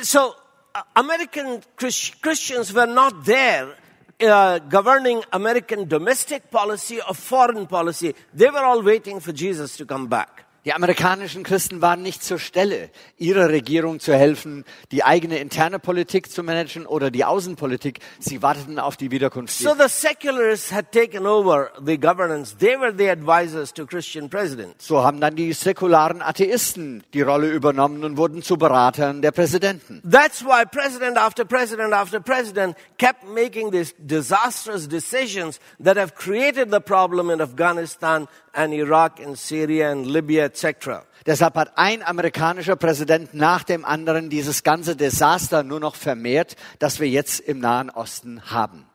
So, 0.00 0.34
uh, 0.74 0.80
American 0.94 1.60
Chris- 1.76 2.12
Christians 2.20 2.74
were 2.74 2.86
not 2.88 3.24
there 3.24 3.76
uh, 4.20 4.58
governing 4.68 5.22
American 5.30 5.88
domestic 5.88 6.50
policy 6.50 7.00
or 7.00 7.14
foreign 7.14 7.66
policy. 7.68 8.14
They 8.34 8.50
were 8.50 8.64
all 8.64 8.82
waiting 8.82 9.20
for 9.20 9.32
Jesus 9.32 9.76
to 9.76 9.86
come 9.86 10.08
back. 10.08 10.41
Die 10.64 10.72
amerikanischen 10.72 11.42
Christen 11.42 11.82
waren 11.82 12.02
nicht 12.02 12.22
zur 12.22 12.38
Stelle, 12.38 12.90
ihrer 13.18 13.48
Regierung 13.48 13.98
zu 13.98 14.14
helfen, 14.14 14.64
die 14.92 15.02
eigene 15.02 15.38
interne 15.38 15.80
Politik 15.80 16.30
zu 16.30 16.44
managen 16.44 16.86
oder 16.86 17.10
die 17.10 17.24
Außenpolitik. 17.24 17.98
Sie 18.20 18.42
warteten 18.42 18.78
auf 18.78 18.96
die 18.96 19.10
Wiederkunft. 19.10 19.58
So 19.58 19.74
the 19.74 19.88
secularists 19.88 20.70
had 20.70 20.92
taken 20.92 21.26
over 21.26 21.72
the 21.84 21.98
governance. 21.98 22.56
They 22.56 22.78
were 22.78 22.94
the 22.96 23.10
advisors 23.10 23.72
to 23.72 23.86
Christian 23.86 24.30
presidents. 24.30 24.86
So 24.86 25.02
haben 25.02 25.20
dann 25.20 25.34
die 25.34 25.52
säkularen 25.52 26.22
Atheisten 26.22 27.02
die 27.12 27.22
Rolle 27.22 27.50
übernommen 27.50 28.04
und 28.04 28.16
wurden 28.16 28.42
zu 28.42 28.56
Beratern 28.56 29.20
der 29.20 29.32
Präsidenten. 29.32 30.00
That's 30.08 30.44
why 30.44 30.64
president 30.64 31.18
after 31.18 31.44
president 31.44 31.92
after 31.92 32.20
president 32.20 32.76
kept 32.98 33.24
making 33.24 33.72
these 33.72 33.94
disastrous 33.98 34.88
decisions 34.88 35.58
that 35.82 35.96
have 35.96 36.14
created 36.14 36.70
the 36.70 36.78
problem 36.78 37.30
in 37.30 37.40
Afghanistan 37.40 38.28
and 38.52 38.72
Iraq 38.72 39.20
and 39.20 39.36
Syria 39.38 39.90
and 39.90 40.06
Libya, 40.06 40.44
etc. 40.44 41.04
Deshalb 41.26 41.54
hat 41.54 41.72
ein 41.76 42.02
amerikanischer 42.02 42.76
Präsident 42.76 43.34
nach 43.34 43.62
dem 43.62 43.84
anderen 43.84 44.30
dieses 44.30 44.62
ganze 44.62 44.96
Desaster 44.96 45.62
nur 45.62 45.80
noch 45.80 45.94
vermehrt, 45.94 46.56
das 46.78 47.00
wir 47.00 47.08
jetzt 47.08 47.40
im 47.40 47.60
Nahen 47.60 47.90
Osten 47.90 48.50
haben. 48.50 48.86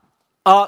Uh, 0.45 0.65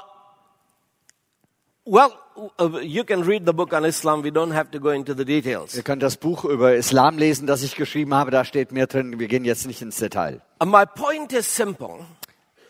well, 1.84 2.10
uh, 2.58 2.78
you 2.80 3.04
can 3.04 3.22
read 3.22 3.46
the 3.46 3.52
book 3.52 3.72
on 3.72 3.84
Islam. 3.84 4.22
We 4.22 4.30
don't 4.30 4.52
have 4.52 4.70
to 4.72 4.80
go 4.80 4.90
into 4.90 5.14
the 5.14 5.24
details. 5.24 5.74
Ihr 5.74 5.82
könnt 5.82 6.02
das 6.02 6.16
Buch 6.16 6.44
über 6.44 6.74
Islam 6.74 7.18
lesen, 7.18 7.46
das 7.46 7.62
ich 7.62 7.76
geschrieben 7.76 8.14
habe. 8.14 8.30
Da 8.30 8.44
steht 8.44 8.72
mehr 8.72 8.86
drin. 8.86 9.18
Wir 9.18 9.28
gehen 9.28 9.44
jetzt 9.44 9.66
nicht 9.66 9.80
ins 9.82 9.96
Detail. 9.96 10.40
Uh, 10.62 10.66
my 10.66 10.84
point 10.86 11.32
is 11.32 11.46
simple 11.54 12.04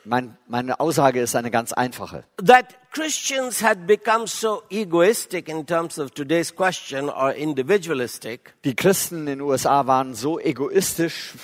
Mein, 0.04 0.36
meine 0.48 0.80
Aussage 0.80 1.20
ist 1.20 1.36
eine 1.36 1.50
ganz 1.50 1.72
einfache. 1.72 2.24
that 2.42 2.66
Christians 2.92 3.62
had 3.62 3.86
become 3.86 4.26
so 4.26 4.62
egoistic 4.70 5.48
in 5.48 5.66
terms 5.66 5.98
of 5.98 6.10
today's 6.12 6.54
question 6.54 7.08
or 7.08 7.32
individualistic 7.34 8.54
Die 8.64 8.74
Christen 8.74 9.20
in 9.20 9.26
den 9.26 9.40
USA 9.42 9.86
waren 9.86 10.14
so 10.14 10.40
egoistisch, 10.40 11.34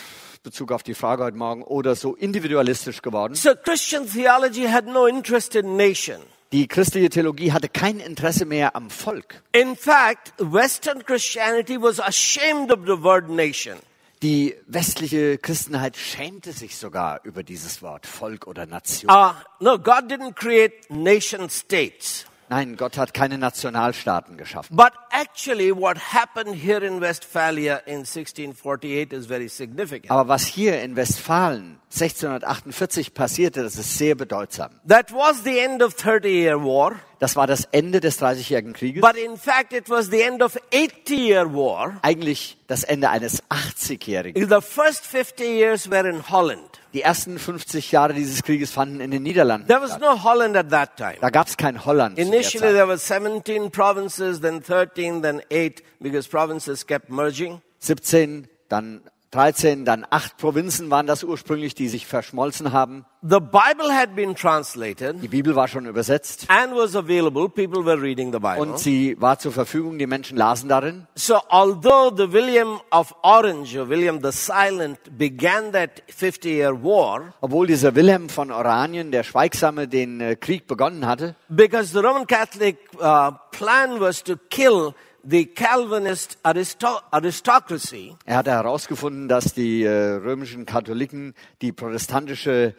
Bezug 0.43 0.73
auf 0.73 0.83
die 0.83 0.95
Frage 0.95 1.25
heute 1.25 1.37
Morgen, 1.37 1.63
oder 1.63 1.95
so 1.97 2.15
individualistisch 2.15 3.03
geworden. 3.03 3.35
So 3.35 3.51
Christian 3.55 4.07
theology 4.09 4.67
had 4.69 4.87
no 4.87 5.07
interest 5.07 5.55
in 5.55 5.77
nation. 5.77 6.21
Die 6.53 6.69
christliche 6.69 7.11
Theologie 7.11 7.53
hatte 7.53 7.69
kein 7.69 7.99
Interesse 7.99 8.45
mehr 8.45 8.77
am 8.77 8.89
Volk. 8.89 9.43
In 9.53 9.75
fact, 9.75 10.33
Western 10.39 11.05
Christianity 11.05 11.77
was 11.77 11.99
ashamed 12.01 12.71
of 12.71 12.87
the 12.87 13.03
word 13.03 13.29
nation. 13.29 13.77
Die 14.23 14.57
westliche 14.67 15.37
Christenheit 15.39 15.97
schämte 15.97 16.53
sich 16.53 16.77
sogar 16.77 17.21
über 17.25 17.43
dieses 17.43 17.83
Wort 17.83 18.07
Volk 18.07 18.47
oder 18.47 18.67
Nation. 18.67 19.11
Uh, 19.11 19.33
no, 19.61 19.79
God 19.79 20.11
didn't 20.11 20.35
create 20.35 20.91
nation 20.91 21.51
states. 21.51 22.25
Nein, 22.49 22.77
Gott 22.77 22.97
hat 22.97 23.13
keine 23.13 23.39
Nationalstaaten 23.39 24.37
geschaffen. 24.37 24.77
But 24.77 24.93
actually, 25.11 25.73
what 25.73 25.99
happened 25.99 26.55
here 26.55 26.85
in 26.85 27.01
Westphalia 27.01 27.79
in 27.87 28.05
1648 28.05 29.13
is 29.13 29.27
very 29.27 29.49
significant. 29.49 30.11
Aber 30.13 30.29
was 30.29 30.47
hier 30.47 30.81
in 30.81 30.95
Westfalen 30.95 31.81
1648 31.91 33.15
passierte, 33.15 33.63
das 33.65 33.77
ist 33.77 33.99
sehr 33.99 34.15
bedeutsam. 34.15 34.71
That 34.87 35.13
was 35.13 35.43
the 35.43 35.59
end 35.59 35.83
of 35.83 35.95
30 35.95 36.29
year 36.29 36.63
war, 36.63 36.95
Das 37.19 37.35
war 37.37 37.47
das 37.47 37.67
Ende 37.73 38.01
des 38.01 38.19
Dreißigjährigen 38.19 38.73
Krieges. 38.75 39.01
but 39.01 39.17
in 39.17 39.37
fact, 39.37 39.73
it 39.73 39.89
was 39.89 40.11
the 40.11 40.21
end 40.21 40.43
of 40.43 40.57
80 40.73 41.11
year 41.19 41.55
war. 41.55 41.99
Eigentlich 42.03 42.59
das 42.67 42.85
Ende 42.85 43.09
eines 43.09 43.43
80-Jährigen. 43.45 44.49
The 44.49 44.61
first 44.61 45.07
50 45.07 45.41
years 45.45 45.91
were 45.91 46.09
in 46.09 46.29
Holland. 46.31 46.61
Die 46.93 47.03
ersten 47.03 47.39
50 47.39 47.93
Jahre 47.93 48.15
dieses 48.15 48.43
Krieges 48.43 48.71
fanden 48.71 49.01
in 49.01 49.11
den 49.11 49.23
Niederlanden 49.23 49.67
There 49.69 49.81
was 49.81 49.91
statt. 49.93 50.01
no 50.03 50.23
Holland 50.25 50.57
at 50.57 50.71
that 50.71 50.97
time. 50.97 51.17
Da 51.21 51.31
gab 51.31 51.47
es 51.47 51.57
kein 51.57 51.85
Holland. 51.85 52.19
Initially, 52.19 52.73
there 52.73 52.87
were 52.89 52.99
17 52.99 53.71
provinces, 53.71 54.41
then 54.41 54.63
13, 54.63 55.23
then 55.23 55.41
8, 55.51 55.83
because 56.01 56.29
provinces 56.29 56.87
kept 56.87 57.11
merging. 57.11 57.61
17, 57.81 58.49
dann 58.69 59.01
13, 59.33 59.85
dann 59.85 60.07
acht 60.09 60.37
Provinzen 60.37 60.91
waren 60.91 61.07
das 61.07 61.25
ursprünglich, 61.25 61.75
die 61.75 61.89
sich 61.89 62.07
verschmolzen 62.07 62.73
haben. 62.73 63.05
The 63.23 63.41
Bible 63.41 63.93
had 63.93 64.15
been 64.15 64.37
translated 64.37 65.21
Die 65.21 65.27
Bibel 65.27 65.57
war 65.57 65.67
schon 65.67 65.87
übersetzt 65.87 66.47
and 66.49 66.75
was 66.77 66.95
available. 66.95 67.49
People 67.49 67.85
were 67.85 68.01
reading 68.01 68.33
the 68.33 68.39
Bible. 68.39 68.61
und 68.61 68.79
sie 68.79 69.21
war 69.21 69.39
zur 69.39 69.51
Verfügung. 69.51 69.99
Die 69.99 70.07
Menschen 70.07 70.37
lasen 70.37 70.69
darin. 70.69 71.09
So, 71.17 71.41
although 71.49 72.15
the 72.17 72.33
William 72.33 72.81
of 72.93 73.13
Orange, 73.23 73.77
or 73.77 73.89
William 73.89 74.21
the 74.23 74.31
Silent, 74.31 74.99
began 75.19 75.73
that 75.73 76.03
50 76.09 76.45
year 76.45 76.85
war, 76.85 77.35
Obwohl 77.41 77.67
dieser 77.67 77.97
Wilhelm 77.97 78.29
von 78.29 78.53
Oranien, 78.53 79.11
der 79.11 79.25
Schweigsame, 79.25 79.89
den 79.89 80.21
äh, 80.21 80.37
Krieg 80.37 80.69
begonnen 80.69 81.05
hatte, 81.07 81.35
because 81.49 81.93
the 81.93 81.99
Roman 81.99 82.27
Catholic 82.29 82.79
uh, 83.01 83.33
plan 83.51 83.99
was 83.99 84.23
to 84.23 84.37
kill 84.51 84.95
the 85.29 85.47
Calvinist 85.47 86.39
aristo- 86.43 87.01
aristocracy, 87.11 88.15
er 88.25 88.37
hatte 88.39 88.51
herausgefunden, 88.53 89.29
dass 89.29 89.55
die 89.55 89.83
äh, 89.83 89.91
römischen 89.91 90.67
Katholiken 90.67 91.35
die 91.63 91.73
protestantische, 91.73 92.75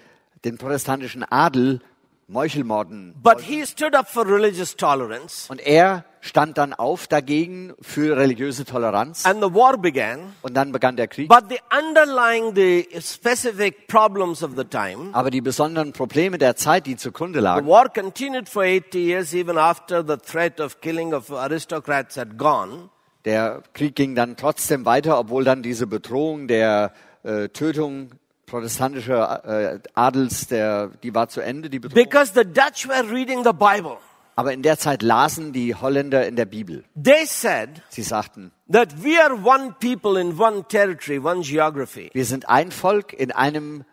den 0.45 0.57
protestantischen 0.57 1.23
Adel 1.23 1.81
meuchelmorden. 2.27 3.15
but 3.21 3.41
he 3.41 3.65
stood 3.65 3.95
up 3.95 4.07
for 4.09 4.25
religious 4.27 4.75
tolerance, 4.75 5.49
Und 5.49 5.59
er 5.59 6.05
stand 6.21 6.57
dann 6.57 6.73
auf 6.73 7.07
dagegen 7.07 7.73
für 7.81 8.17
religiöse 8.17 8.65
Toleranz. 8.65 9.25
and 9.25 9.41
the 9.41 9.53
war 9.53 9.77
began. 9.77 10.33
Und 10.41 10.55
dann 10.55 10.71
begann 10.71 10.97
der 10.97 11.07
Krieg. 11.07 11.29
But 11.29 11.45
the 11.49 11.59
underlying 11.77 12.53
the 12.55 12.87
specific 12.99 13.87
problems 13.87 14.43
of 14.43 14.51
the 14.57 14.65
time, 14.65 15.09
Aber 15.13 15.29
die 15.31 15.41
besonderen 15.41 15.93
Probleme 15.93 16.37
der 16.37 16.55
Zeit, 16.55 16.85
die 16.85 16.97
zugrunde 16.97 17.39
the 17.39 17.43
lagen, 17.43 17.67
war 17.67 17.89
continued 17.93 18.49
for 18.49 18.63
80 18.63 18.95
years 18.95 19.33
even 19.33 19.57
after 19.57 20.03
the 20.05 20.17
threat 20.17 20.59
of 20.59 20.81
killing 20.81 21.13
of 21.13 21.31
aristocrats 21.31 22.17
had 22.17 22.37
gone. 22.37 22.89
Der 23.25 23.61
Krieg 23.73 23.95
ging 23.95 24.15
dann 24.15 24.37
trotzdem 24.37 24.85
weiter, 24.85 25.19
obwohl 25.19 25.43
dann 25.43 25.61
diese 25.61 25.87
Bedrohung 25.87 26.47
der 26.47 26.93
äh, 27.23 27.49
Tötung 27.49 28.11
protestantischer 28.47 29.43
äh, 29.45 29.79
Adels, 29.93 30.47
der, 30.47 30.87
die 31.03 31.13
war 31.13 31.29
zu 31.29 31.41
Ende, 31.41 31.69
die 31.69 31.79
Bedrohung. 31.79 32.03
Because 32.03 32.33
the 32.33 32.43
Dutch 32.43 32.87
were 32.87 33.07
reading 33.11 33.43
the 33.43 33.53
Bible. 33.53 33.97
Aber 34.35 34.53
in 34.53 34.61
der 34.61 34.77
Zeit 34.77 35.01
lasen 35.01 35.51
die 35.51 35.75
Holländer 35.75 36.27
in 36.27 36.35
der 36.35 36.45
Bibel. 36.45 36.83
They 36.95 37.25
said 37.25 37.81
Sie 37.89 38.03
sagten, 38.03 38.51
that 38.71 39.03
we 39.03 39.21
are 39.21 39.33
one 39.33 39.75
people 39.79 40.19
in 40.19 40.39
one 40.39 40.63
territory, 40.67 41.19
one 41.19 41.41
geography. 41.41 42.09
wir 42.13 42.25
sind 42.25 42.47
ein 42.47 42.71
Volk 42.71 43.13
in 43.13 43.31
einem 43.31 43.83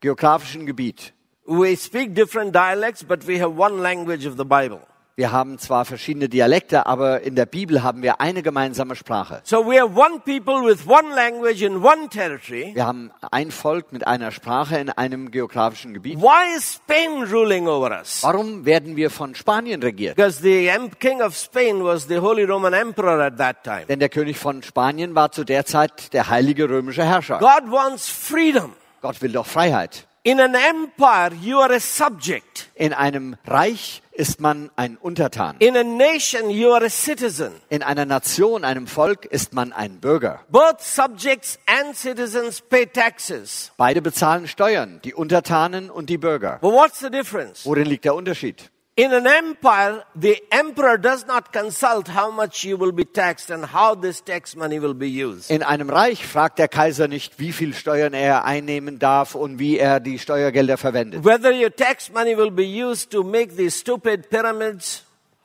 geografischen 0.00 0.66
Gebiet. 0.66 1.12
We 1.46 1.76
speak 1.76 2.14
different 2.14 2.54
dialects, 2.54 3.02
but 3.04 3.26
we 3.26 3.40
have 3.40 3.56
one 3.56 3.80
language 3.80 4.26
of 4.26 4.36
the 4.36 4.44
Bible. 4.44 4.80
Wir 5.14 5.30
haben 5.30 5.58
zwar 5.58 5.84
verschiedene 5.84 6.30
Dialekte, 6.30 6.86
aber 6.86 7.20
in 7.20 7.36
der 7.36 7.44
Bibel 7.44 7.82
haben 7.82 8.02
wir 8.02 8.22
eine 8.22 8.42
gemeinsame 8.42 8.96
Sprache. 8.96 9.42
So 9.44 9.58
we 9.58 9.78
are 9.78 9.84
one 9.84 10.20
people 10.20 10.64
with 10.64 10.86
one 10.86 11.14
language 11.14 11.60
in 11.60 11.84
one 11.84 12.08
territory. 12.08 12.70
Wir 12.74 12.86
haben 12.86 13.10
ein 13.30 13.50
Volk 13.50 13.92
mit 13.92 14.06
einer 14.06 14.30
Sprache 14.30 14.78
in 14.78 14.88
einem 14.88 15.30
geografischen 15.30 15.92
Gebiet. 15.92 16.18
Why 16.18 16.56
is 16.56 16.76
Spain 16.76 17.24
ruling 17.30 17.68
over 17.68 17.90
us? 17.90 18.22
Warum 18.22 18.64
werden 18.64 18.96
wir 18.96 19.10
von 19.10 19.34
Spanien 19.34 19.82
regiert? 19.82 20.16
Because 20.16 20.40
the 20.42 20.70
king 20.98 21.20
of 21.20 21.36
Spain 21.36 21.84
was 21.84 22.08
the 22.08 22.16
Holy 22.16 22.44
Roman 22.44 22.72
Emperor 22.72 23.20
at 23.20 23.36
that 23.36 23.62
time. 23.64 23.84
Denn 23.86 23.98
der 23.98 24.08
König 24.08 24.38
von 24.38 24.62
Spanien 24.62 25.14
war 25.14 25.30
zu 25.30 25.44
der 25.44 25.66
Zeit 25.66 26.14
der 26.14 26.30
heilige 26.30 26.70
römische 26.70 27.04
Herrscher. 27.04 27.38
God 27.38 27.70
wants 27.70 28.08
freedom. 28.08 28.72
Gott 29.02 29.20
will 29.20 29.32
doch 29.32 29.46
Freiheit. 29.46 30.06
In 30.24 30.38
an 30.38 30.54
empire, 30.54 31.34
you 31.34 31.58
are 31.58 31.74
a 31.74 31.80
subject. 31.80 32.68
In 32.76 32.92
einem 32.92 33.34
Reich 33.44 34.02
ist 34.12 34.40
man 34.40 34.70
ein 34.76 34.96
Untertan. 34.96 35.56
In 35.58 35.76
a 35.76 35.82
nation, 35.82 36.48
you 36.48 36.70
are 36.72 36.86
a 36.86 36.88
citizen. 36.88 37.50
In 37.70 37.82
einer 37.82 38.04
Nation, 38.04 38.64
einem 38.64 38.86
Volk 38.86 39.24
ist 39.24 39.52
man 39.52 39.72
ein 39.72 39.98
Bürger. 39.98 40.38
Both 40.48 40.80
subjects 40.80 41.58
and 41.66 41.96
citizens 41.96 42.60
pay 42.60 42.86
taxes. 42.86 43.72
Beide 43.76 44.00
bezahlen 44.00 44.46
Steuern, 44.46 45.00
die 45.02 45.12
Untertanen 45.12 45.90
und 45.90 46.08
die 46.08 46.18
Bürger. 46.18 46.58
But 46.60 46.72
what's 46.72 47.00
the 47.00 47.10
difference? 47.10 47.66
Worin 47.66 47.86
liegt 47.86 48.04
der 48.04 48.14
Unterschied? 48.14 48.70
In 48.94 49.10
an 49.14 49.26
empire, 49.26 50.04
the 50.14 50.36
emperor 50.50 50.98
does 50.98 51.26
not 51.26 51.50
consult 51.50 52.08
how 52.08 52.30
much 52.30 52.62
you 52.62 52.76
will 52.76 52.92
be 52.92 53.06
taxed 53.06 53.50
and 53.50 53.64
how 53.64 53.94
this 53.94 54.20
tax 54.20 54.54
money 54.54 54.78
will 54.78 54.92
be 54.92 55.08
used. 55.08 55.50
In 55.50 55.62
einem 55.62 55.88
Reich 55.88 56.26
fragt 56.26 56.58
der 56.58 56.68
Kaiser 56.68 57.08
nicht, 57.08 57.38
wie 57.38 57.52
viel 57.52 57.72
Steuern 57.72 58.12
er 58.12 58.44
einnehmen 58.44 58.98
darf 58.98 59.34
und 59.34 59.58
wie 59.58 59.78
er 59.78 59.98
die 59.98 60.18
Steuergelder 60.18 60.76
verwendet. 60.76 61.24
Whether 61.24 61.52
your 61.52 61.74
tax 61.74 62.12
money 62.12 62.36
will 62.36 62.50
be 62.50 62.64
used 62.64 63.10
to 63.12 63.22
make 63.22 63.56
these 63.56 63.78
stupid 63.78 64.28
pyramids 64.28 65.04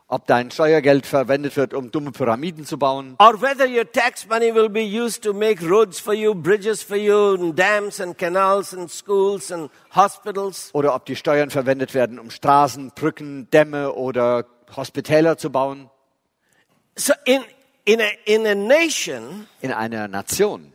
Ob 0.10 0.26
dein 0.26 0.52
Steuergeld 0.52 1.06
verwendet 1.06 1.58
wird, 1.58 1.74
um 1.74 1.92
dumme 1.92 2.12
Pyramiden 2.14 2.66
zu 2.66 2.80
bauen 2.80 3.18
or 3.20 3.42
whether 3.42 3.66
your 3.68 3.84
tax 3.92 4.26
money 4.26 4.56
will 4.56 4.70
be 4.70 4.80
used 4.80 5.22
to 5.22 5.34
make 5.34 5.62
roads 5.62 6.00
for 6.00 6.14
you, 6.14 6.34
bridges 6.34 6.82
for 6.82 6.96
you, 6.96 7.34
and 7.34 7.60
dams 7.60 8.00
and 8.00 8.18
canals 8.18 8.74
and 8.74 8.90
schools 8.90 9.52
and 9.52 9.70
hospitals. 9.94 10.70
oder 10.74 10.96
ob 10.96 11.06
die 11.06 11.18
Steuern 11.18 11.50
verwendet 11.50 11.94
werden, 11.94 12.20
um 12.20 12.30
Straßen, 12.30 12.92
Brücken, 12.96 13.50
Dämme 13.52 13.94
oder 13.94 14.46
Hospitäler 14.76 15.38
zu 15.38 15.50
bauen. 15.50 15.90
So 16.96 17.14
in, 17.26 17.42
in, 17.84 18.00
a, 18.00 18.08
in 18.24 18.48
a 18.48 18.56
nation, 18.56 19.46
In 19.60 19.74
einer 19.74 20.08
Nation 20.08 20.72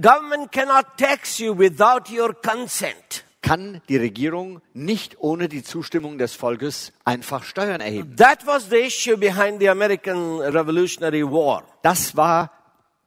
government 0.00 0.52
cannot 0.52 0.96
tax 0.96 1.38
you 1.38 1.58
without 1.58 2.08
your 2.08 2.32
consent. 2.34 3.24
Kann 3.42 3.82
die 3.88 3.96
Regierung 3.96 4.62
nicht 4.72 5.16
ohne 5.18 5.48
die 5.48 5.62
Zustimmung 5.62 6.16
des 6.16 6.34
Volkes 6.34 6.92
einfach 7.04 7.44
Steuern 7.44 7.80
erheben. 7.80 8.16
That 8.16 8.46
was 8.46 8.70
the 8.70 8.76
issue 8.76 9.16
behind 9.16 9.60
the 9.60 9.68
American 9.68 10.40
Revolutionary 10.40 11.24
War. 11.24 11.64
Das 11.82 12.16
war 12.16 12.50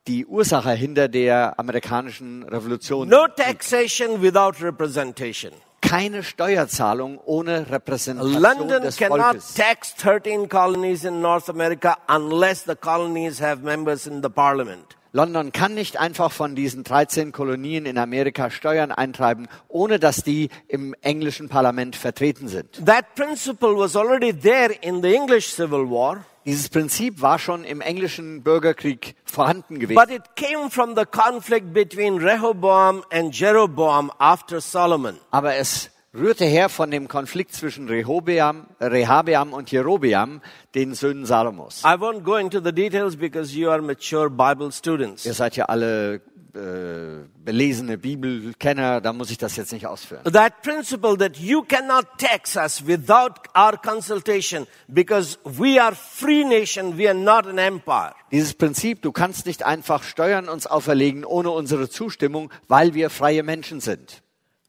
die 0.07 0.25
Ursache 0.25 0.71
hinter 0.71 1.07
der 1.07 1.57
amerikanischen 1.57 2.43
Revolution. 2.43 3.09
No 3.09 3.27
taxation 3.27 4.21
without 4.21 4.61
representation. 4.61 5.51
Keine 5.81 6.23
Steuerzahlung 6.23 7.19
ohne 7.25 7.69
Repräsentation 7.69 8.41
London 8.41 8.81
des 8.81 8.97
cannot 8.97 9.19
Volkes. 9.19 9.53
tax 9.53 9.95
13 9.95 10.49
colonies 10.49 11.03
in 11.05 11.21
North 11.21 11.49
America 11.49 11.97
unless 12.07 12.65
the 12.65 12.75
colonies 12.75 13.39
have 13.39 13.63
members 13.63 14.07
in 14.07 14.21
the 14.21 14.29
parliament. 14.29 14.95
London 15.15 15.53
kann 15.53 15.75
nicht 15.75 15.97
einfach 15.97 16.29
von 16.29 16.55
diesen 16.55 16.83
13 16.83 17.31
Kolonien 17.31 17.85
in 17.85 17.97
Amerika 17.97 18.49
Steuern 18.49 18.91
eintreiben, 18.91 19.47
ohne 19.69 19.97
dass 19.97 20.23
die 20.23 20.49
im 20.67 20.93
englischen 21.01 21.47
Parlament 21.47 21.95
vertreten 21.95 22.49
sind. 22.49 22.85
That 22.85 23.15
principle 23.15 23.77
was 23.77 23.95
already 23.95 24.37
there 24.37 24.73
in 24.81 25.01
the 25.01 25.15
English 25.15 25.53
Civil 25.53 25.89
War, 25.89 26.25
Dieses 26.43 26.67
Prinzip 26.67 27.21
war 27.21 27.39
schon 27.39 27.63
im 27.63 27.79
englischen 27.79 28.43
Bürgerkrieg 28.43 29.15
vorhanden 29.23 29.79
gewesen. 29.79 29.95
but 29.95 30.11
it 30.11 30.35
came 30.35 30.69
from 30.69 30.97
the 30.97 31.05
conflict 31.05 31.73
between 31.73 32.17
Rehoboam 32.17 33.01
and 33.09 33.33
Jeroboam 33.33 34.11
after 34.19 34.59
Solomon. 34.59 35.17
Aber 35.31 35.55
es 35.55 35.91
rührte 36.15 36.45
her 36.45 36.69
von 36.69 36.91
dem 36.91 37.07
Konflikt 37.07 37.53
zwischen 37.53 37.87
Rehobeam, 37.87 38.67
Rehabeam 38.79 39.53
und 39.53 39.71
Jerobeam, 39.71 40.41
den 40.73 40.93
Söhnen 40.93 41.25
Salomos. 41.25 41.83
I 41.83 41.97
won't 41.99 42.21
go 42.23 42.35
into 42.35 42.59
the 42.59 42.71
details 42.71 43.15
because 43.15 43.55
you 43.55 43.69
are 43.69 43.81
mature 43.81 44.29
Bible 44.29 44.71
students. 44.71 45.25
Ihr 45.25 45.33
seid 45.33 45.55
ja 45.55 45.65
alle 45.65 46.21
äh, 46.55 47.27
belesene 47.43 47.97
Bibelkenner, 47.97 49.01
da 49.01 49.11
muss 49.11 49.29
ich 49.29 49.37
das 49.37 49.57
jetzt 49.57 49.73
nicht 49.73 49.87
ausführen. 49.87 50.23
That 50.23 50.61
principle 50.61 51.17
that 51.17 51.37
you 51.37 51.63
cannot 51.63 52.05
tax 52.17 52.55
us 52.55 52.87
without 52.87 53.33
our 53.55 53.77
consultation 53.77 54.65
because 54.87 55.37
we 55.43 55.81
are 55.81 55.93
free 55.93 56.43
nation, 56.45 56.97
we 56.97 57.07
are 57.09 57.17
not 57.17 57.45
an 57.45 57.57
empire. 57.57 58.13
Dieses 58.31 58.53
Prinzip, 58.53 59.01
du 59.01 59.11
kannst 59.11 59.45
nicht 59.45 59.65
einfach 59.65 60.03
Steuern 60.03 60.47
uns 60.47 60.65
auferlegen 60.65 61.25
ohne 61.25 61.51
unsere 61.51 61.89
Zustimmung, 61.89 62.51
weil 62.67 62.93
wir 62.93 63.09
freie 63.09 63.43
Menschen 63.43 63.81
sind. 63.81 64.23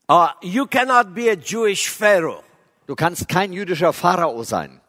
Uh, 0.08 0.28
you 0.40 0.66
cannot 0.66 1.14
be 1.14 1.28
a 1.28 1.36
Jewish 1.36 1.88
Pharaoh. 1.90 2.42
Du 2.86 2.94
kannst 2.94 3.28
kein 3.28 3.52
jüdischer 3.52 3.92
Pharao 3.92 4.44
sein. 4.44 4.80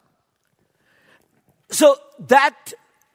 So 1.69 1.95
that 2.27 2.53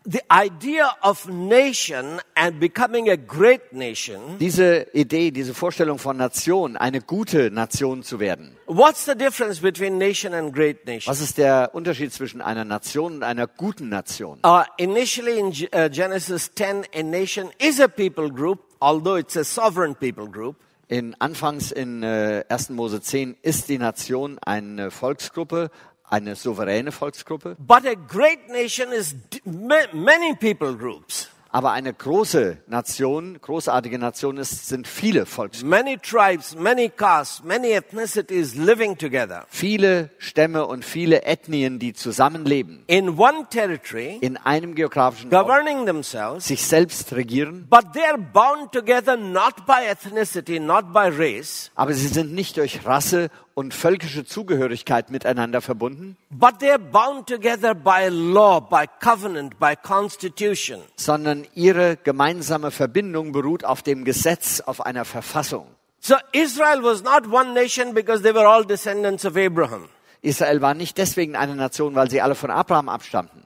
the 0.05 0.21
idea 0.31 0.91
of 1.03 1.29
nation 1.29 2.21
and 2.35 2.59
becoming 2.59 3.09
a 3.09 3.17
great 3.17 3.73
nation, 3.73 4.39
Diese 4.41 4.89
Idee, 4.93 5.31
diese 5.31 5.55
Vorstellung 5.55 5.99
von 5.99 6.17
Nation, 6.17 6.77
eine 6.77 7.01
gute 7.01 7.53
Nation 7.53 8.03
zu 8.03 8.19
werden. 8.19 8.57
what's 8.67 9.05
the 9.05 9.15
difference 9.15 9.61
between 9.61 9.99
nation 9.99 10.35
and 10.35 10.53
great 10.53 10.85
nation? 10.87 11.09
Was 11.09 11.21
ist 11.21 11.39
der 11.39 11.71
Unterschied 11.73 12.13
zwischen 12.13 12.41
einer 12.41 12.65
Nation 12.65 13.15
und 13.15 13.23
einer 13.23 13.47
guten 13.47 13.89
Nation? 13.89 14.41
Uh, 14.45 14.65
initially 14.77 15.39
in 15.39 15.53
uh, 15.73 15.89
Genesis 15.89 16.51
10, 16.53 16.87
a 16.93 17.03
nation 17.05 17.51
is 17.61 17.79
a 17.79 17.87
people 17.87 18.29
group, 18.29 18.59
although 18.81 19.17
it's 19.17 19.37
a 19.37 19.45
sovereign 19.45 19.95
people 19.95 20.27
group. 20.27 20.57
In 20.89 21.15
Anfangs 21.21 21.73
in 21.73 22.03
äh, 22.03 22.45
1. 22.49 22.71
Mose 22.71 23.01
10 23.01 23.37
ist 23.43 23.69
die 23.69 23.79
Nation 23.79 24.39
eine 24.41 24.91
Volksgruppe, 24.91 25.71
eine 26.05 26.37
souveräne 26.37 26.93
Volksgruppe, 26.93 27.57
But 27.59 27.87
a 27.87 27.95
great 27.95 28.49
nation 28.51 28.93
is 28.93 29.15
many 29.45 30.35
people 30.37 30.75
groups, 30.77 31.31
aber 31.53 31.73
eine 31.73 31.93
große 31.93 32.57
Nation, 32.67 33.39
großartige 33.41 33.99
Nation 33.99 34.39
ist, 34.39 34.69
sind 34.69 34.89
viele 34.89 35.27
Volksgruppen. 35.27 35.69
many 35.69 35.99
tribes, 35.99 36.57
many 36.57 36.89
castes, 36.89 37.45
many 37.45 37.73
ethnicities 37.73 38.55
living 38.55 38.97
together. 38.97 39.45
Viele 39.49 40.11
Stämme 40.17 40.67
und 40.67 40.85
viele 40.85 41.25
Ethnien, 41.25 41.79
die 41.79 41.93
zusammenleben, 41.93 42.83
in 42.87 43.19
one 43.19 43.47
territory, 43.51 44.17
in 44.23 44.39
einem 44.39 44.75
geografischen 44.75 45.31
governing 45.31 45.85
themselves, 45.85 46.47
sich 46.47 46.65
selbst 46.65 47.13
regieren, 47.13 47.67
but 47.69 47.85
they're 47.95 48.17
bound 48.17 48.73
together 48.73 49.17
not 49.19 49.67
by 49.67 49.87
ethnicity, 49.87 50.59
not 50.59 50.93
by 50.93 51.11
race, 51.11 51.71
aber 51.75 51.93
sie 51.93 52.09
sind 52.09 52.33
nicht 52.33 52.57
durch 52.57 52.87
Rasse 52.87 53.29
und 53.55 53.75
völkische 53.75 54.25
Zugehörigkeit 54.25 55.11
miteinander 55.11 55.61
verbunden, 55.61 56.17
but 56.31 56.55
they're 56.61 56.79
bound 56.79 57.27
together 57.27 57.75
by 57.75 58.09
law, 58.11 58.61
by 58.61 58.87
covenant, 59.01 59.59
by 59.59 59.75
constitution. 59.77 60.81
sondern 60.97 61.47
ihre 61.55 61.97
gemeinsame 61.97 62.71
Verbindung 62.71 63.33
beruht 63.33 63.65
auf 63.65 63.83
dem 63.83 64.05
Gesetz, 64.05 64.61
auf 64.61 64.85
einer 64.85 65.05
Verfassung. 65.05 65.67
So 66.01 66.17
Israel 66.33 66.83
was 66.83 67.03
not 67.03 67.31
one 67.33 67.55
nation 67.55 67.95
because 67.95 68.23
they 68.23 68.35
were 68.35 68.49
all 68.49 68.65
descendants 68.65 69.25
of 69.25 69.37
Abraham. 69.37 69.89
Israel 70.23 70.61
war 70.61 70.75
nicht 70.75 70.99
deswegen 70.99 71.37
eine 71.37 71.55
Nation, 71.57 71.95
weil 71.95 72.11
sie 72.11 72.21
alle 72.21 72.35
von 72.35 72.51
Abraham 72.51 72.89
abstammten. 72.89 73.45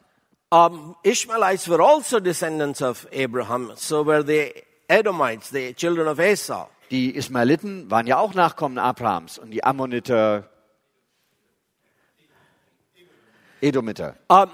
Um, 0.50 0.94
Ishmaelites 1.02 1.68
were 1.68 1.82
also 1.82 2.20
descendants 2.20 2.80
of 2.80 3.07
Abraham. 3.12 3.72
So 3.76 4.07
were 4.07 4.24
the 4.24 4.52
Edomites, 4.88 5.50
the 5.50 5.74
children 5.74 6.07
of 6.07 6.20
Esau. 6.20 6.68
Die 6.91 7.14
Ismaeliten 7.16 7.91
waren 7.91 8.07
ja 8.07 8.18
auch 8.18 8.34
Nachkommen 8.34 8.78
Abrahams 8.78 9.39
und 9.39 9.51
die 9.51 9.64
Ammoniter, 9.64 10.49
Edomiter. 13.61 14.16
Um, 14.28 14.51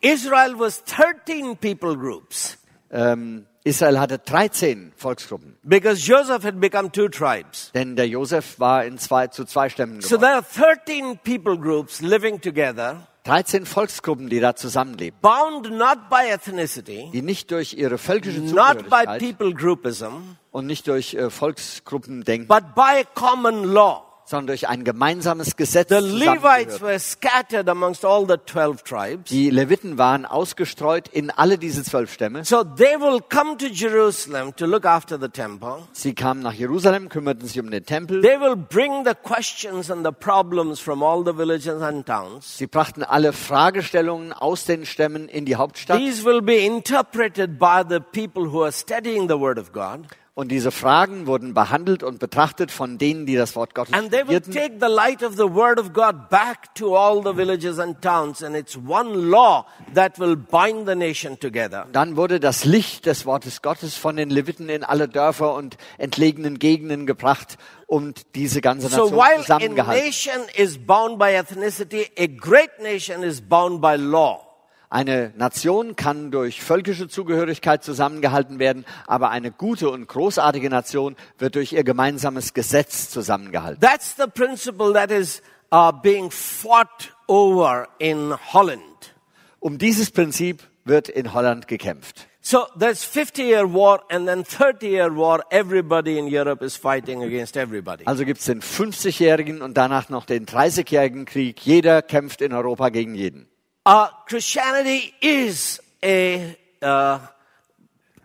Israel 0.00 0.58
was 0.58 0.82
13 0.84 1.56
people 1.56 1.96
groups 1.96 2.58
Ähm, 2.92 3.46
Israel 3.62 4.00
hatte 4.00 4.18
13 4.18 4.92
Volksgruppen, 4.96 5.56
because 5.62 6.00
Joseph 6.04 6.42
had 6.42 6.60
become 6.60 6.90
two 6.90 7.08
tribes. 7.08 7.70
denn 7.72 7.94
der 7.94 8.08
Josef 8.08 8.58
war 8.58 8.84
in 8.84 8.98
zwei, 8.98 9.28
zu 9.28 9.44
zwei 9.44 9.68
Stämmen 9.68 10.00
So 10.00 10.16
geworden. 10.18 10.20
there 10.22 10.66
are 10.66 10.76
13 10.84 11.18
people 11.22 11.56
groups 11.56 12.00
living 12.00 12.40
together, 12.40 13.06
13 13.24 13.66
Volksgruppen, 13.66 14.28
die 14.28 14.40
da 14.40 14.56
zusammenleben, 14.56 15.16
bound 15.20 15.70
not 15.70 16.08
by 16.08 16.30
ethnicity, 16.32 17.10
die 17.12 17.22
nicht 17.22 17.50
durch 17.52 17.74
ihre 17.74 17.98
völkische 17.98 18.40
not 18.40 18.78
by 18.78 19.04
Zugehörigkeit 19.06 19.20
people 19.20 19.54
groupism, 19.54 20.36
und 20.50 20.66
nicht 20.66 20.86
durch 20.86 21.14
äh, 21.14 21.30
Volksgruppen 21.30 22.24
denken, 22.24 22.48
but 22.48 22.74
by 22.74 23.04
common 23.14 23.64
law. 23.64 24.04
sondern 24.30 24.46
durch 24.46 24.68
ein 24.68 24.84
gemeinsames 24.84 25.56
Gesetz 25.56 25.88
The 25.88 25.96
Levites 25.96 26.80
were 26.80 26.98
scattered 27.00 27.68
amongst 27.68 28.04
all 28.04 28.26
the 28.26 28.36
12 28.46 28.84
tribes. 28.84 29.30
Die 29.30 29.50
Leviten 29.50 29.98
waren 29.98 30.24
ausgestreut 30.24 31.08
in 31.08 31.30
alle 31.30 31.58
diese 31.58 31.82
zwölf 31.82 32.12
Stämme. 32.12 32.44
So 32.44 32.62
they 32.62 32.96
will 33.00 33.20
come 33.28 33.56
to 33.56 33.66
Jerusalem 33.66 34.54
to 34.54 34.66
look 34.66 34.84
after 34.86 35.18
the 35.20 35.28
temple. 35.28 35.82
Sie 35.92 36.14
kamen 36.14 36.42
nach 36.42 36.52
Jerusalem, 36.52 37.08
kümmerten 37.08 37.46
sich 37.48 37.58
um 37.58 37.70
den 37.72 37.84
Tempel. 37.84 38.22
They 38.22 38.40
will 38.40 38.54
bring 38.54 39.04
the 39.04 39.14
questions 39.20 39.90
and 39.90 40.06
the 40.06 40.12
problems 40.12 40.78
from 40.78 41.02
all 41.02 41.24
the 41.24 41.36
villages 41.36 41.82
and 41.82 42.06
towns. 42.06 42.56
Sie 42.56 42.68
brachten 42.68 43.02
alle 43.02 43.32
Fragestellungen 43.32 44.32
aus 44.32 44.64
den 44.64 44.86
Stämmen 44.86 45.28
in 45.28 45.44
die 45.44 45.56
Hauptstadt. 45.56 45.98
These 45.98 46.24
will 46.24 46.40
be 46.40 46.58
interpreted 46.58 47.58
by 47.58 47.82
the 47.88 47.98
people 47.98 48.52
who 48.52 48.62
are 48.62 48.72
studying 48.72 49.28
the 49.28 49.40
Word 49.40 49.58
of 49.58 49.72
God. 49.72 50.06
Und 50.40 50.48
diese 50.48 50.70
Fragen 50.70 51.26
wurden 51.26 51.52
behandelt 51.52 52.02
und 52.02 52.18
betrachtet 52.18 52.70
von 52.70 52.96
denen, 52.96 53.26
die 53.26 53.36
das 53.36 53.54
Wort 53.56 53.74
Gottes 53.74 53.92
And 53.92 54.10
they 54.10 54.26
will 54.26 54.38
studierten. 54.42 54.54
take 54.54 54.74
the 54.80 54.90
light 54.90 55.22
of 55.22 55.34
the 55.34 55.42
Word 55.54 55.78
of 55.78 55.92
God 55.92 56.30
back 56.30 56.74
to 56.76 56.96
all 56.96 57.22
the 57.22 57.36
villages 57.36 57.78
and 57.78 58.00
towns. 58.00 58.42
And 58.42 58.56
it's 58.56 58.74
one 58.74 59.12
law 59.28 59.66
that 59.92 60.18
will 60.18 60.36
bind 60.36 60.88
the 60.88 60.94
nation 60.94 61.38
together. 61.38 61.84
Dann 61.92 62.16
wurde 62.16 62.40
das 62.40 62.64
Licht 62.64 63.04
des 63.04 63.26
Wortes 63.26 63.60
Gottes 63.60 63.96
von 63.96 64.16
den 64.16 64.30
Leviten 64.30 64.70
in 64.70 64.82
alle 64.82 65.08
Dörfer 65.08 65.52
und 65.52 65.76
entlegenen 65.98 66.58
Gegenden 66.58 67.04
gebracht 67.04 67.58
und 67.86 68.34
diese 68.34 68.62
ganze 68.62 68.88
So 68.88 69.10
Nation 69.10 69.18
while 69.18 69.84
a 69.86 69.92
nation 69.92 70.40
is 70.56 70.78
bound 70.78 71.18
by 71.18 71.34
ethnicity, 71.34 72.06
a 72.18 72.28
great 72.28 72.80
nation 72.80 73.22
is 73.22 73.42
bound 73.42 73.82
by 73.82 73.96
law. 73.96 74.49
Eine 74.92 75.32
Nation 75.36 75.94
kann 75.94 76.32
durch 76.32 76.60
völkische 76.62 77.06
Zugehörigkeit 77.06 77.84
zusammengehalten 77.84 78.58
werden, 78.58 78.84
aber 79.06 79.30
eine 79.30 79.52
gute 79.52 79.88
und 79.88 80.08
großartige 80.08 80.68
Nation 80.68 81.14
wird 81.38 81.54
durch 81.54 81.72
ihr 81.72 81.84
gemeinsames 81.84 82.54
Gesetz 82.54 83.08
zusammengehalten. 83.08 83.80
That's 83.80 84.16
the 84.16 84.26
principle 84.26 84.92
that 84.94 85.12
is 85.12 85.42
uh, 85.72 85.92
being 85.92 86.28
fought 86.32 87.14
over 87.28 87.86
in 88.00 88.34
Holland. 88.52 89.14
Um 89.60 89.78
dieses 89.78 90.10
Prinzip 90.10 90.64
wird 90.84 91.08
in 91.08 91.34
Holland 91.34 91.68
gekämpft. 91.68 92.26
So 92.40 92.66
there's 92.76 93.04
50 93.04 93.44
year 93.44 93.72
war 93.72 94.02
and 94.08 94.26
then 94.26 94.44
30 94.44 94.82
year 94.88 95.14
war. 95.14 95.44
Everybody 95.50 96.18
in 96.18 96.26
Europe 96.26 96.64
is 96.64 96.76
fighting 96.76 97.22
against 97.22 97.56
everybody. 97.56 98.06
Also 98.06 98.24
gibt 98.24 98.40
es 98.40 98.46
den 98.46 98.60
50-jährigen 98.60 99.62
und 99.62 99.76
danach 99.76 100.08
noch 100.08 100.24
den 100.24 100.46
30-jährigen 100.46 101.26
Krieg. 101.26 101.64
Jeder 101.64 102.02
kämpft 102.02 102.40
in 102.40 102.52
Europa 102.52 102.88
gegen 102.88 103.14
jeden. 103.14 103.49
Uh, 103.84 104.08
Christianity 104.26 105.14
is 105.22 105.80
a, 106.02 106.56
uh, 106.82 107.18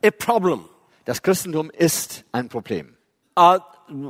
a 0.04 0.12
problem. 0.12 0.70
Das 1.06 1.22
Christentum 1.22 1.70
ist 1.72 2.24
ein 2.34 2.50
Problem. 2.50 2.98
Uh, 3.38 3.60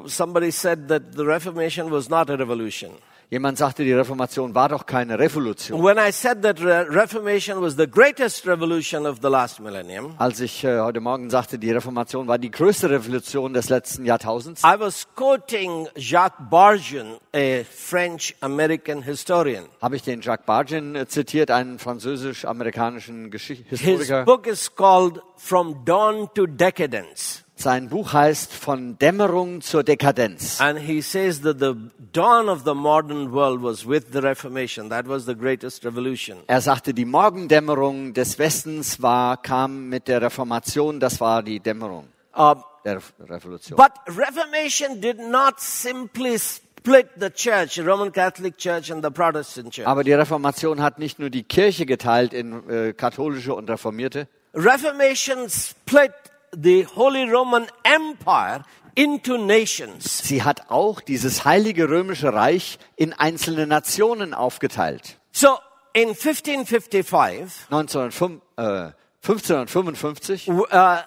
somebody 0.07 0.51
said 0.51 0.87
that 0.87 1.13
the 1.13 1.25
Reformation 1.25 1.91
was 1.91 2.09
not 2.09 2.29
a 2.29 2.37
revolution. 2.37 2.91
Jemand 3.31 3.57
sagte, 3.57 3.83
die 3.83 3.91
Reformation 3.93 4.53
war 4.53 4.69
doch 4.69 4.85
keine 4.85 5.17
Revolution. 5.17 5.83
When 5.83 5.97
I 5.97 6.11
said 6.11 6.43
that 6.43 6.61
Re- 6.63 6.87
Reformation 6.89 7.59
was 7.61 7.75
the 7.75 7.87
greatest 7.87 8.45
revolution 8.47 9.05
of 9.07 9.17
the 9.21 9.27
last 9.29 9.59
millennium, 9.59 10.13
Als 10.19 10.39
ich 10.39 10.63
äh, 10.63 10.79
heute 10.79 10.99
Morgen 11.01 11.29
sagte, 11.29 11.57
die 11.57 11.71
Reformation 11.71 12.27
war 12.27 12.37
die 12.37 12.51
größte 12.51 12.89
Revolution 12.89 13.53
des 13.53 13.69
letzten 13.69 14.05
Jahrtausends, 14.05 14.61
I 14.63 14.79
was 14.79 15.07
quoting 15.15 15.87
Jacques 15.95 16.49
Bargen, 16.51 17.17
a 17.35 17.63
French-American 17.69 19.01
historian. 19.01 19.65
habe 19.81 19.95
ich 19.95 20.03
den 20.03 20.21
Jacques 20.21 20.45
Bargin 20.45 20.95
äh, 20.95 21.07
zitiert, 21.07 21.49
einen 21.51 21.79
französisch-amerikanischen 21.79 23.31
Geschicht 23.31 23.65
His 23.69 24.07
book 24.25 24.47
is 24.47 24.75
called 24.75 25.21
From 25.37 25.83
Dawn 25.85 26.29
to 26.35 26.45
Decadence. 26.45 27.44
Sein 27.57 27.87
Buch 27.87 28.11
heißt 28.11 28.51
Von 28.53 28.97
Dämmerung 28.99 29.61
zur 29.61 29.83
Dekadenz. 29.83 30.59
And 30.59 30.77
he 30.77 31.01
says 31.01 31.41
that 31.41 31.57
the 31.59 31.73
dawn 32.11 32.49
of 32.49 32.63
the 32.65 32.73
modern 32.73 33.31
world 33.31 33.63
was 33.63 33.87
with 33.87 34.07
the 34.11 34.19
Reformation. 34.19 34.89
That 34.89 35.07
was 35.07 35.25
the 35.25 35.35
greatest 35.35 35.85
revolution. 35.85 36.39
Er 36.47 36.59
sagte, 36.59 36.93
die 36.93 37.05
Morgendämmerung 37.05 38.13
des 38.13 38.37
Westens 38.39 39.01
war, 39.01 39.37
kam 39.41 39.87
mit 39.87 40.07
der 40.09 40.21
Reformation, 40.21 40.99
das 40.99 41.19
war 41.21 41.41
die 41.43 41.59
Dämmerung 41.59 42.07
Uh, 42.37 42.55
der 42.83 42.99
Revolution. 43.29 43.77
but 43.77 43.91
Reformation 44.07 44.99
did 44.99 45.17
not 45.17 45.57
simply 45.61 46.37
split 46.37 47.07
the 47.17 47.29
church, 47.29 47.75
the 47.75 47.81
Roman 47.81 48.11
Catholic 48.11 48.57
Church 48.57 48.91
and 48.91 49.01
the 49.01 49.09
Protestant 49.09 49.71
Church. 49.73 49.87
Aber 49.87 50.03
die 50.03 50.11
Reformation 50.11 50.81
hat 50.81 50.99
nicht 50.99 51.17
nur 51.19 51.29
die 51.29 51.43
Kirche 51.43 51.85
geteilt 51.85 52.33
in 52.33 52.69
äh, 52.69 52.91
katholische 52.91 53.55
und 53.55 53.69
reformierte, 53.69 54.27
Reformation 54.53 55.49
split 55.49 56.11
the 56.55 56.85
Holy 56.95 57.29
Roman 57.29 57.67
Empire 57.83 58.63
into 58.95 59.37
nations. 59.37 60.19
sie 60.23 60.43
hat 60.43 60.69
auch 60.69 61.01
dieses 61.01 61.43
heilige 61.45 61.89
römische 61.89 62.33
Reich 62.33 62.79
in 62.95 63.13
einzelne 63.13 63.67
Nationen 63.67 64.33
aufgeteilt. 64.33 65.17
So 65.31 65.57
in 65.93 66.09
1555, 66.09 67.67
1905, 67.69 68.41
äh, 68.57 68.91
1555 69.21 70.47
w- 70.47 70.65
uh, 70.71 70.97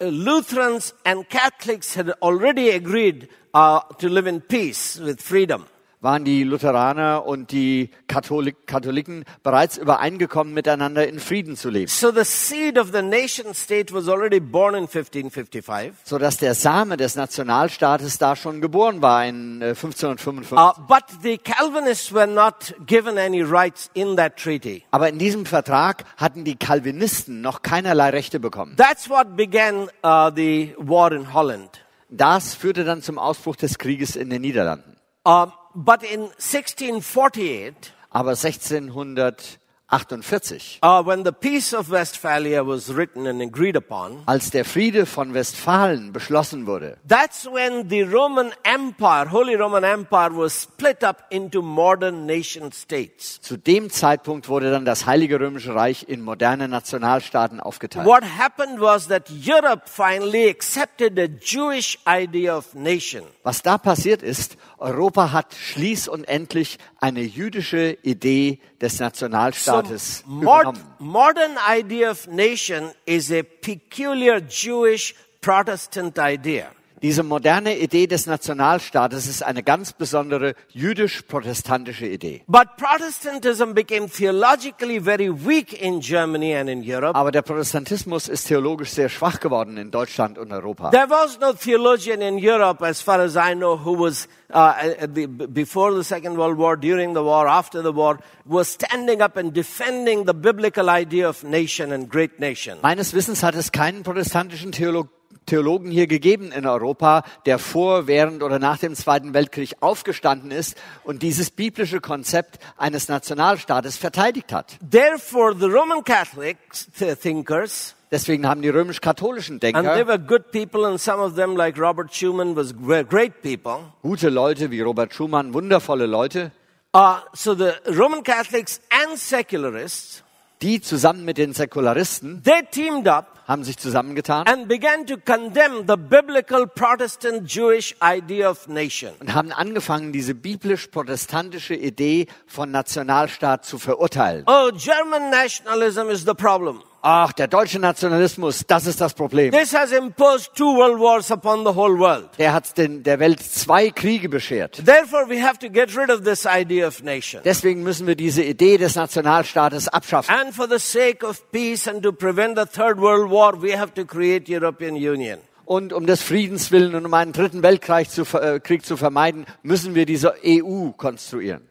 Lutherans 0.00 0.94
and 1.04 1.28
Catholics 1.30 1.96
had 1.96 2.10
already 2.20 2.70
agreed 2.70 3.28
uh, 3.54 3.80
to 3.98 4.08
live 4.08 4.26
in 4.28 4.40
peace 4.40 5.00
with 5.02 5.22
freedom. 5.22 5.64
Waren 6.00 6.24
die 6.24 6.44
Lutheraner 6.44 7.26
und 7.26 7.50
die 7.50 7.90
Katholik 8.06 8.66
Katholiken 8.66 9.24
bereits 9.42 9.78
übereingekommen, 9.78 10.54
miteinander 10.54 11.08
in 11.08 11.18
Frieden 11.18 11.56
zu 11.56 11.70
leben. 11.70 11.88
So 11.88 12.12
the 12.12 12.24
seed 12.24 12.78
of 12.78 12.90
the 12.92 13.02
nation 13.02 13.54
state 13.54 13.92
was 13.92 14.08
already 14.08 14.40
born 14.40 14.74
in 14.74 14.82
1555. 14.82 15.92
sodass 16.04 16.36
der 16.36 16.54
Same 16.54 16.96
des 16.96 17.16
Nationalstaates 17.16 18.18
da 18.18 18.36
schon 18.36 18.60
geboren 18.60 19.02
war 19.02 19.24
in 19.24 19.60
äh, 19.60 19.74
1555. 19.74 20.56
Uh, 20.58 20.72
but 20.86 21.04
the 21.22 21.38
Calvinists 21.38 22.12
were 22.12 22.26
not 22.26 22.74
given 22.86 23.18
any 23.18 23.42
rights 23.42 23.90
in 23.94 24.16
that 24.16 24.36
treaty. 24.36 24.84
Aber 24.90 25.08
in 25.08 25.18
diesem 25.18 25.46
Vertrag 25.46 26.04
hatten 26.16 26.44
die 26.44 26.56
Calvinisten 26.56 27.40
noch 27.40 27.62
keinerlei 27.62 28.10
Rechte 28.10 28.40
bekommen. 28.40 28.76
That's 28.76 29.10
what 29.10 29.36
began 29.36 29.88
uh, 30.04 30.30
the 30.34 30.74
war 30.78 31.12
in 31.12 31.32
Holland. 31.32 31.84
Das 32.10 32.54
führte 32.54 32.84
dann 32.84 33.02
zum 33.02 33.18
Ausbruch 33.18 33.56
des 33.56 33.78
Krieges 33.78 34.16
in 34.16 34.30
den 34.30 34.40
Niederlanden. 34.40 34.96
Um, 35.24 35.52
but 35.74 36.02
in 36.02 36.22
1648, 36.38 37.92
Aber 38.10 38.30
1648, 38.30 39.57
uh, 39.90 41.02
when 41.02 41.24
the 41.24 41.32
Peace 41.32 41.72
of 41.72 41.90
Westphalia 41.90 42.62
was 42.62 42.92
written 42.94 43.26
and 43.26 43.40
agreed 43.40 43.74
upon, 43.74 44.22
als 44.26 44.50
der 44.50 44.66
Friede 44.66 45.06
von 45.06 45.32
Westfalen 45.32 46.12
beschlossen 46.12 46.66
wurde, 46.66 46.98
that's 47.08 47.46
when 47.46 47.88
the 47.88 48.02
Roman 48.02 48.52
Empire, 48.64 49.30
Holy 49.30 49.54
Roman 49.54 49.84
Empire, 49.84 50.36
was 50.36 50.52
split 50.52 51.02
up 51.02 51.24
into 51.30 51.62
modern 51.62 52.26
nation 52.26 52.70
states. 52.70 53.40
zu 53.40 53.56
dem 53.56 53.88
Zeitpunkt 53.88 54.48
wurde 54.48 54.70
dann 54.70 54.84
das 54.84 55.06
Heilige 55.06 55.40
Römische 55.40 55.74
Reich 55.74 56.06
in 56.06 56.20
moderne 56.20 56.68
Nationalstaaten 56.68 57.58
aufgeteilt. 57.60 58.06
What 58.06 58.24
happened 58.24 58.80
was 58.80 59.08
that 59.08 59.30
Europe 59.30 59.84
finally 59.86 60.50
accepted 60.50 61.16
the 61.16 61.28
Jewish 61.42 61.98
idea 62.06 62.54
of 62.54 62.74
nation. 62.74 63.22
Was 63.42 63.62
da 63.62 63.78
passiert 63.78 64.22
ist, 64.22 64.58
Europa 64.76 65.32
hat 65.32 65.54
schließ 65.54 66.08
und 66.08 66.24
endlich 66.28 66.78
eine 67.00 67.22
jüdische 67.22 67.96
Idee 68.02 68.58
des 68.80 69.00
Nationalstaates 69.00 69.77
mod- 70.26 70.42
übernommen. 70.42 70.80
modern 70.98 71.56
idea 71.68 72.10
of 72.10 72.26
nation 72.28 72.92
is 73.06 73.30
a 73.30 73.42
peculiar 73.42 74.40
Jewish 74.40 75.14
Protestant 75.40 76.18
idea. 76.18 76.70
Diese 77.02 77.22
moderne 77.22 77.78
Idee 77.78 78.06
des 78.06 78.26
Nationalstaates 78.26 79.26
ist 79.26 79.42
eine 79.42 79.62
ganz 79.62 79.92
besondere 79.92 80.54
jüdisch-protestantische 80.70 82.06
Idee. 82.06 82.42
But 82.48 82.76
Protestantism 82.76 83.72
became 83.74 84.08
theologically 84.08 85.00
very 85.00 85.30
weak 85.30 85.80
in 85.80 86.00
Germany 86.00 86.56
and 86.56 86.68
in 86.68 86.82
Europe. 86.82 87.16
Aber 87.16 87.30
der 87.30 87.42
Protestantismus 87.42 88.28
ist 88.28 88.48
theologisch 88.48 88.90
sehr 88.90 89.08
schwach 89.08 89.38
geworden 89.40 89.76
in 89.76 89.90
Deutschland 89.90 90.38
und 90.38 90.52
Europa. 90.52 90.90
There 90.90 91.08
was 91.08 91.38
no 91.40 91.52
theologian 91.52 92.20
in 92.20 92.38
Europe, 92.38 92.84
as 92.84 93.00
far 93.00 93.20
as 93.20 93.36
I 93.36 93.54
know, 93.54 93.78
who 93.84 93.96
was 93.96 94.26
uh, 94.52 94.72
at 95.00 95.14
the, 95.14 95.26
before 95.26 95.94
the 95.94 96.02
Second 96.02 96.36
World 96.36 96.58
War, 96.58 96.76
during 96.76 97.14
the 97.14 97.22
war, 97.22 97.46
after 97.46 97.82
the 97.82 97.94
war, 97.94 98.18
was 98.44 98.68
standing 98.68 99.22
up 99.22 99.36
and 99.36 99.52
defending 99.52 100.24
the 100.24 100.34
biblical 100.34 100.88
idea 100.88 101.28
of 101.28 101.44
nation 101.44 101.92
and 101.92 102.08
great 102.08 102.40
nation. 102.40 102.78
Meines 102.82 103.14
Wissens 103.14 103.42
hat 103.42 103.54
es 103.54 103.70
keinen 103.72 104.02
protestantischen 104.02 104.72
Theolo 104.72 105.08
Theologen 105.48 105.90
hier 105.90 106.06
gegeben 106.06 106.52
in 106.52 106.66
Europa, 106.66 107.24
der 107.46 107.58
vor, 107.58 108.06
während 108.06 108.42
oder 108.42 108.58
nach 108.58 108.78
dem 108.78 108.94
Zweiten 108.94 109.34
Weltkrieg 109.34 109.74
aufgestanden 109.80 110.50
ist 110.50 110.76
und 111.04 111.22
dieses 111.22 111.50
biblische 111.50 112.00
Konzept 112.00 112.58
eines 112.76 113.08
Nationalstaates 113.08 113.96
verteidigt 113.96 114.52
hat. 114.52 114.78
Therefore, 114.88 115.56
the 115.58 115.66
Roman 115.66 116.04
Catholics, 116.04 116.88
the 116.94 117.14
thinkers, 117.16 117.94
Deswegen 118.10 118.48
haben 118.48 118.62
die 118.62 118.70
römisch-katholischen 118.70 119.60
Denker, 119.60 120.06
were 120.06 120.18
good 120.18 120.50
people, 120.50 120.86
and 120.86 120.98
some 120.98 121.22
of 121.22 121.34
them, 121.34 121.56
like 121.56 121.78
Robert 121.78 122.14
Schumann, 122.14 122.56
was 122.56 122.74
were 122.80 123.04
great 123.04 123.42
people. 123.42 123.80
gute 124.02 124.30
Leute 124.30 124.70
wie 124.70 124.80
Robert 124.80 125.12
Schumann, 125.12 125.52
wundervolle 125.52 126.06
Leute, 126.06 126.52
Uh, 126.94 127.18
so 127.34 127.54
the 127.54 127.74
Roman 127.86 128.22
Catholics 128.22 128.80
and 128.90 129.18
secularists, 129.18 130.22
die 130.62 130.80
zusammen 130.80 131.24
mit 131.24 131.38
den 131.38 131.52
Säkularisten 131.52 132.42
they 132.42 132.62
teamed 132.70 133.08
up 133.08 133.38
haben 133.48 133.64
sich 133.64 133.78
zusammengetan 133.78 134.46
and 134.46 134.68
began 134.68 135.06
to 135.06 135.16
condemn 135.16 135.86
the 135.88 135.96
biblical 135.96 136.66
Protestant 136.66 137.50
Jewish 137.50 137.94
idea 138.02 138.50
of 138.50 138.68
nation. 138.68 139.12
und 139.20 139.32
haben 139.32 139.52
angefangen, 139.52 140.12
diese 140.12 140.34
biblisch-protestantische 140.34 141.74
Idee 141.74 142.26
von 142.46 142.70
Nationalstaat 142.70 143.64
zu 143.64 143.78
verurteilen. 143.78 144.44
Oh, 144.46 144.70
German 144.72 145.30
nationalism 145.30 146.10
is 146.10 146.24
the 146.26 146.34
problem. 146.34 146.82
Ach, 147.00 147.32
der 147.32 147.46
deutsche 147.46 147.78
Nationalismus, 147.78 148.64
das 148.66 148.86
ist 148.86 149.00
das 149.00 149.14
Problem. 149.14 149.52
This 149.52 149.72
has 149.72 149.92
imposed 149.92 150.54
two 150.56 150.76
world 150.76 150.98
wars 150.98 151.30
upon 151.30 151.60
the 151.60 151.72
whole 151.74 151.96
world. 151.96 152.28
Der 152.38 152.52
hat 152.52 152.76
den, 152.76 153.04
der 153.04 153.20
Welt 153.20 153.40
zwei 153.40 153.90
Kriege 153.90 154.28
beschert. 154.28 154.84
Therefore, 154.84 155.28
we 155.28 155.40
have 155.40 155.58
to 155.60 155.70
get 155.70 155.96
rid 155.96 156.10
of 156.10 156.24
this 156.24 156.44
idea 156.44 156.88
of 156.88 157.02
nation. 157.04 157.40
Deswegen 157.44 157.84
müssen 157.84 158.08
wir 158.08 158.16
diese 158.16 158.42
Idee 158.42 158.78
des 158.78 158.96
Nationalstaates 158.96 159.88
abschaffen. 159.88 160.34
And 160.34 160.52
for 160.52 160.68
the 160.68 160.80
sake 160.80 161.24
of 161.24 161.40
peace 161.52 161.86
and 161.86 162.02
to 162.02 162.10
prevent 162.10 162.58
the 162.58 162.64
third 162.64 162.98
world 162.98 163.30
war, 163.30 163.62
we 163.62 163.78
have 163.78 163.94
to 163.94 164.04
create 164.04 164.48
European 164.48 164.96
Union. 164.96 165.38
Und 165.64 165.92
um 165.92 166.04
des 166.06 166.22
Friedens 166.22 166.72
willen 166.72 166.96
und 166.96 167.06
um 167.06 167.14
einen 167.14 167.32
dritten 167.32 167.62
Weltkrieg 167.62 168.10
zu, 168.10 168.22
äh, 168.36 168.58
Krieg 168.58 168.84
zu 168.84 168.96
vermeiden, 168.96 169.46
müssen 169.62 169.94
wir 169.94 170.04
diese 170.04 170.34
EU 170.44 170.90
konstruieren. 170.96 171.67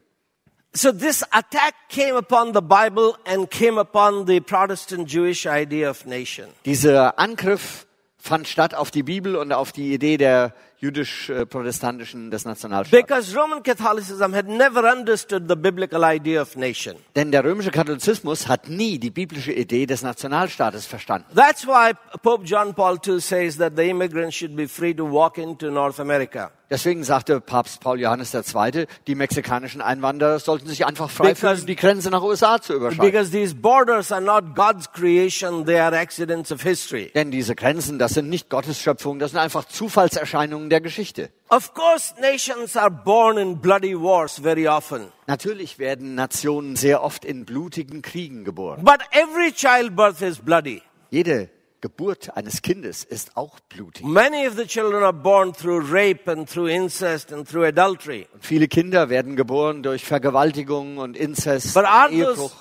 So 0.73 0.91
this 0.91 1.23
attack 1.31 1.73
came 1.89 2.15
upon 2.15 2.53
the 2.53 2.61
Bible 2.61 3.17
and 3.25 3.49
came 3.49 3.79
upon 3.79 4.25
the 4.25 4.39
Protestant 4.41 5.07
Jewish 5.09 5.47
idea 5.47 5.89
of 5.89 6.05
nation. 6.05 6.47
Dieser 6.65 7.17
Angriff 7.17 7.87
fand 8.19 8.47
statt 8.47 8.75
auf 8.75 8.91
die 8.91 9.03
Bibel 9.03 9.35
und 9.35 9.53
auf 9.53 9.71
die 9.71 9.93
Idee 9.93 10.17
der 10.17 10.53
jüdisch-protestantischen 10.79 12.29
des 12.29 12.45
Nationalstaates. 12.45 12.91
Because 12.91 13.35
Roman 13.35 13.63
Catholicism 13.63 14.33
had 14.33 14.47
never 14.47 14.83
understood 14.83 15.47
the 15.47 15.55
biblical 15.55 16.03
idea 16.03 16.41
of 16.41 16.55
nation. 16.55 16.95
Denn 17.15 17.31
der 17.31 17.43
römische 17.43 17.71
Katholizismus 17.71 18.47
hat 18.47 18.69
nie 18.69 18.99
die 18.99 19.09
biblische 19.09 19.53
Idee 19.53 19.87
des 19.87 20.03
Nationalstaates 20.03 20.85
verstanden. 20.85 21.25
That's 21.35 21.65
why 21.65 21.93
Pope 22.21 22.45
John 22.45 22.75
Paul 22.75 22.99
II 23.05 23.19
says 23.19 23.57
that 23.57 23.73
the 23.75 23.89
immigrants 23.89 24.35
should 24.35 24.55
be 24.55 24.67
free 24.67 24.93
to 24.93 25.05
walk 25.05 25.37
into 25.39 25.71
North 25.71 25.99
America. 25.99 26.51
Deswegen 26.69 27.03
sagte 27.05 27.39
Papst 27.39 27.79
Paul 27.79 27.99
Johannes 27.99 28.33
II., 28.33 28.87
die 29.07 29.15
mexikanischen 29.15 29.81
Einwanderer 29.81 30.39
sollten 30.39 30.67
sich 30.67 30.85
einfach 30.85 31.09
frei 31.09 31.33
fühlen, 31.33 31.65
die 31.65 31.77
Grenze 31.77 32.09
nach 32.09 32.21
USA 32.21 32.61
zu 32.61 32.73
überschreiten. 32.73 33.09
Because 33.09 33.31
these 33.31 33.55
borders 33.55 34.11
are 34.11 34.21
not 34.21 34.53
God's 34.53 34.91
creation, 34.91 35.65
they 35.65 35.79
are 35.79 35.97
accidents 35.97 36.51
of 36.51 36.61
history. 36.61 37.11
Denn 37.15 37.31
diese 37.31 37.55
Grenzen, 37.55 37.99
das 37.99 38.13
sind 38.13 38.29
nicht 38.29 38.49
Gottes 38.49 38.81
Schöpfung, 38.81 39.17
das 39.19 39.31
sind 39.31 39.39
einfach 39.39 39.63
Zufallserscheinungen 39.65 40.69
der 40.69 40.81
Geschichte. 40.81 41.29
Of 41.49 41.73
course, 41.73 42.13
nations 42.19 42.75
are 42.75 42.91
born 42.91 43.37
in 43.37 43.59
bloody 43.61 43.95
wars 43.95 44.39
very 44.39 44.67
often. 44.67 45.07
Natürlich 45.27 45.79
werden 45.79 46.15
Nationen 46.15 46.75
sehr 46.75 47.01
oft 47.01 47.23
in 47.23 47.45
blutigen 47.45 48.01
Kriegen 48.01 48.43
geboren. 48.43 48.83
But 48.83 48.99
every 49.11 49.53
childbirth 49.53 50.21
is 50.21 50.39
bloody. 50.39 50.81
Jede 51.09 51.49
Geburt 51.87 52.35
eines 52.35 52.61
Kindes 52.61 53.05
ist 53.05 53.37
auch 53.37 53.61
blutig. 53.69 54.05
Many 54.05 54.45
of 54.45 54.57
the 54.57 54.65
children 54.65 55.03
are 55.03 55.13
born 55.13 55.53
through 55.53 55.89
rape 55.89 56.29
and 56.29 56.49
through 56.49 56.67
incest 56.69 57.31
and 57.31 57.47
through 57.47 57.65
adultery. 57.65 58.27
Und 58.33 58.45
viele 58.45 58.67
Kinder 58.67 59.07
werden 59.07 59.37
geboren 59.37 59.83
durch 59.83 60.03
Vergewaltigung 60.03 60.97
und 60.97 61.15
Inzest, 61.15 61.73
But 61.73 61.85
are 61.85 62.11
Ehebruch. 62.11 62.35
those, 62.35 62.51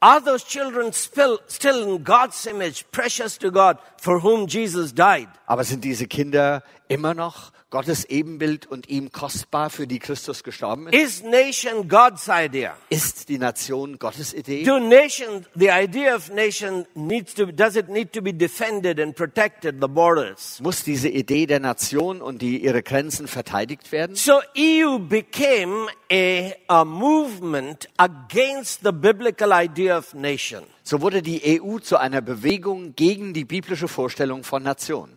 are 0.00 0.22
those 0.22 0.44
children 0.46 0.92
still, 0.92 1.38
still 1.48 1.82
in 1.82 2.04
God's 2.04 2.44
image, 2.44 2.84
precious 2.92 3.38
to 3.38 3.50
God, 3.50 3.78
for 3.96 4.22
whom 4.22 4.46
Jesus 4.46 4.92
died? 4.94 5.28
Aber 5.46 5.64
sind 5.64 5.82
diese 5.82 6.06
Kinder 6.06 6.62
immer 6.88 7.14
noch 7.14 7.52
Gottes 7.70 8.04
Ebenbild 8.04 8.66
und 8.66 8.88
ihm 8.88 9.10
kostbar, 9.10 9.70
für 9.70 9.88
die 9.88 9.98
Christus 9.98 10.44
gestorben 10.44 10.86
ist? 10.86 10.94
Is 10.94 11.22
nation 11.24 11.88
God's 11.88 12.28
idea? 12.28 12.76
Ist 12.90 13.28
die 13.28 13.38
Nation 13.38 13.98
Gottes 13.98 14.32
Idee? 14.34 14.62
Do 14.62 14.78
nation, 14.78 15.44
the 15.56 15.70
idea 15.70 16.14
of 16.14 16.30
nation 16.30 16.86
needs 16.94 17.34
to, 17.34 17.46
does 17.46 17.74
it 17.74 17.88
need 17.88 18.12
to 18.12 18.22
be 18.22 18.32
defended 18.32 19.00
and 19.00 19.16
protected, 19.16 19.80
the 19.80 19.88
borders? 19.88 20.60
Muss 20.62 20.84
diese 20.84 21.08
Idee 21.08 21.46
der 21.46 21.58
Nation 21.58 22.22
und 22.22 22.40
die 22.40 22.62
ihre 22.62 22.84
Grenzen 22.84 23.26
verteidigt 23.26 23.90
werden? 23.90 24.14
So 24.14 24.40
EU 24.56 25.00
became 25.00 25.88
a, 26.12 26.52
a 26.68 26.84
movement 26.84 27.88
against 27.96 28.82
the 28.84 28.92
biblical 28.92 29.50
idea 29.52 29.98
of 29.98 30.14
nation. 30.14 30.62
So 30.84 31.00
wurde 31.00 31.20
die 31.20 31.60
EU 31.60 31.80
zu 31.80 31.96
einer 31.96 32.20
Bewegung 32.20 32.94
gegen 32.94 33.34
die 33.34 33.44
biblische 33.44 33.88
Vorstellung 33.88 34.44
von 34.44 34.62
Nation. 34.62 35.15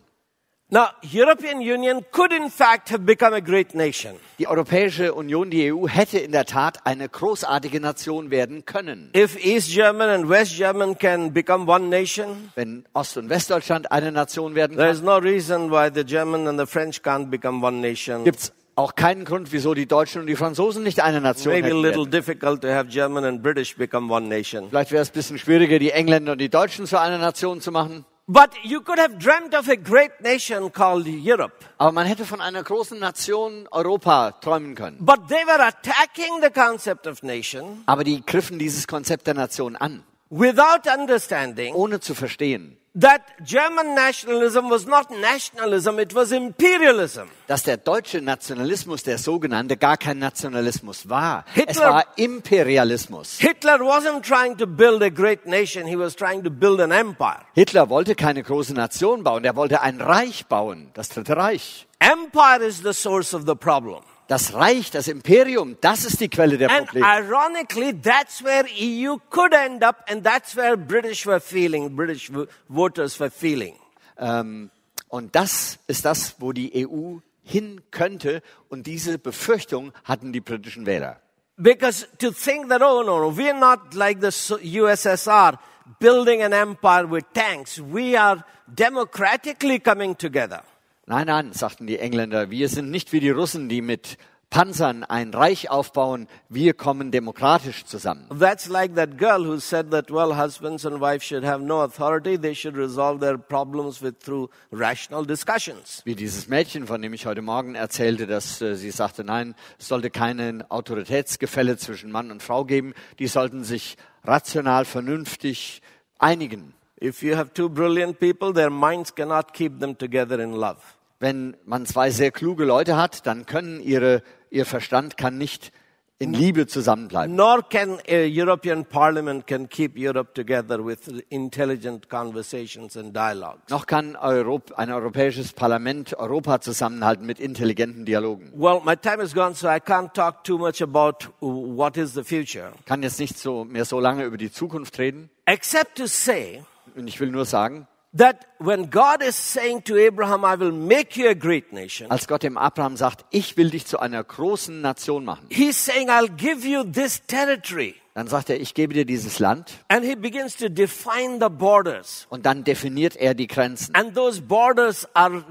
Now, 0.72 0.86
European 1.02 1.58
Union 1.60 2.04
could 2.12 2.32
in 2.32 2.48
fact 2.48 2.90
have 2.90 3.04
become 3.04 3.34
a 3.34 3.40
great 3.40 3.74
nation. 3.74 4.14
Die 4.38 4.46
Europäische 4.46 5.12
Union, 5.14 5.50
die 5.50 5.72
EU, 5.72 5.88
hätte 5.88 6.18
in 6.20 6.30
der 6.30 6.44
Tat 6.44 6.86
eine 6.86 7.08
großartige 7.08 7.80
Nation 7.80 8.30
werden 8.30 8.64
können. 8.64 9.10
If 9.16 9.36
East 9.44 9.72
German 9.72 10.08
and 10.08 10.28
West 10.28 10.56
German 10.56 10.96
can 10.96 11.32
become 11.32 11.66
one 11.68 11.88
nation, 11.88 12.52
Wenn 12.54 12.84
Ost- 12.94 13.16
und 13.16 13.28
Westdeutschland 13.28 13.90
eine 13.90 14.12
Nation 14.12 14.54
werden 14.54 14.76
there 14.76 14.86
kann, 14.86 14.96
is 14.96 15.02
no 15.02 15.16
reason 15.16 15.72
why 15.72 15.90
the 15.92 16.04
German 16.04 16.46
and 16.46 16.60
the 16.60 16.66
French 16.66 17.00
can't 17.02 17.30
become 17.30 17.66
one 17.66 17.80
nation. 17.80 18.22
gibt 18.22 18.38
es 18.38 18.52
auch 18.76 18.94
keinen 18.94 19.24
Grund, 19.24 19.50
wieso 19.50 19.74
die 19.74 19.86
Deutschen 19.86 20.20
und 20.20 20.28
die 20.28 20.36
Franzosen 20.36 20.84
nicht 20.84 21.00
eine 21.00 21.20
Nation 21.20 21.52
Maybe 21.52 21.66
a 21.66 21.70
hätten 21.70 21.82
little 21.82 21.98
werden. 22.04 22.10
difficult 22.12 22.62
to 22.62 22.68
have 22.68 22.88
German 22.88 23.24
and 23.24 23.42
British 23.42 23.76
become 23.76 24.08
one 24.14 24.28
nation. 24.28 24.68
Vielleicht 24.70 24.92
wäre 24.92 25.02
es 25.02 25.10
ein 25.10 25.14
bisschen 25.14 25.38
schwieriger, 25.38 25.80
die 25.80 25.90
Engländer 25.90 26.30
und 26.32 26.38
die 26.40 26.48
Deutschen 26.48 26.86
zu 26.86 26.98
einer 27.00 27.18
Nation 27.18 27.60
zu 27.60 27.72
machen. 27.72 28.04
But 28.32 28.50
you 28.62 28.80
could 28.80 29.00
have 29.00 29.18
dreamt 29.18 29.54
of 29.54 29.68
a 29.68 29.74
great 29.76 30.20
nation 30.20 30.70
called 30.70 31.04
Europe. 31.08 31.64
Aber 31.78 31.90
man 31.90 32.06
hätte 32.06 32.24
von 32.24 32.40
einer 32.40 32.62
großen 32.62 32.96
Nation 32.96 33.66
Europa 33.72 34.30
träumen 34.40 34.76
können. 34.76 34.98
But 35.00 35.26
they 35.26 35.44
were 35.44 35.60
attacking 35.60 36.40
the 36.40 36.50
concept 36.50 37.08
of 37.08 37.24
nation 37.24 37.82
Aber 37.86 38.04
die 38.04 38.24
griffen 38.24 38.60
dieses 38.60 38.86
Konzept 38.86 39.26
der 39.26 39.34
Nation 39.34 39.74
an, 39.74 40.04
without 40.30 40.88
understanding 40.96 41.74
ohne 41.74 41.98
zu 41.98 42.14
verstehen, 42.14 42.76
that 42.98 43.22
German 43.44 43.94
nationalism 43.94 44.68
was 44.68 44.84
not 44.86 45.10
nationalism, 45.10 45.98
it 46.00 46.12
was 46.14 46.32
imperialism. 46.32 47.28
dass 47.46 47.62
der 47.62 47.76
deutsche 47.76 48.20
Nationalismus, 48.20 49.02
der 49.04 49.18
sogenannte, 49.18 49.76
gar 49.76 49.96
kein 49.96 50.18
Nationalismus 50.18 51.08
war. 51.08 51.44
Es 51.54 51.54
Hitler- 51.54 51.90
war 51.90 52.04
Imperialismus. 52.16 53.38
Hitler 53.38 53.80
wasn't 53.80 54.22
trying 54.24 54.56
to 54.56 54.66
build 54.66 55.02
a 55.02 55.08
great 55.10 55.46
nation, 55.46 55.86
he 55.86 55.96
was 55.96 56.14
trying 56.16 56.42
to 56.42 56.50
build 56.50 56.80
an 56.80 56.90
empire. 56.90 57.40
Hitler 57.54 57.88
wollte 57.88 58.14
keine 58.14 58.42
große 58.42 58.74
Nation 58.74 59.22
bauen, 59.22 59.44
er 59.44 59.56
wollte 59.56 59.80
ein 59.82 60.00
Reich 60.00 60.46
bauen, 60.46 60.90
das 60.94 61.08
Dritte 61.08 61.36
Reich. 61.36 61.86
Empire 62.00 62.64
is 62.64 62.82
the 62.82 62.92
source 62.92 63.34
of 63.34 63.42
the 63.46 63.54
problem. 63.54 64.00
Das 64.30 64.54
Reich, 64.54 64.92
das 64.92 65.08
Imperium, 65.08 65.76
das 65.80 66.04
ist 66.04 66.20
die 66.20 66.28
Quelle 66.28 66.56
der 66.56 66.70
And 66.70 66.86
Probleme. 66.86 67.04
ironically, 67.04 67.92
that's 68.00 68.44
where 68.44 68.64
EU 68.78 69.16
could 69.28 69.52
end 69.52 69.82
up, 69.82 70.04
and 70.08 70.22
that's 70.24 70.54
where 70.56 70.76
British 70.76 71.26
were 71.26 71.40
feeling, 71.40 71.96
British 71.96 72.30
vo- 72.30 72.46
voters 72.68 73.18
were 73.18 73.28
feeling. 73.32 73.74
Ähm, 74.18 74.70
und 75.08 75.34
das 75.34 75.80
ist 75.88 76.04
das, 76.04 76.36
wo 76.38 76.52
die 76.52 76.86
EU 76.86 77.18
hin 77.42 77.80
könnte. 77.90 78.42
Und 78.68 78.86
diese 78.86 79.18
Befürchtung 79.18 79.92
hatten 80.04 80.32
die 80.32 80.40
britischen 80.40 80.86
Wähler. 80.86 81.20
Because 81.56 82.06
to 82.18 82.30
think 82.30 82.68
that, 82.68 82.82
oh 82.82 83.02
no, 83.02 83.18
no, 83.18 83.36
we're 83.36 83.52
not 83.58 83.94
like 83.94 84.20
the 84.20 84.28
USSR 84.28 85.58
building 85.98 86.40
an 86.44 86.52
empire 86.52 87.10
with 87.10 87.24
tanks. 87.34 87.80
We 87.80 88.16
are 88.16 88.44
democratically 88.72 89.80
coming 89.80 90.16
together. 90.16 90.62
Nein, 91.10 91.26
nein, 91.26 91.52
sagten 91.52 91.88
die 91.88 91.98
Engländer, 91.98 92.52
wir 92.52 92.68
sind 92.68 92.88
nicht 92.88 93.12
wie 93.12 93.18
die 93.18 93.30
Russen, 93.30 93.68
die 93.68 93.82
mit 93.82 94.16
Panzern 94.48 95.02
ein 95.02 95.34
Reich 95.34 95.68
aufbauen. 95.68 96.28
Wir 96.48 96.72
kommen 96.72 97.10
demokratisch 97.10 97.84
zusammen. 97.84 98.28
That's 98.38 98.68
like 98.68 98.94
that 98.94 99.18
girl 99.18 99.44
who 99.44 99.58
said 99.58 99.90
that, 99.90 100.12
well, 100.12 100.38
husbands 100.38 100.86
and 100.86 101.00
wives 101.00 101.24
should 101.24 101.44
have 101.44 101.64
no 101.64 101.82
authority. 101.82 102.38
They 102.38 102.54
should 102.54 102.76
resolve 102.76 103.18
their 103.18 103.36
problems 103.36 104.00
with 104.00 104.20
through 104.24 104.50
rational 104.70 105.26
discussions. 105.26 106.02
Wie 106.04 106.14
dieses 106.14 106.46
Mädchen, 106.46 106.86
von 106.86 107.02
dem 107.02 107.12
ich 107.12 107.26
heute 107.26 107.42
Morgen 107.42 107.74
erzählte, 107.74 108.28
dass 108.28 108.60
äh, 108.60 108.76
sie 108.76 108.92
sagte, 108.92 109.24
nein, 109.24 109.56
es 109.80 109.88
sollte 109.88 110.10
kein 110.10 110.62
Autoritätsgefälle 110.70 111.76
zwischen 111.76 112.12
Mann 112.12 112.30
und 112.30 112.40
Frau 112.40 112.64
geben. 112.64 112.94
Die 113.18 113.26
sollten 113.26 113.64
sich 113.64 113.96
rational, 114.22 114.84
vernünftig 114.84 115.82
einigen. 116.20 116.72
If 117.02 117.24
you 117.24 117.34
have 117.34 117.52
two 117.52 117.68
brilliant 117.68 118.20
people, 118.20 118.52
their 118.52 118.70
minds 118.70 119.12
cannot 119.12 119.52
keep 119.52 119.80
them 119.80 119.98
together 119.98 120.38
in 120.38 120.52
love. 120.52 120.78
Wenn 121.20 121.54
man 121.66 121.84
zwei 121.86 122.10
sehr 122.10 122.30
kluge 122.32 122.64
Leute 122.64 122.96
hat, 122.96 123.26
dann 123.26 123.44
können 123.46 123.80
ihre, 123.80 124.22
ihr 124.50 124.64
Verstand 124.64 125.18
kann 125.18 125.36
nicht 125.36 125.70
in 126.18 126.32
Liebe 126.34 126.66
zusammenbleiben. 126.66 127.34
Nor 127.34 127.62
can 127.68 127.98
a 128.08 128.26
European 128.26 128.84
Parliament 128.84 129.46
can 129.46 129.68
keep 129.70 129.92
Europe 129.96 130.32
together 130.34 130.84
with 130.84 130.98
intelligent 131.30 132.08
conversations 132.10 132.96
and 132.96 133.14
dialogues. 133.16 133.70
Noch 133.70 133.86
kann 133.86 134.16
Europ 134.16 134.72
ein 134.78 134.90
europäisches 134.90 135.52
Parlament 135.54 136.14
Europa 136.18 136.60
zusammenhalten 136.60 137.24
mit 137.24 137.38
intelligenten 137.40 138.04
Dialogen. 138.04 138.50
Well, 138.54 138.80
my 138.84 138.96
time 138.96 139.22
is 139.22 139.34
gone, 139.34 139.54
so 139.54 139.66
I 139.68 139.78
can't 139.80 140.12
talk 140.14 140.44
too 140.44 140.58
much 140.58 140.82
about 140.82 141.28
what 141.40 141.96
is 141.96 142.12
the 142.14 142.22
future, 142.24 142.72
Kann 142.86 143.02
jetzt 143.02 143.18
nicht 143.18 143.38
so 143.38 143.64
mehr 143.64 143.86
so 143.86 143.98
lange 144.00 144.24
über 144.24 144.36
die 144.36 144.50
Zukunft 144.52 144.98
reden. 144.98 145.30
except 145.46 145.96
to 145.96 146.06
say 146.06 146.62
Und 146.96 147.08
ich 147.08 147.18
will 147.20 147.30
nur 147.30 147.46
sagen, 147.46 147.86
that 148.16 148.36
when 148.60 148.90
God 148.90 149.22
is 149.22 149.34
saying 149.36 149.82
to 149.84 149.96
Abraham, 149.96 150.44
I 150.44 150.54
will 150.54 150.72
make 150.72 151.16
you 151.16 151.28
a 151.28 151.34
great 151.34 151.72
nation, 151.72 152.10
als 152.10 152.28
Gott 152.28 152.42
dem 152.42 152.56
Abraham 152.58 152.96
sagt, 152.96 153.24
ich 153.30 153.56
will 153.56 153.70
dich 153.70 153.86
zu 153.86 153.98
einer 153.98 154.22
großen 154.22 154.80
Nation 154.80 155.24
machen, 155.24 155.46
he's 155.50 155.82
saying, 155.82 156.08
I'll 156.10 156.28
give 156.28 156.66
you 156.66 156.84
this 156.84 157.20
territory. 157.26 157.94
dann 158.14 158.26
sagt 158.26 158.50
er, 158.50 158.60
ich 158.60 158.74
gebe 158.74 158.92
dir 158.92 159.04
dieses 159.04 159.38
Land 159.38 159.78
And 159.88 160.04
he 160.04 160.14
begins 160.16 160.56
to 160.56 160.68
define 160.68 161.38
the 161.40 161.48
borders. 161.48 162.26
und 162.28 162.44
dann 162.44 162.64
definiert 162.64 163.16
er 163.16 163.34
die 163.34 163.46
Grenzen. 163.46 163.94
And 163.94 164.14
those 164.14 164.42
borders 164.42 165.08
are, 165.14 165.44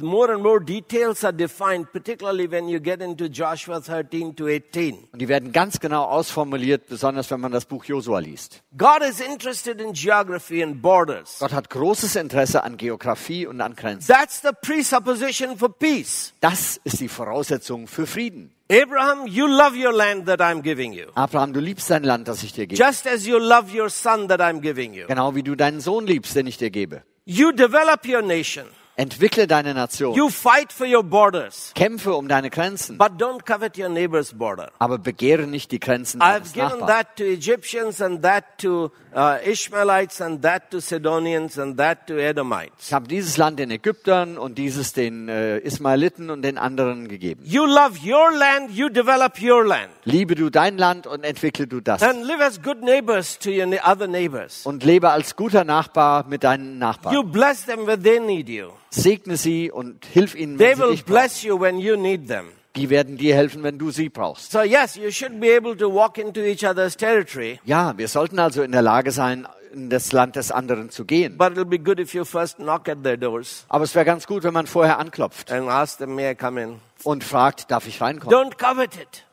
more 0.00 0.32
and 0.32 0.42
more 0.42 0.58
details 0.60 1.22
are 1.22 1.34
defined, 1.34 1.92
particularly 1.92 2.50
when 2.50 2.68
you 2.68 2.80
get 2.80 3.00
into 3.02 3.26
Joshua 3.26 3.80
13 3.80 4.34
to 4.36 4.48
18. 4.48 5.08
Und 5.12 5.20
die 5.20 5.28
werden 5.28 5.52
ganz 5.52 5.78
genau 5.78 6.04
ausformuliert, 6.04 6.88
besonders 6.88 7.30
wenn 7.30 7.40
man 7.40 7.52
das 7.52 7.66
Buch 7.66 7.84
Josua 7.84 8.18
liest. 8.20 8.62
God 8.76 9.02
is 9.08 9.20
interested 9.20 9.80
in 9.80 9.92
geography 9.92 10.62
and 10.62 10.80
borders. 10.80 11.36
Gott 11.38 11.52
hat 11.52 11.70
großes 11.70 12.15
Interesse 12.16 12.64
an 12.64 12.76
Geografie 12.76 13.46
und 13.46 13.60
an 13.60 13.74
Grenzen. 13.76 14.12
That's 14.12 14.42
the 14.42 14.50
presupposition 14.60 15.56
for 15.56 15.68
peace. 15.68 16.32
Das 16.40 16.80
ist 16.84 17.00
die 17.00 17.08
Voraussetzung 17.08 17.86
für 17.86 18.06
Frieden. 18.06 18.52
Abraham, 18.70 19.28
you 19.28 19.46
love 19.46 19.76
your 19.76 19.92
land 19.92 20.26
that 20.26 20.40
I'm 20.40 20.60
giving 20.60 20.92
you. 20.92 21.06
Abraham, 21.14 21.52
du 21.52 21.60
liebst 21.60 21.88
dein 21.88 22.02
Land, 22.02 22.26
das 22.26 22.42
ich 22.42 22.52
dir 22.52 22.66
gebe. 22.66 22.82
Just 22.82 23.06
as 23.06 23.24
you 23.24 23.38
love 23.38 23.72
your 23.72 23.88
son 23.88 24.26
that 24.28 24.40
I'm 24.40 24.60
giving 24.60 24.92
you. 24.92 25.06
Genau 25.06 25.34
wie 25.36 25.44
du 25.44 25.54
deinen 25.54 25.80
Sohn 25.80 26.06
liebst, 26.06 26.34
den 26.34 26.48
ich 26.48 26.58
dir 26.58 26.70
gebe. 26.70 27.02
You 27.24 27.52
develop 27.52 28.06
your 28.06 28.22
nation. 28.22 28.66
Entwickle 28.98 29.46
deine 29.46 29.74
Nation. 29.74 30.14
You 30.14 30.30
fight 30.30 30.72
for 30.72 30.86
your 30.86 31.02
borders, 31.02 31.72
Kämpfe 31.74 32.14
um 32.14 32.28
deine 32.28 32.48
Grenzen. 32.48 32.96
but 32.96 33.20
don't 33.20 33.44
covet 33.44 33.76
your 33.76 33.90
neighbor's 33.90 34.32
border. 34.32 34.70
Aber 34.78 34.96
begehre 34.96 35.46
nicht 35.46 35.70
die 35.70 35.80
Grenzen 35.80 36.22
I've 36.22 36.38
deines 36.40 36.52
given 36.54 36.68
Nachbarn. 36.80 36.86
that 36.86 37.16
to 37.16 37.24
Egyptians 37.24 38.00
and 38.00 38.22
that 38.22 38.44
to 38.56 38.90
uh, 39.14 39.36
Ishmaelites 39.44 40.22
and 40.22 40.42
that 40.42 40.70
to 40.70 40.80
Sidonians 40.80 41.58
and 41.58 41.76
that 41.78 42.06
to 42.06 42.14
Edomites. 42.18 42.86
Ich 42.86 42.92
habe 42.94 43.06
dieses 43.06 43.36
Land 43.36 43.58
den 43.58 43.70
Ägyptern 43.70 44.38
und 44.38 44.56
dieses 44.56 44.94
den 44.94 45.28
äh, 45.28 45.58
Ismaeliten 45.58 46.30
und 46.30 46.40
den 46.40 46.56
anderen 46.56 47.06
gegeben. 47.08 47.42
You 47.44 47.66
love 47.66 47.98
your 48.02 48.32
land, 48.32 48.70
you 48.70 48.88
develop 48.88 49.42
your 49.42 49.62
land. 49.62 49.90
Liebe 50.04 50.34
du 50.36 50.48
dein 50.48 50.78
Land 50.78 51.06
und 51.06 51.22
entwickle 51.22 51.66
du 51.66 51.82
das. 51.82 52.02
And 52.02 52.24
live 52.24 52.40
as 52.40 52.62
good 52.62 52.80
neighbors 52.82 53.38
to 53.40 53.50
your 53.50 53.66
ne- 53.66 53.80
other 53.84 54.06
neighbors. 54.06 54.64
Und 54.64 54.84
lebe 54.84 55.10
als 55.10 55.36
guter 55.36 55.64
Nachbar 55.64 56.24
mit 56.26 56.44
deinen 56.44 56.78
Nachbarn. 56.78 57.14
You 57.14 57.22
bless 57.22 57.66
them 57.66 57.86
when 57.86 58.02
they 58.02 58.18
need 58.20 58.48
you. 58.48 58.70
Segne 58.96 59.36
sie 59.36 59.70
und 59.70 60.04
hilf 60.06 60.34
ihnen, 60.34 60.56
They 60.58 60.68
wenn 60.68 60.76
sie 60.76 60.82
will 60.82 60.90
dich 60.92 61.04
brauchen. 61.04 61.12
bless 61.14 61.42
you 61.42 61.60
when 61.60 61.78
you 61.78 61.96
need 61.96 62.28
them. 62.28 62.46
Die 62.76 62.90
werden 62.90 63.16
dir 63.16 63.34
helfen, 63.34 63.62
wenn 63.62 63.78
du 63.78 63.90
sie 63.90 64.08
brauchst. 64.10 64.52
So 64.52 64.62
yes, 64.62 64.96
you 64.96 65.10
should 65.10 65.40
be 65.40 65.56
able 65.56 65.76
to 65.76 65.92
walk 65.92 66.18
into 66.18 66.40
each 66.40 66.64
other's 66.66 66.96
territory, 66.96 67.58
Ja, 67.64 67.96
wir 67.96 68.08
sollten 68.08 68.38
also 68.38 68.62
in 68.62 68.72
der 68.72 68.82
Lage 68.82 69.12
sein, 69.12 69.46
in 69.72 69.88
das 69.90 70.12
Land 70.12 70.36
des 70.36 70.50
anderen 70.50 70.90
zu 70.90 71.04
gehen. 71.06 71.36
but 71.38 71.52
it'll 71.52 71.64
be 71.64 71.78
good 71.78 71.98
if 71.98 72.12
you 72.14 72.24
first 72.24 72.56
knock 72.56 72.88
at 72.88 73.02
their 73.02 73.16
doors 73.16 73.64
Aber 73.68 73.84
es 73.84 73.94
wäre 73.94 74.04
ganz 74.04 74.26
gut, 74.26 74.42
wenn 74.44 74.52
man 74.54 74.66
vorher 74.66 74.98
anklopft 74.98 75.50
and 75.52 75.68
ask 75.68 75.98
them, 75.98 76.14
may 76.14 76.30
I 76.32 76.34
come 76.34 76.62
in? 76.62 76.80
und 77.04 77.24
fragt, 77.24 77.70
darf 77.70 77.86
ich 77.86 78.00
reinkommen? 78.00 78.34
Don't 78.34 78.56
covet 78.58 78.94
it. 78.96 79.24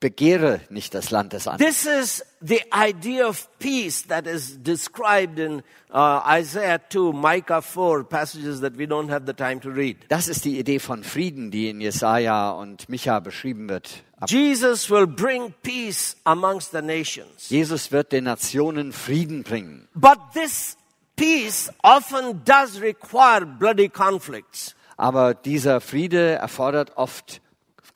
Ge 0.00 0.10
begehre 0.10 0.60
nicht 0.70 0.94
das 0.94 1.10
Land 1.10 1.32
des 1.32 1.46
anderen. 1.46 1.70
This 1.70 1.86
is 1.86 2.24
the 2.40 2.62
idea 2.74 3.26
of 3.26 3.48
peace 3.58 4.06
that 4.08 4.26
is 4.26 4.58
described 4.62 5.38
in 5.38 5.62
uh, 5.92 6.20
Isaiah 6.26 6.80
2, 6.88 7.12
Micah 7.12 7.60
4, 7.60 8.04
passages 8.04 8.60
that 8.60 8.76
we 8.76 8.86
don't 8.86 9.10
have 9.10 9.26
the 9.26 9.34
time 9.34 9.60
to 9.60 9.70
read. 9.70 9.96
Das 10.08 10.28
ist 10.28 10.44
die 10.44 10.58
Idee 10.58 10.78
von 10.78 11.04
Frieden, 11.04 11.50
die 11.50 11.68
in 11.68 11.80
Jesaja 11.80 12.50
und 12.50 12.88
Micha 12.88 13.20
beschrieben 13.20 13.68
wird. 13.68 14.02
Jesus 14.26 14.90
will 14.90 15.06
bring 15.06 15.54
peace 15.62 16.16
amongst 16.24 16.72
the 16.72 16.82
nations. 16.82 17.48
Jesus 17.48 17.92
wird 17.92 18.12
den 18.12 18.24
Nationen 18.24 18.92
Frieden 18.92 19.42
bringen. 19.42 19.88
But 19.94 20.18
this 20.34 20.76
peace 21.16 21.70
often 21.82 22.42
does 22.44 22.80
require 22.80 23.44
bloody 23.44 23.88
conflicts. 23.88 24.74
Aber 24.96 25.34
dieser 25.34 25.80
Friede 25.80 26.32
erfordert 26.34 26.92
oft 26.96 27.40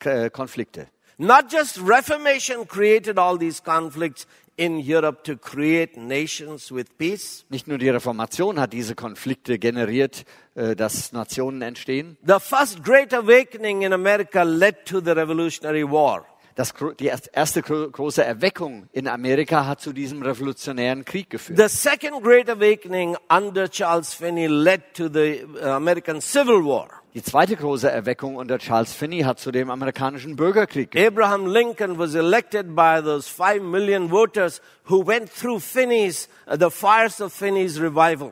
äh, 0.03 0.29
Konflikte. 0.29 0.87
Not 1.17 1.49
just 1.49 1.77
Reformation 1.77 2.65
created 2.65 3.17
all 3.17 3.37
these 3.37 3.61
conflicts 3.61 4.27
in 4.57 4.79
Europe 4.79 5.23
to 5.23 5.37
create 5.37 5.97
nations 5.97 6.71
with 6.71 6.97
peace. 6.97 7.45
Nicht 7.49 7.67
nur 7.67 7.77
die 7.77 7.89
Reformation 7.89 8.59
hat 8.59 8.73
diese 8.73 8.95
Konflikte 8.95 9.59
generiert, 9.59 10.25
äh, 10.55 10.75
dass 10.75 11.11
Nationen 11.11 11.61
entstehen. 11.61 12.17
The 12.25 12.39
first 12.39 12.83
great 12.83 13.13
awakening 13.13 13.83
in 13.83 13.93
America 13.93 14.43
led 14.43 14.85
to 14.85 15.01
the 15.01 15.11
Revolutionary 15.11 15.83
War. 15.83 16.25
Das, 16.55 16.73
die 16.99 17.07
erst- 17.07 17.29
erste 17.33 17.61
gro- 17.61 17.89
große 17.89 18.23
Erweckung 18.23 18.87
in 18.93 19.09
Amerika 19.09 19.65
hat 19.65 19.81
zu 19.81 19.91
diesem 19.91 20.21
revolutionären 20.21 21.03
Krieg 21.03 21.29
geführt. 21.29 21.59
The 21.59 21.67
second 21.67 22.23
great 22.23 22.49
awakening 22.49 23.17
under 23.29 23.69
Charles 23.69 24.13
Finney 24.13 24.47
led 24.47 24.81
to 24.93 25.09
the 25.09 25.43
uh, 25.61 25.71
American 25.71 26.21
Civil 26.21 26.63
War. 26.63 26.87
Die 27.13 27.21
zweite 27.23 27.55
große 27.57 27.89
Erweckung 27.91 28.35
unter 28.37 28.57
Charles 28.57 28.93
Finney 28.93 29.21
hat 29.21 29.39
zu 29.39 29.51
dem 29.51 29.69
amerikanischen 29.69 30.35
Bürgerkrieg 30.37 30.91
geführt. 30.91 31.11
Abraham 31.13 31.45
Lincoln 31.47 31.97
was 31.99 32.13
elected 32.15 32.73
by 32.75 33.01
those 33.03 33.29
five 33.29 33.61
million 33.61 34.09
voters 34.09 34.61
who 34.89 35.05
went 35.05 35.29
through 35.29 35.59
Finney's, 35.61 36.29
uh, 36.47 36.57
the 36.57 36.69
fires 36.69 37.19
of 37.21 37.33
Finney's 37.33 37.79
revival. 37.81 38.31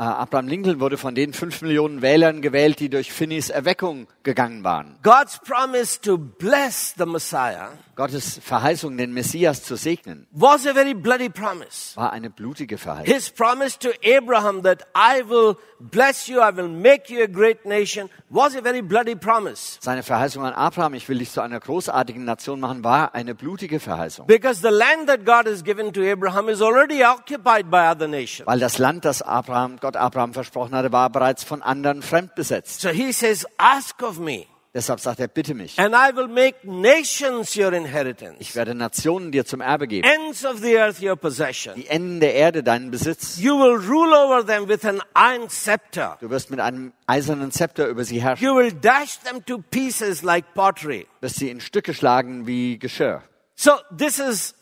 Äh, 0.00 0.04
Abraham 0.04 0.48
Lincoln 0.48 0.80
wurde 0.80 0.96
von 0.96 1.14
den 1.14 1.34
fünf 1.34 1.60
Millionen 1.60 2.00
Wählern 2.00 2.40
gewählt, 2.40 2.80
die 2.80 2.88
durch 2.88 3.12
Finneys 3.12 3.50
Erweckung 3.50 4.06
gegangen 4.22 4.64
waren. 4.64 4.96
God's 5.02 5.38
promise 5.38 6.00
to 6.00 6.16
bless 6.16 6.94
the 6.96 7.04
Messiah 7.04 7.72
Gottes 7.96 8.40
Verheißung, 8.42 8.96
den 8.96 9.12
Messias 9.12 9.62
zu 9.62 9.76
segnen, 9.76 10.26
was 10.30 10.66
a 10.66 10.72
very 10.72 10.94
bloody 10.94 11.28
promise. 11.28 11.94
war 11.96 12.14
eine 12.14 12.30
blutige 12.30 12.78
Verheißung. 12.78 13.12
His 13.14 13.28
promise 13.28 13.78
to 13.78 13.90
Abraham 14.02 14.62
that 14.62 14.86
I 14.96 15.20
will 15.28 15.56
bless 15.78 16.26
you, 16.28 16.40
I 16.40 16.56
will 16.56 16.68
make 16.68 17.12
you 17.12 17.22
a 17.22 17.26
great 17.26 17.66
nation 17.66 18.08
was 18.30 18.56
a 18.56 18.62
very 18.62 18.80
bloody 18.80 19.16
promise. 19.16 19.76
Seine 19.80 20.02
Verheißung 20.02 20.44
an 20.44 20.54
Abraham, 20.54 20.94
ich 20.94 21.08
will 21.10 21.18
dich 21.18 21.30
zu 21.30 21.42
einer 21.42 21.60
großartigen 21.60 22.24
Nation 22.24 22.58
machen, 22.60 22.82
war 22.84 23.14
eine 23.14 23.34
blutige 23.34 23.80
Verheißung. 23.80 24.26
Because 24.26 24.62
the 24.62 24.74
land 24.74 25.08
that 25.08 25.26
God 25.26 25.46
has 25.46 25.62
given 25.62 25.92
to 25.92 26.00
Abraham 26.02 26.48
is 26.48 26.62
already 26.62 27.04
occupied 27.04 27.70
by 27.70 27.90
other 27.90 28.08
nations. 28.08 28.46
Weil 28.46 28.60
das 28.60 28.78
Land, 28.78 29.04
das 29.04 29.20
Abraham, 29.20 29.76
Gott 29.80 29.89
Abraham 29.96 30.32
versprochen 30.34 30.74
hatte, 30.74 30.92
war 30.92 31.10
bereits 31.10 31.44
von 31.44 31.62
anderen 31.62 32.02
fremd 32.02 32.34
besetzt. 32.34 32.80
So 32.80 32.90
he 32.90 33.12
says, 33.12 33.46
ask 33.58 34.02
of 34.02 34.18
me 34.18 34.46
Deshalb 34.72 35.00
sagt 35.00 35.18
er, 35.18 35.26
bitte 35.26 35.52
mich. 35.52 35.76
and 35.80 35.96
I 35.96 36.14
will 36.14 36.28
make 36.28 36.58
nations 36.62 37.56
your 37.56 37.72
inheritance. 37.72 38.36
Ich 38.38 38.54
werde 38.54 38.72
Nationen 38.76 39.32
dir 39.32 39.44
zum 39.44 39.60
Erbe 39.60 39.88
geben. 39.88 40.06
Ends 40.08 40.44
of 40.44 40.60
the 40.60 40.76
earth 40.78 41.02
your 41.02 41.16
possession. 41.16 41.74
Die 41.74 41.88
Enden 41.88 42.20
der 42.20 42.34
Erde 42.34 42.62
deinen 42.62 42.92
Besitz. 42.92 43.36
You 43.38 43.58
will 43.58 43.74
rule 43.84 44.14
over 44.14 44.46
them 44.46 44.68
with 44.68 44.84
an 44.84 45.02
iron 45.16 45.50
scepter. 45.50 46.18
Du 46.20 46.30
wirst 46.30 46.50
mit 46.50 46.60
einem 46.60 46.92
eisernen 47.08 47.50
Zepter 47.50 47.88
über 47.88 48.04
sie 48.04 48.22
herrschen. 48.22 48.46
You 48.46 48.54
will 48.54 48.70
dash 48.72 49.18
them 49.18 49.44
to 49.46 49.58
pieces 49.58 50.22
like 50.22 50.54
pottery. 50.54 51.08
Wirst 51.20 51.36
sie 51.40 51.50
in 51.50 51.60
Stücke 51.60 51.92
schlagen 51.92 52.46
wie 52.46 52.78
Geschirr. 52.78 53.24
So 53.56 53.72
this 53.98 54.20
is 54.20 54.54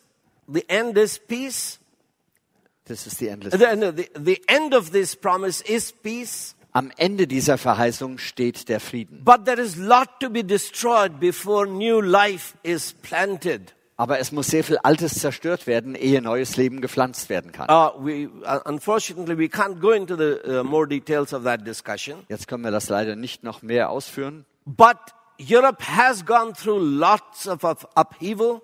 the 0.51 0.65
end 0.71 0.97
is 0.97 1.19
peace. 1.19 1.78
Das 2.89 3.07
ist 3.07 3.21
die 3.21 3.29
Endless. 3.29 3.53
The, 3.53 3.93
the, 3.95 4.11
the 4.19 4.43
end 4.47 4.75
of 4.75 4.91
this 4.91 5.15
promise 5.15 5.63
is 5.63 5.93
peace. 5.93 6.55
Am 6.73 6.91
Ende 6.97 7.27
dieser 7.27 7.59
Verheißung 7.59 8.19
steht 8.19 8.69
der 8.69 8.81
Frieden. 8.81 9.25
But 9.25 9.45
there 9.45 9.61
is 9.61 9.77
lot 9.77 10.09
to 10.21 10.31
be 10.31 10.45
destroyed 10.45 11.19
before 11.19 11.67
new 11.67 12.01
life 12.01 12.57
is 12.63 12.93
planted. 12.93 13.75
Aber 13.97 14.21
es 14.21 14.31
muss 14.31 14.47
sehr 14.47 14.63
viel 14.63 14.79
Altes 14.79 15.15
zerstört 15.15 15.67
werden, 15.67 15.97
ehe 15.97 16.23
neues 16.23 16.57
Leben 16.57 16.81
gepflanzt 16.81 17.29
werden 17.29 17.51
kann. 17.51 17.69
Uh, 17.69 17.91
we, 17.99 18.29
uh, 18.45 18.61
unfortunately, 18.65 19.37
we 19.37 19.49
can't 19.49 19.81
go 19.81 19.91
into 19.91 20.15
the 20.15 20.39
uh, 20.45 20.63
more 20.63 20.87
details 20.87 21.35
of 21.35 21.43
that 21.43 21.67
discussion. 21.67 22.21
Jetzt 22.29 22.47
können 22.47 22.63
wir 22.63 22.71
das 22.71 22.89
leider 22.89 23.17
nicht 23.17 23.43
noch 23.43 23.63
mehr 23.63 23.91
ausführen. 23.91 24.45
But 24.65 24.99
Europe 25.41 25.83
has 25.83 26.25
gone 26.25 26.53
through 26.53 26.79
lots 26.81 27.49
of, 27.49 27.65
of 27.65 27.89
upheaval. 27.97 28.61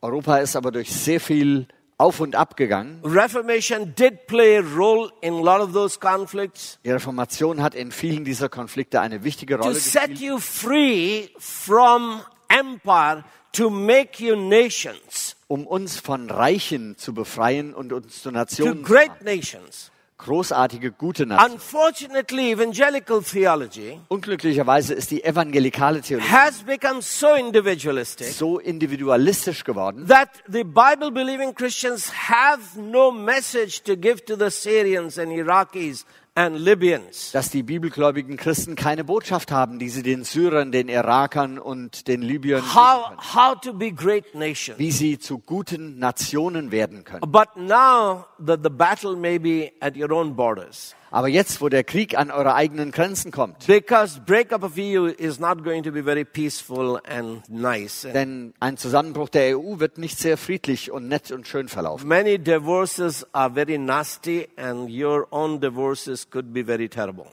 Europa 0.00 0.38
ist 0.38 0.56
aber 0.56 0.72
durch 0.72 0.90
sehr 0.90 1.20
viel 1.20 1.66
Auf 2.04 2.20
und 2.20 2.36
Ab 2.36 2.58
gegangen. 2.58 3.00
Reformation 3.02 3.94
did 3.94 4.26
play 4.26 4.58
a 4.58 4.60
role 4.60 5.10
in 5.22 5.32
a 5.32 5.40
lot 5.40 5.62
of 5.62 5.72
those 5.72 5.98
conflicts 5.98 6.78
Die 6.84 6.90
Reformation 6.90 7.62
hat 7.62 7.74
in 7.74 7.92
vielen 7.92 8.26
dieser 8.26 8.50
Konflikte 8.50 9.00
eine 9.00 9.24
wichtige 9.24 9.56
to 9.56 9.62
Rolle 9.62 9.74
set 9.76 10.10
gespielt, 10.10 10.20
you 10.20 10.38
free 10.38 11.28
from 11.38 12.20
empire 12.48 13.24
to 13.52 13.70
make 13.70 14.22
you 14.22 14.36
nations, 14.36 15.34
um 15.48 15.66
uns 15.66 15.98
von 15.98 16.28
Reichen 16.28 16.98
zu 16.98 17.14
befreien 17.14 17.72
und 17.72 17.94
uns 17.94 18.22
zu 18.22 18.28
to 18.28 18.34
Nationen 18.34 18.84
zu 18.84 18.92
great 18.92 19.08
machen. 19.08 19.24
nations. 19.24 19.90
Großartige, 20.24 20.90
gute 20.90 21.26
Nationen. 21.26 21.52
Unfortunately, 21.52 22.52
evangelical 22.52 23.22
theology 23.22 24.00
Unglücklicherweise 24.08 24.94
ist 24.94 25.10
die 25.10 25.22
evangelikale 25.22 26.00
Theologie 26.00 26.30
has 26.30 26.62
become 26.62 27.02
so 27.02 27.34
individualistic 27.34 28.28
so 28.28 28.58
individualistisch 28.58 29.64
geworden, 29.64 30.06
that 30.08 30.30
the 30.50 30.64
Bible 30.64 31.10
believing 31.10 31.54
Christians 31.54 32.10
have 32.28 32.60
no 32.76 33.12
message 33.12 33.82
to 33.82 33.96
give 33.96 34.24
to 34.24 34.36
the 34.36 34.50
Syrians 34.50 35.18
and 35.18 35.30
Iraqis. 35.30 36.06
Dass 36.34 37.50
die 37.50 37.62
bibelgläubigen 37.62 38.36
Christen 38.36 38.74
keine 38.74 39.04
Botschaft 39.04 39.52
haben, 39.52 39.78
die 39.78 39.88
sie 39.88 40.02
den 40.02 40.24
Syrern, 40.24 40.72
den 40.72 40.88
Irakern 40.88 41.58
und 41.60 42.08
den 42.08 42.22
Libyern 42.22 42.62
How, 42.74 43.12
how 43.34 43.60
to 43.60 43.72
be 43.72 43.92
great 43.92 44.34
nations. 44.34 44.78
wie 44.78 44.90
sie 44.90 45.18
zu 45.18 45.38
guten 45.38 45.98
Nationen 46.00 46.72
werden 46.72 47.04
können. 47.04 47.20
But 47.30 47.56
now 47.56 48.26
that 48.44 48.60
the 48.64 48.70
battle 48.70 49.14
may 49.14 49.38
be 49.38 49.70
at 49.80 49.96
your 49.96 50.10
own 50.10 50.34
borders. 50.34 50.96
Aber 51.14 51.28
jetzt, 51.28 51.60
wo 51.60 51.68
der 51.68 51.84
Krieg 51.84 52.18
an 52.18 52.32
eure 52.32 52.56
eigenen 52.56 52.90
Grenzen 52.90 53.30
kommt, 53.30 53.68
Because 53.68 54.20
breakup 54.26 54.64
of 54.64 54.72
EU 54.76 55.06
is 55.06 55.38
not 55.38 55.62
going 55.62 55.84
to 55.84 55.92
be 55.92 56.02
very 56.02 56.24
peaceful 56.24 57.00
and 57.08 57.48
nice. 57.48 58.02
denn 58.02 58.52
ein 58.58 58.76
Zusammenbruch 58.76 59.28
der 59.28 59.56
EU 59.56 59.78
wird 59.78 59.96
nicht 59.96 60.18
sehr 60.18 60.36
friedlich 60.36 60.90
und 60.90 61.06
nett 61.06 61.30
und 61.30 61.46
schön 61.46 61.68
verlaufen. 61.68 62.08
Many 62.08 62.36
divorces 62.40 63.24
are 63.32 63.54
very 63.54 63.78
nasty 63.78 64.48
and 64.56 64.90
your 64.90 65.28
own 65.30 65.60
divorces 65.60 66.28
could 66.28 66.52
be 66.52 66.64
very 66.64 66.88
terrible. 66.88 67.26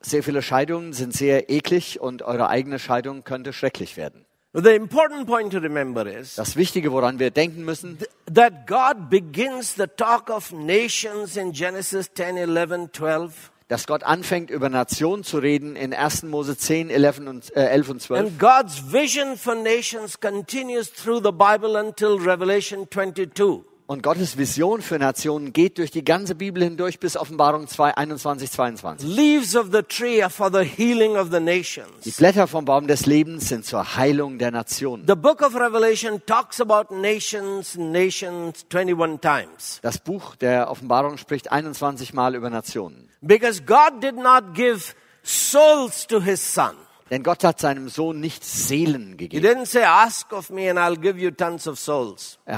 Sehr 0.00 0.22
viele 0.22 0.40
Scheidungen 0.40 0.94
sind 0.94 1.12
sehr 1.12 1.50
eklig 1.50 2.00
und 2.00 2.22
eure 2.22 2.48
eigene 2.48 2.78
Scheidung 2.78 3.22
könnte 3.24 3.52
schrecklich 3.52 3.98
werden. 3.98 4.25
The 4.58 4.74
important 4.74 5.26
point 5.26 5.52
to 5.52 5.58
remember 5.58 6.06
is 6.06 6.36
Das 6.36 6.56
Wichtige, 6.56 6.90
woran 6.90 7.18
wir 7.18 7.30
denken 7.30 7.62
müssen, 7.62 7.98
that 8.32 8.66
God 8.66 9.10
begins 9.10 9.74
the 9.74 9.86
talk 9.86 10.30
of 10.30 10.50
nations 10.50 11.36
in 11.36 11.52
Genesis 11.52 12.08
10, 12.14 12.38
11, 12.38 12.90
12. 12.92 13.50
dass 13.68 13.86
Gott 13.86 14.02
anfängt, 14.02 14.48
über 14.48 14.70
Nationen 14.70 15.24
zu 15.24 15.38
reden 15.38 15.76
in 15.76 15.92
1. 15.92 16.22
Mose 16.22 16.56
10, 16.56 16.88
11 16.88 17.18
und, 17.18 17.54
äh, 17.54 17.66
11 17.66 17.90
und 17.90 18.00
12. 18.00 18.18
And 18.18 18.38
God's 18.38 18.90
vision 18.90 19.36
for 19.36 19.54
nations 19.54 20.18
continues 20.18 20.90
through 20.90 21.20
the 21.22 21.32
Bible 21.32 21.78
until 21.78 22.16
Revelation 22.16 22.88
22. 22.90 23.62
Und 23.88 24.02
Gottes 24.02 24.36
Vision 24.36 24.82
für 24.82 24.98
Nationen 24.98 25.52
geht 25.52 25.78
durch 25.78 25.92
die 25.92 26.02
ganze 26.02 26.34
Bibel 26.34 26.64
hindurch 26.64 26.98
bis 26.98 27.16
Offenbarung 27.16 27.68
2, 27.68 27.96
21, 27.96 28.50
22. 28.50 29.08
Leaves 29.08 29.54
of 29.54 29.68
the 29.70 29.82
tree 29.82 30.20
are 30.20 30.30
for 30.30 30.50
the 30.50 30.64
healing 30.64 31.16
of 31.16 31.28
the 31.30 31.38
Die 31.38 31.44
nations. 31.44 32.16
Blätter 32.16 32.48
vom 32.48 32.64
Baum 32.64 32.88
des 32.88 33.06
Lebens 33.06 33.48
sind 33.48 33.64
zur 33.64 33.96
Heilung 33.96 34.38
der 34.38 34.50
Nationen. 34.50 35.06
The 35.06 35.14
book 35.14 35.40
of 35.40 35.54
Revelation 35.54 36.20
talks 36.26 36.60
about 36.60 36.92
nations, 36.92 37.76
nations 37.76 38.66
21 38.74 39.20
times. 39.20 39.78
Das 39.82 39.98
Buch 39.98 40.34
der 40.34 40.68
Offenbarung 40.68 41.16
spricht 41.16 41.52
21 41.52 42.12
Mal 42.12 42.34
über 42.34 42.50
Nationen. 42.50 43.08
Because 43.20 43.62
God 43.62 44.02
did 44.02 44.16
not 44.16 44.54
give 44.54 44.94
souls 45.22 46.08
to 46.08 46.20
his 46.20 46.40
son. 46.40 46.74
Denn 47.10 47.22
Gott 47.22 47.44
hat 47.44 47.60
seinem 47.60 47.88
Sohn 47.88 48.18
nicht 48.18 48.44
Seelen 48.44 49.16
gegeben. 49.16 49.64
say. 49.64 49.80
Er 49.80 50.06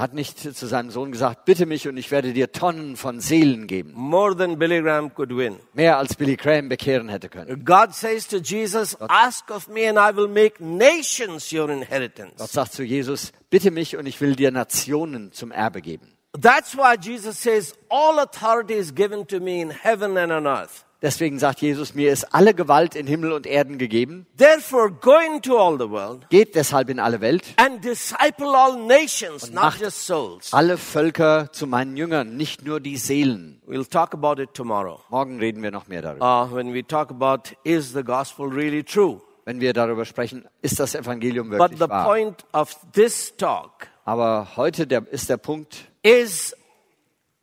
hat 0.00 0.14
nicht 0.14 0.38
zu 0.38 0.66
seinem 0.66 0.90
Sohn 0.90 1.12
gesagt, 1.12 1.44
bitte 1.44 1.66
mich 1.66 1.86
und 1.86 1.98
ich 1.98 2.10
werde 2.10 2.32
dir 2.32 2.50
Tonnen 2.50 2.96
von 2.96 3.20
Seelen 3.20 3.66
geben. 3.66 3.92
More 3.94 4.34
than 4.34 4.58
Billy 4.58 4.80
Graham 4.80 5.14
could 5.14 5.36
win. 5.36 5.58
Mehr 5.74 5.98
als 5.98 6.14
Billy 6.14 6.36
Graham 6.36 6.68
bekehren 6.68 7.08
hätte 7.08 7.28
können. 7.28 7.64
God 7.64 7.94
says 7.94 8.26
to 8.28 8.38
Jesus, 8.38 8.96
ask 9.02 9.50
of 9.50 9.68
me 9.68 9.88
and 9.88 9.98
I 9.98 10.16
will 10.16 10.28
make 10.28 10.62
nations 10.62 11.52
your 11.52 11.68
Gott 11.68 11.68
inheritance. 11.68 12.34
sagt 12.38 12.72
zu 12.72 12.82
Jesus, 12.82 13.32
bitte 13.50 13.70
mich 13.70 13.96
und 13.96 14.06
ich 14.06 14.20
will 14.20 14.34
dir 14.34 14.50
Nationen 14.50 15.32
zum 15.32 15.50
Erbe 15.50 15.82
geben. 15.82 16.14
That's 16.40 16.76
why 16.76 16.96
Jesus 17.00 17.42
says, 17.42 17.74
all 17.90 18.18
authority 18.18 18.74
is 18.74 18.94
given 18.94 19.26
to 19.26 19.40
me 19.40 19.60
in 19.60 19.70
heaven 19.70 20.16
and 20.16 20.32
on 20.32 20.46
earth. 20.46 20.84
Deswegen 21.00 21.38
sagt 21.38 21.60
Jesus, 21.60 21.94
mir 21.94 22.10
ist 22.12 22.34
alle 22.34 22.54
Gewalt 22.54 22.96
in 22.96 23.06
Himmel 23.06 23.30
und 23.30 23.46
Erden 23.46 23.78
gegeben. 23.78 24.26
Therefore, 24.36 24.90
go 24.90 25.14
into 25.32 25.56
all 25.56 25.78
the 25.78 25.88
world 25.88 26.28
Geht 26.28 26.56
deshalb 26.56 26.90
in 26.90 26.98
alle 26.98 27.20
Welt, 27.20 27.44
and 27.56 27.84
disciple 27.84 28.48
all 28.48 28.76
nations, 28.84 29.46
not 29.52 29.62
macht- 29.64 29.80
just 29.80 30.04
souls. 30.06 30.52
alle 30.52 30.76
Völker 30.76 31.52
zu 31.52 31.68
meinen 31.68 31.96
Jüngern, 31.96 32.36
nicht 32.36 32.64
nur 32.64 32.80
die 32.80 32.96
Seelen. 32.96 33.62
We'll 33.64 33.88
talk 33.88 34.12
about 34.12 34.42
it 34.42 34.54
tomorrow. 34.54 35.00
Morgen 35.08 35.38
reden 35.38 35.62
wir 35.62 35.70
noch 35.70 35.86
mehr 35.86 36.02
darüber. 36.02 36.46
Uh, 36.50 36.52
when 36.52 36.74
we 36.74 36.84
talk 36.84 37.10
about 37.10 37.54
is 37.62 37.92
the 37.92 38.02
gospel 38.02 38.46
really 38.48 38.82
true? 38.82 39.20
Wenn 39.44 39.60
wir 39.60 39.72
darüber 39.72 40.04
sprechen, 40.04 40.46
ist 40.62 40.80
das 40.80 40.96
Evangelium 40.96 41.48
But 41.50 41.58
wirklich 41.60 41.78
the 41.80 41.88
wahr. 41.88 42.04
point 42.06 42.44
of 42.52 42.76
this 42.92 43.36
talk 43.36 43.86
Aber 44.04 44.48
heute 44.56 44.86
der, 44.88 45.06
ist 45.12 45.30
der 45.30 45.36
Punkt, 45.36 45.76
is 46.02 46.56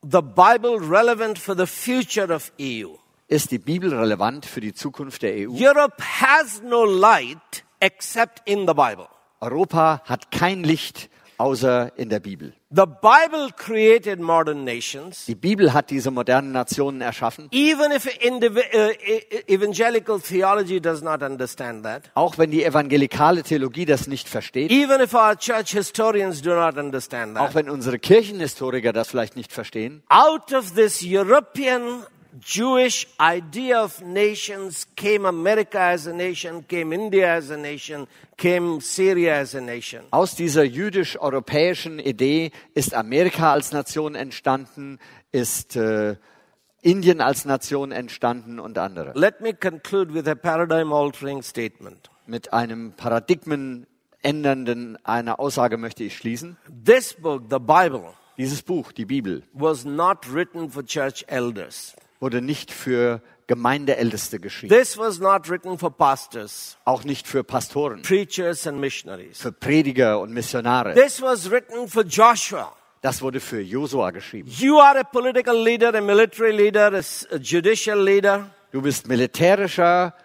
the 0.02 0.22
Bible 0.22 0.78
relevant 0.82 1.40
for 1.40 1.56
the 1.56 1.66
future 1.66 2.34
of 2.36 2.52
EU? 2.60 2.96
Ist 3.28 3.52
die 3.52 3.60
Bibel 3.60 3.94
relevant 3.94 4.46
für 4.46 4.62
die 4.62 4.74
Zukunft 4.74 5.22
der 5.24 5.34
EU? 5.34 5.54
Europe 5.54 6.02
has 6.22 6.62
no 6.64 6.86
light 6.86 7.64
except 7.80 8.42
in 8.48 8.68
the 8.68 8.74
Bible. 8.74 9.08
Europa 9.42 10.02
hat 10.06 10.32
kein 10.32 10.64
Licht 10.64 11.10
außer 11.38 11.92
in 11.98 12.10
der 12.10 12.20
Bibel. 12.20 12.54
The 12.70 12.86
Bible 12.86 13.50
created 13.56 14.20
modern 14.20 14.64
nations. 14.64 15.26
Die 15.26 15.36
Bibel 15.36 15.74
hat 15.74 15.90
diese 15.90 16.12
modernen 16.12 16.52
Nationen 16.52 17.02
erschaffen, 17.02 17.48
Even 17.52 17.92
if 17.92 18.06
uh, 18.06 18.10
e- 18.10 19.54
evangelical 19.54 20.20
theology 20.20 20.80
does 20.80 21.02
not 21.02 21.22
understand 21.22 21.84
that, 21.84 22.12
auch 22.16 22.38
wenn 22.38 22.52
die 22.52 22.64
evangelikale 22.64 23.44
Theologie 23.44 23.86
das 23.86 24.08
nicht 24.08 24.28
versteht, 24.28 24.72
even 24.72 25.02
if 25.02 25.14
our 25.14 25.38
church 25.38 25.72
historians 25.72 26.42
do 26.42 26.54
not 26.56 26.78
understand 26.78 27.38
auch 27.38 27.48
that, 27.48 27.56
wenn 27.56 27.70
unsere 27.70 28.00
Kirchenhistoriker 28.00 28.94
das 28.94 29.10
vielleicht 29.10 29.36
nicht 29.36 29.52
verstehen, 29.52 30.04
out 30.10 30.54
of 30.54 30.74
this 30.74 31.02
European 31.04 32.04
Jewish 32.40 33.08
idea 33.20 33.82
of 33.82 34.02
nations 34.02 34.88
came 34.96 35.26
America 35.26 35.80
as 35.80 36.08
a 36.08 36.14
nation, 36.14 36.66
came 36.68 36.94
India 36.94 37.38
as 37.38 37.50
a 37.50 37.58
nation, 37.58 38.08
came 38.38 38.82
Syria 38.82 39.40
as 39.40 39.56
a 39.56 39.62
nation. 39.62 40.04
aus 40.12 40.36
dieser 40.36 40.64
jüdisch-europäischen 40.64 42.00
Idee 42.00 42.52
ist 42.74 42.94
Amerika 42.94 43.54
als 43.54 43.72
Nation 43.72 44.16
entstanden, 44.16 45.00
ist 45.32 45.76
äh, 45.76 46.16
Indien 46.82 47.22
als 47.22 47.46
Nation 47.46 47.92
entstanden 47.92 48.60
und 48.60 48.78
andere. 48.78 49.14
Let 49.16 49.42
me 49.42 49.54
conclude 49.54 50.14
with 50.14 50.28
a 50.28 50.36
paradigm 50.36 50.92
altering 50.92 51.42
statement. 51.42 52.10
Mit 52.28 52.54
einem 52.54 52.94
paradigmenändernden 52.94 54.98
einer 55.06 55.40
Aussage 55.40 55.78
möchte 55.78 56.04
ich 56.04 56.18
schließen. 56.18 56.58
This 56.86 57.14
book, 57.14 57.44
the 57.50 57.60
Bible, 57.60 58.14
Dieses 58.38 58.62
Buch, 58.62 58.92
die 58.92 59.06
Bibel, 59.06 59.44
was 59.54 59.86
not 59.86 60.34
written 60.34 60.70
for 60.70 60.84
church 60.84 61.24
elders. 61.28 61.96
Wurde 62.26 62.42
nicht 62.42 62.72
für 62.72 63.22
Gemeindeälteste 63.46 64.40
geschrieben, 64.40 64.74
This 64.76 64.98
was 64.98 65.20
not 65.20 65.48
written 65.48 65.78
for 65.78 65.96
pastors, 65.96 66.76
auch 66.84 67.04
nicht 67.04 67.28
für 67.28 67.44
Pastoren, 67.44 68.02
preachers, 68.02 68.66
and 68.66 68.80
missionaries. 68.80 69.40
für 69.40 69.52
Prediger 69.52 70.20
und 70.20 70.34
Missionare. 70.34 70.96
This 70.96 71.22
was 71.22 71.52
written 71.52 71.88
for 71.88 72.04
Joshua. 72.04 72.76
Das 73.02 73.22
wurde 73.22 73.40
für 73.40 73.62
Josua 73.62 74.10
geschrieben. 74.10 74.50
You 74.50 74.80
are 74.80 75.00
a 75.02 75.04
political 75.04 75.56
leader, 75.56 75.94
a 75.94 76.02
military 76.02 76.52
leader, 76.52 76.92
a 76.92 77.36
judicial 77.38 78.04
leader. 78.04 78.50
Du 78.72 78.82
bist 78.82 79.08
militärischer, 79.08 80.16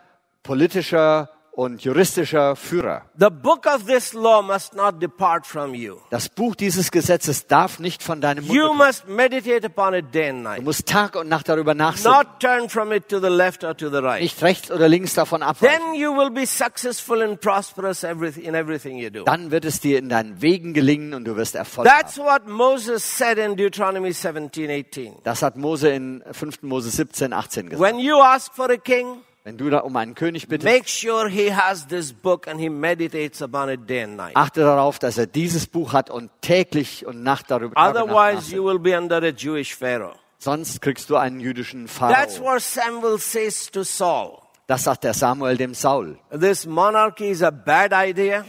politischer 0.43 1.29
und 1.53 1.83
juristischer 1.83 2.57
Führer. 2.57 3.03
The 3.19 3.29
book 3.31 3.67
of 3.67 3.85
this 3.87 4.13
law 4.13 4.41
must 4.43 4.75
not 4.75 5.01
depart 5.03 5.47
from 5.47 5.75
you. 5.75 5.97
Das 6.11 6.29
Buch 6.29 6.55
dieses 6.55 6.91
Gesetzes 6.91 7.47
darf 7.47 7.79
nicht 7.81 8.03
von 8.03 8.21
deinem 8.21 8.47
Mund 8.47 8.57
You 8.57 8.73
must 8.73 9.09
meditate 9.09 9.67
upon 9.67 9.95
it 9.95 10.15
day 10.15 10.29
and 10.31 10.39
Du 10.45 10.49
night. 10.51 10.63
musst 10.63 10.87
Tag 10.87 11.17
und 11.17 11.29
Nacht 11.29 11.49
darüber 11.49 11.75
nachsinnen. 11.75 12.17
Not 12.17 12.41
turn 12.41 12.69
from 12.69 12.93
it 12.93 13.09
to 13.09 13.19
the 13.21 13.29
left 13.29 13.65
or 13.65 13.77
to 13.77 13.91
the 13.91 13.99
right. 13.99 14.23
Nicht 14.23 14.41
rechts 14.43 14.71
oder 14.71 14.89
links 14.89 15.15
davon 15.15 15.43
abweichen. 15.43 15.77
Then 15.93 15.95
you 15.95 16.17
will 16.17 16.31
be 16.31 16.47
successful 16.47 17.21
and 17.23 17.41
prosperous 17.41 18.03
in 18.05 18.55
everything 18.55 18.97
you 18.99 19.11
do. 19.11 19.25
Dann 19.25 19.51
wird 19.51 19.65
es 19.65 19.81
dir 19.81 19.99
in 19.99 20.09
deinen 20.09 20.41
Wegen 20.41 20.73
gelingen 20.73 21.15
und 21.15 21.25
du 21.25 21.37
wirst 21.37 21.55
Erfolg 21.57 21.87
That's 21.87 22.19
haben. 22.19 22.27
what 22.27 22.49
Moses 22.49 23.19
said 23.19 23.39
in 23.39 23.57
Deuteronomy 23.57 24.13
17, 24.13 24.71
18. 24.71 25.17
Das 25.25 25.43
hat 25.43 25.57
Mose 25.57 25.89
in 25.91 26.23
5. 26.31 26.63
Mose 26.63 26.91
17, 26.91 27.33
18 27.33 27.69
gesagt. 27.71 27.81
When 27.95 27.99
you 28.01 28.17
ask 28.21 28.55
for 28.55 28.71
a 28.71 28.77
king, 28.77 29.23
Wenn 29.43 29.57
du 29.57 29.71
da 29.71 29.79
um 29.79 29.97
einen 29.97 30.15
König 30.15 30.49
bittest, 30.49 30.71
make 30.71 30.87
sure 30.87 31.29
he 31.29 31.55
has 31.55 31.87
this 31.87 32.13
book 32.13 32.47
and 32.47 32.61
he 32.61 32.69
meditates 32.69 33.41
upon 33.41 33.71
it 33.71 33.89
day 33.89 34.03
and 34.03 34.17
night. 34.17 34.37
achte 34.37 34.61
darauf, 34.61 34.99
dass 34.99 35.17
er 35.17 35.27
dieses 35.27 35.67
Buch 35.67 35.93
hat 35.95 36.11
und 36.11 36.31
täglich 36.43 37.07
und 37.07 37.23
Nacht 37.23 37.51
darüber 37.51 37.75
Otherwise, 37.77 38.55
you 38.55 38.65
will 38.65 38.79
be 38.79 38.97
under 38.97 39.17
a 39.23 39.29
Jewish 39.31 39.75
Pharaoh. 39.75 40.15
Sonst 40.39 40.81
kriegst 40.83 41.09
du 41.11 41.17
einen 41.17 41.41
jüdischen 41.41 41.87
That's 41.87 42.37
Pharao. 42.39 42.45
what 42.45 42.61
Samuel 42.63 43.19
says 43.19 43.71
to 43.71 43.83
Saul. 43.83 44.39
Das 44.67 44.85
sagt 44.85 45.05
der 45.05 45.15
Samuel 45.15 45.57
dem 45.57 45.75
Saul. 45.75 46.19
This 46.39 46.67
monarchy 46.67 47.31
is 47.31 47.43
a 47.43 47.51
bad 47.51 47.93
idea, 47.93 48.45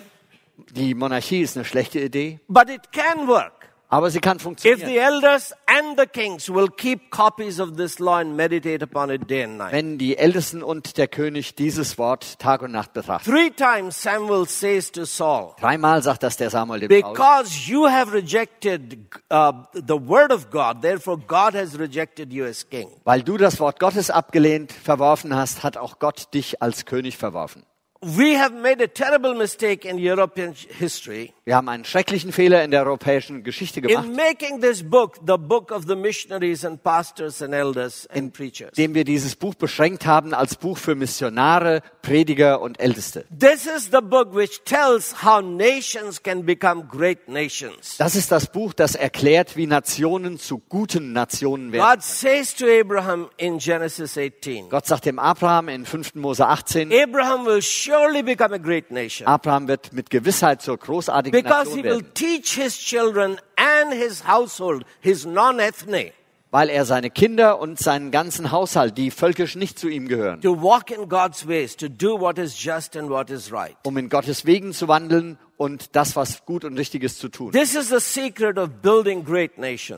Die 0.71 0.93
Monarchie 0.93 1.41
ist 1.41 1.55
eine 1.57 1.65
schlechte 1.65 1.99
Idee, 1.99 2.39
but 2.47 2.69
it 2.69 2.91
can 2.91 3.27
work. 3.27 3.60
Aber 3.91 4.09
sie 4.09 4.21
kann 4.21 4.37
If 4.37 4.43
funktionieren. 4.43 4.89
the 4.89 4.97
elders 4.97 5.53
and 5.67 5.99
the 5.99 6.05
kings 6.07 6.49
will 6.49 6.69
keep 6.69 7.11
copies 7.11 7.59
of 7.59 7.75
this 7.75 7.99
law 7.99 8.19
and 8.19 8.37
meditate 8.37 8.81
upon 8.81 9.09
it 9.09 9.29
day 9.29 9.43
and 9.43 9.57
night. 9.57 9.73
Wenn 9.73 9.97
die 9.97 10.17
Ältesten 10.17 10.63
und 10.63 10.97
der 10.97 11.09
König 11.09 11.55
dieses 11.55 11.97
Wort 11.97 12.39
Tag 12.39 12.61
und 12.61 12.71
Nacht 12.71 12.93
betrachten. 12.93 13.29
Three 13.29 13.49
times 13.49 14.01
Samuel 14.01 14.47
says 14.47 14.89
to 14.93 15.03
Saul, 15.03 15.53
Dreimal 15.59 16.01
sagt 16.01 16.23
das 16.23 16.37
der 16.37 16.49
Samuel 16.49 16.87
dem 16.87 17.01
Saul. 17.01 17.11
Because 17.13 17.69
you 17.69 17.85
have 17.85 18.13
rejected 18.13 18.97
uh, 19.29 19.51
the 19.73 19.99
word 19.99 20.31
of 20.31 20.49
God, 20.49 20.81
therefore 20.81 21.17
God 21.17 21.53
has 21.53 21.77
rejected 21.77 22.31
you 22.31 22.45
as 22.45 22.67
king. 22.69 22.87
Weil 23.03 23.21
du 23.23 23.35
das 23.37 23.59
Wort 23.59 23.77
Gottes 23.79 24.09
abgelehnt, 24.09 24.71
verworfen 24.71 25.35
hast, 25.35 25.63
hat 25.63 25.75
auch 25.75 25.99
Gott 25.99 26.33
dich 26.33 26.61
als 26.61 26.85
König 26.85 27.17
verworfen. 27.17 27.63
We 28.03 28.35
have 28.35 28.51
made 28.55 28.83
a 28.83 28.87
terrible 28.87 29.35
mistake 29.35 29.87
in 29.87 29.99
European 29.99 30.55
history 30.55 31.33
Wir 31.45 31.55
haben 31.55 31.69
einen 31.69 31.85
schrecklichen 31.85 32.31
Fehler 32.31 32.63
in 32.63 32.71
der 32.71 32.83
europäischen 32.83 33.43
Geschichte 33.43 33.81
gemacht, 33.81 34.05
in 34.05 34.15
making 34.15 34.59
this 34.61 34.81
book 34.81 35.19
the 35.25 35.37
book 35.37 35.71
of 35.71 35.85
the 35.87 35.95
missionaries 35.95 36.65
and 36.65 36.81
pastors 36.81 37.43
and 37.43 37.53
elders 37.53 38.07
and 38.07 38.33
preachers. 38.33 38.69
indem 38.77 38.95
wir 38.95 39.03
dieses 39.03 39.35
Buch 39.35 39.53
beschränkt 39.53 40.07
haben 40.07 40.33
als 40.33 40.55
Buch 40.55 40.79
für 40.79 40.95
Missionare, 40.95 41.81
Prediger 42.01 42.61
und 42.61 42.79
Älteste. 42.79 43.25
This 43.37 43.67
is 43.67 43.89
the 43.91 44.01
book 44.01 44.33
which 44.33 44.61
tells 44.65 45.23
how 45.23 45.41
nations 45.41 46.23
can 46.23 46.43
become 46.45 46.85
great 46.89 47.27
nations. 47.27 47.97
Das 47.97 48.15
ist 48.15 48.31
das 48.31 48.47
Buch, 48.47 48.73
das 48.73 48.95
erklärt, 48.95 49.57
wie 49.57 49.67
Nationen 49.67 50.39
zu 50.39 50.57
guten 50.57 51.11
Nationen 51.13 51.71
werden. 51.71 51.85
God 51.85 52.03
says 52.03 52.55
to 52.55 52.65
Abraham 52.65 53.29
in 53.37 53.59
Genesis 53.59 54.17
18, 54.17 54.69
Gott 54.69 54.87
sagt 54.87 55.05
dem 55.05 55.19
Abraham 55.19 55.69
in 55.69 55.85
5. 55.85 56.15
Mose 56.15 56.47
18, 56.47 56.91
Abraham 56.93 57.45
will 57.45 57.61
surely 57.91 58.23
become 58.23 58.53
a 58.53 58.59
great 58.59 58.91
nation. 58.91 59.27
Abraham 59.27 59.67
wird 59.67 59.93
mit 59.93 60.09
Gewissheit 60.09 60.61
zur 60.61 60.77
großartigen 60.77 61.43
Because 61.43 61.69
he 61.71 61.81
Nation 61.81 61.83
will 61.83 62.01
werden, 62.01 62.13
teach 62.13 62.53
his 62.53 62.77
children 62.77 63.39
and 63.55 63.93
his 63.93 64.23
household, 64.27 64.85
his 65.01 65.25
non-ethnic, 65.25 66.13
weil 66.51 66.69
er 66.69 66.85
seine 66.85 67.09
Kinder 67.09 67.59
und 67.59 67.79
seinen 67.79 68.11
ganzen 68.11 68.51
Haushalt, 68.51 68.97
die 68.97 69.09
völkisch 69.09 69.55
nicht 69.55 69.79
zu 69.79 69.87
ihm 69.87 70.07
gehören, 70.07 70.41
to 70.41 70.61
walk 70.61 70.91
in 70.91 71.07
God's 71.09 71.47
ways, 71.47 71.75
to 71.75 71.87
do 71.87 72.19
what 72.19 72.37
is 72.37 72.61
just 72.61 72.95
and 72.95 73.09
what 73.09 73.29
is 73.29 73.51
right. 73.51 73.75
um 73.83 73.97
in 73.97 74.09
Gottes 74.09 74.45
Wegen 74.45 74.73
zu 74.73 74.87
wandeln 74.87 75.37
und 75.57 75.95
das, 75.95 76.15
was 76.15 76.43
gut 76.45 76.65
und 76.65 76.75
richtig 76.77 77.03
ist, 77.03 77.19
zu 77.19 77.29
tun. 77.29 77.53
Is. 77.53 77.73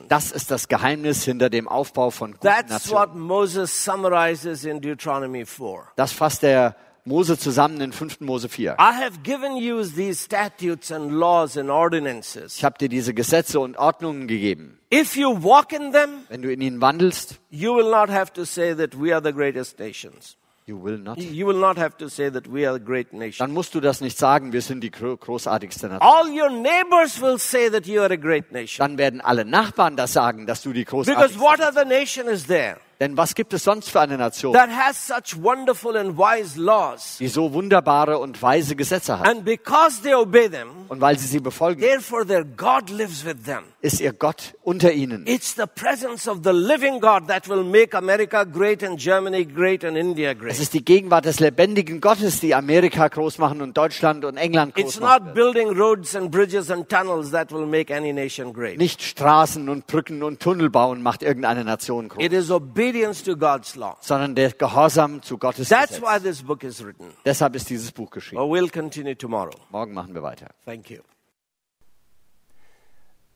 Das 0.10 0.32
ist 0.32 0.52
das 0.52 0.68
Geheimnis 0.68 1.24
hinter 1.24 1.50
dem 1.50 1.70
Aufbau 1.70 2.10
von 2.10 2.34
guten 2.34 2.46
That's 2.46 2.92
what 2.92 3.10
Nationen. 3.10 3.22
Moses 3.22 3.86
summarizes 3.86 4.66
in 4.66 4.82
Deuteronomy 4.82 5.46
4. 5.46 5.86
Das 5.96 6.12
fasst 6.12 6.44
der 6.44 6.76
Mose 7.06 7.38
zusammen 7.38 7.82
in 7.82 7.92
5. 7.92 8.22
Mose 8.22 8.48
4. 8.48 8.76
I 8.80 8.94
have 8.94 9.24
given 9.24 9.58
you 9.58 9.84
these 9.84 10.22
statutes 10.24 10.92
and 10.92 11.12
laws 11.12 11.58
and 11.58 11.70
ordinances. 11.70 12.58
Ich 12.58 12.64
habe 12.64 12.78
dir 12.78 12.88
diese 12.90 13.14
Gesetze 13.14 13.60
und 13.60 13.78
Ordnungen 13.78 14.28
gegeben. 14.28 14.80
If 14.94 15.16
you 15.18 15.30
walk 15.44 15.74
in 15.74 15.92
them, 15.92 16.10
Wenn 16.30 16.42
du 16.42 16.52
in 16.52 16.62
ihnen 16.62 16.80
wandelst, 16.82 17.40
you 17.50 17.76
will 17.76 17.90
not 17.90 18.10
have 18.10 18.32
to 18.34 18.46
say 18.46 18.74
that 18.76 19.00
we 19.00 19.14
are 19.14 19.22
the 19.22 19.34
greatest 19.34 19.80
nations. 19.80 20.38
you 20.66 20.82
will 20.82 20.98
not, 20.98 21.18
You 21.18 21.46
will 21.46 21.60
not 21.60 21.78
have 21.78 21.98
to 21.98 22.08
say 22.08 22.32
that 22.32 22.48
we 22.50 22.66
are 22.66 22.76
a 22.76 22.80
great 22.80 23.12
nation. 23.12 23.46
dann 23.46 23.54
musst 23.54 23.76
du 23.76 23.82
das 23.82 24.00
nicht 24.00 24.18
sagen, 24.18 24.54
wir 24.54 24.62
sind 24.62 24.80
die 24.82 24.92
gro- 24.92 25.18
großartigste 25.18 25.88
Nation. 25.90 26.02
All 26.02 26.30
your 26.30 26.50
neighbors 26.50 27.20
will 27.22 27.38
say 27.38 27.70
that 27.70 27.86
you 27.86 28.00
are 28.02 28.14
a 28.14 28.16
great 28.16 28.54
nation. 28.54 28.78
Dann 28.80 28.98
werden 28.98 29.20
alle 29.20 29.44
Nachbarn 29.44 29.98
das 29.98 30.14
sagen, 30.14 30.46
dass 30.48 30.62
du 30.62 30.72
die 30.72 30.86
Because 30.86 31.12
großartigste 31.12 31.40
what 31.42 31.60
other 31.60 31.84
nation 31.84 32.28
is 32.30 32.46
there 32.48 32.78
Denn 33.00 33.18
was 33.18 33.36
gibt 33.36 33.54
es 33.54 33.64
sonst 33.64 33.90
für 33.90 34.00
eine 34.02 34.18
Nation, 34.18 34.54
that 34.54 34.70
has 34.70 35.08
such 35.08 35.42
wonderful 35.42 35.98
and 35.98 36.18
wise 36.18 36.60
laws? 36.60 37.18
die 37.20 37.28
so 37.28 37.52
wunderbare 37.54 38.20
und 38.20 38.42
weise 38.42 38.76
Gesetze 38.76 39.20
hat? 39.20 39.28
And 39.28 39.44
because 39.44 40.02
they 40.04 40.14
obey 40.14 40.50
them, 40.50 40.70
Und 40.88 41.02
weil 41.02 41.18
sie 41.18 41.28
sie 41.28 41.40
befolgen, 41.40 41.82
therefore 41.82 42.26
their 42.26 42.46
God 42.46 42.90
lives 42.90 43.26
with 43.26 43.44
them. 43.46 43.64
ist 43.82 44.00
ihr 44.00 44.14
Gott 44.14 44.54
unter 44.62 44.94
ihnen. 44.94 45.26
It's 45.28 45.56
the 45.56 45.64
presence 45.66 46.30
of 46.30 46.40
the 46.44 46.52
living 46.52 47.02
God 47.02 47.28
that 47.28 47.50
will 47.50 47.64
make 47.64 47.98
America 47.98 48.44
great 48.46 48.84
and 48.84 48.98
Germany 49.00 49.44
great 49.44 49.84
and 49.84 49.98
India 49.98 50.32
Es 50.32 50.38
great. 50.40 50.60
ist 50.60 50.74
die 50.74 50.86
Gegenwart 50.86 51.26
des 51.26 51.40
lebendigen 51.42 52.00
Gottes, 52.00 52.40
die 52.40 52.54
Amerika 52.56 53.08
groß 53.10 53.40
machen 53.40 53.62
und 53.62 53.76
Deutschland 53.76 54.24
und 54.24 54.38
England 54.38 54.78
It's 54.78 54.94
groß 54.94 55.00
machen. 55.02 55.26
not 55.26 55.34
building 55.34 55.70
roads 55.78 56.16
and 56.16 56.32
bridges 56.32 56.70
and 56.72 56.88
tunnels 56.88 57.32
that 57.32 57.52
will 57.52 57.66
make 57.66 57.94
any 57.94 58.14
nation 58.14 58.54
great. 58.54 58.78
Nicht 58.78 59.02
Straßen 59.02 59.68
und 59.68 59.88
Brücken 59.88 60.24
und 60.24 60.40
Tunnel 60.40 60.70
bauen 60.70 61.02
macht 61.02 61.24
irgendeine 61.24 61.66
Nation 61.66 62.08
groß, 62.08 62.24
It 62.24 62.32
is 62.32 62.50
obedience 62.52 62.83
to 62.92 63.38
God's 63.38 63.76
law. 63.76 63.98
sondern 64.02 64.36
der 64.36 64.52
Gehorsam 64.52 65.22
zu 65.22 65.38
Gottes 65.38 65.70
That's 65.70 66.02
why 66.02 66.16
Gesetz. 66.18 66.24
this 66.24 66.44
book 66.44 66.64
is 66.64 66.84
written. 66.84 67.12
Deshalb 67.26 67.56
ist 67.56 67.70
dieses 67.70 67.92
Buch 67.92 68.10
geschrieben. 68.10 68.42
Well, 68.42 68.64
we'll 68.64 68.72
continue 68.72 69.16
tomorrow. 69.18 69.54
Morgen 69.70 69.94
machen 69.94 70.14
wir 70.14 70.24
weiter. 70.24 70.48
Thank 70.66 70.90
you. 70.90 71.02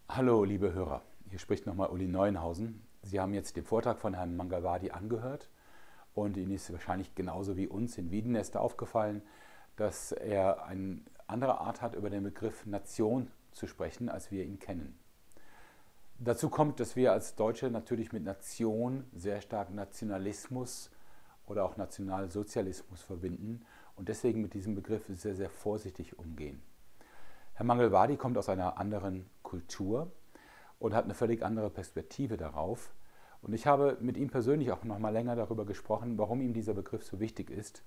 Hallo, 0.09 0.43
liebe 0.43 0.73
Hörer. 0.73 1.01
Hier 1.29 1.39
spricht 1.39 1.65
nochmal 1.65 1.89
Uli 1.89 2.07
Neuenhausen. 2.07 2.81
Sie 3.03 3.19
haben 3.19 3.33
jetzt 3.33 3.55
den 3.55 3.63
Vortrag 3.63 3.99
von 3.99 4.13
Herrn 4.13 4.35
Mangalwadi 4.35 4.91
angehört 4.91 5.49
und 6.13 6.35
Ihnen 6.37 6.51
ist 6.51 6.71
wahrscheinlich 6.71 7.15
genauso 7.15 7.55
wie 7.57 7.67
uns 7.67 7.97
in 7.97 8.11
Wiedeneste 8.11 8.59
aufgefallen, 8.59 9.21
dass 9.75 10.11
er 10.11 10.65
eine 10.65 11.01
andere 11.27 11.59
Art 11.61 11.81
hat, 11.81 11.95
über 11.95 12.09
den 12.09 12.23
Begriff 12.23 12.65
Nation 12.65 13.29
zu 13.51 13.67
sprechen, 13.67 14.09
als 14.09 14.31
wir 14.31 14.43
ihn 14.43 14.59
kennen. 14.59 14.97
Dazu 16.19 16.49
kommt, 16.49 16.79
dass 16.79 16.95
wir 16.95 17.11
als 17.11 17.35
Deutsche 17.35 17.69
natürlich 17.69 18.11
mit 18.11 18.23
Nation 18.23 19.05
sehr 19.13 19.39
stark 19.39 19.71
Nationalismus 19.71 20.89
oder 21.45 21.63
auch 21.63 21.77
Nationalsozialismus 21.77 23.03
verbinden 23.03 23.63
und 23.95 24.09
deswegen 24.09 24.41
mit 24.41 24.55
diesem 24.55 24.73
Begriff 24.73 25.05
sehr, 25.09 25.35
sehr 25.35 25.51
vorsichtig 25.51 26.17
umgehen. 26.17 26.63
Herr 27.53 27.67
Mangelwadi 27.67 28.17
kommt 28.17 28.35
aus 28.39 28.49
einer 28.49 28.79
anderen 28.79 29.29
Kultur 29.43 30.11
und 30.79 30.95
hat 30.95 31.05
eine 31.05 31.13
völlig 31.13 31.43
andere 31.43 31.69
Perspektive 31.69 32.35
darauf. 32.35 32.95
Und 33.43 33.53
ich 33.53 33.67
habe 33.67 33.97
mit 34.01 34.17
ihm 34.17 34.31
persönlich 34.31 34.71
auch 34.71 34.83
noch 34.83 34.97
mal 34.97 35.13
länger 35.13 35.35
darüber 35.35 35.65
gesprochen, 35.65 36.17
warum 36.17 36.41
ihm 36.41 36.53
dieser 36.53 36.73
Begriff 36.73 37.03
so 37.03 37.19
wichtig 37.19 37.51
ist 37.51 37.83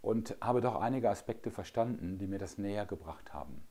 und 0.00 0.38
habe 0.40 0.62
doch 0.62 0.80
einige 0.80 1.10
Aspekte 1.10 1.50
verstanden, 1.50 2.16
die 2.16 2.26
mir 2.26 2.38
das 2.38 2.56
näher 2.56 2.86
gebracht 2.86 3.34
haben. 3.34 3.62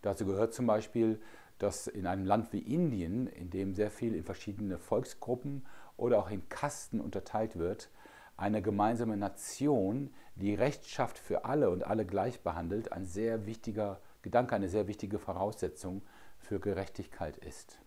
Dazu 0.00 0.24
gehört 0.24 0.54
zum 0.54 0.66
Beispiel, 0.66 1.20
dass 1.58 1.86
in 1.86 2.06
einem 2.06 2.24
Land 2.24 2.52
wie 2.52 2.60
Indien, 2.60 3.26
in 3.26 3.50
dem 3.50 3.74
sehr 3.74 3.90
viel 3.90 4.14
in 4.14 4.24
verschiedene 4.24 4.78
Volksgruppen 4.78 5.66
oder 5.96 6.18
auch 6.18 6.30
in 6.30 6.48
Kasten 6.48 7.00
unterteilt 7.00 7.58
wird, 7.58 7.90
eine 8.36 8.62
gemeinsame 8.62 9.16
Nation, 9.16 10.10
die 10.36 10.54
Recht 10.54 10.86
schafft 10.86 11.18
für 11.18 11.44
alle 11.44 11.70
und 11.70 11.84
alle 11.84 12.06
gleich 12.06 12.40
behandelt, 12.40 12.92
ein 12.92 13.04
sehr 13.04 13.46
wichtiger 13.46 14.00
Gedanke, 14.22 14.54
eine 14.54 14.68
sehr 14.68 14.86
wichtige 14.86 15.18
Voraussetzung 15.18 16.02
für 16.38 16.60
Gerechtigkeit 16.60 17.36
ist. 17.38 17.80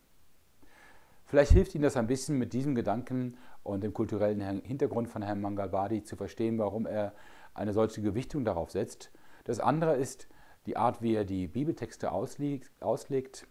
Vielleicht 1.25 1.53
hilft 1.53 1.73
Ihnen 1.73 1.83
das 1.83 1.95
ein 1.95 2.07
bisschen 2.07 2.37
mit 2.37 2.51
diesem 2.51 2.75
Gedanken 2.75 3.37
und 3.63 3.85
dem 3.85 3.93
kulturellen 3.93 4.41
Hintergrund 4.63 5.07
von 5.07 5.21
Herrn 5.21 5.39
Mangalwadi 5.39 6.03
zu 6.03 6.17
verstehen, 6.17 6.57
warum 6.57 6.85
er 6.85 7.13
eine 7.53 7.71
solche 7.71 8.01
Gewichtung 8.01 8.43
darauf 8.43 8.71
setzt. 8.71 9.11
Das 9.45 9.61
andere 9.61 9.95
ist 9.95 10.27
die 10.65 10.75
Art, 10.75 11.01
wie 11.01 11.15
er 11.15 11.23
die 11.23 11.47
Bibeltexte 11.47 12.11
auslegt. 12.11 13.47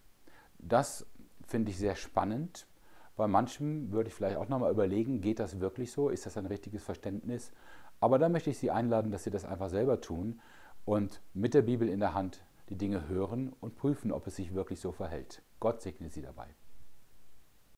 Das 0.63 1.07
finde 1.47 1.71
ich 1.71 1.79
sehr 1.79 1.97
spannend. 1.97 2.67
Bei 3.17 3.27
manchem 3.27 3.93
würde 3.93 4.09
ich 4.09 4.15
vielleicht 4.15 4.37
auch 4.37 4.49
nochmal 4.49 4.71
überlegen, 4.71 5.21
geht 5.21 5.41
das 5.41 5.61
wirklich 5.61 5.93
so? 5.93 6.09
Ist 6.09 6.27
das 6.27 6.37
ein 6.37 6.47
richtiges 6.47 6.83
Verständnis? 6.83 7.53
Aber 8.01 8.19
da 8.19 8.29
möchte 8.29 8.51
ich 8.51 8.59
Sie 8.59 8.71
einladen, 8.71 9.11
dass 9.11 9.25
Sie 9.25 9.31
das 9.31 9.45
einfach 9.45 9.69
selber 9.69 10.01
tun 10.01 10.41
und 10.85 11.21
mit 11.35 11.55
der 11.55 11.63
Bibel 11.63 11.89
in 11.89 12.01
der 12.01 12.15
Hand 12.15 12.43
die 12.69 12.77
Dinge 12.77 13.09
hören 13.09 13.53
und 13.61 13.77
prüfen, 13.77 14.13
ob 14.13 14.27
es 14.27 14.37
sich 14.37 14.55
wirklich 14.55 14.81
so 14.81 14.93
verhält. 14.93 15.43
Gott 15.59 15.83
segne 15.83 16.09
Sie 16.09 16.23
dabei. 16.23 16.47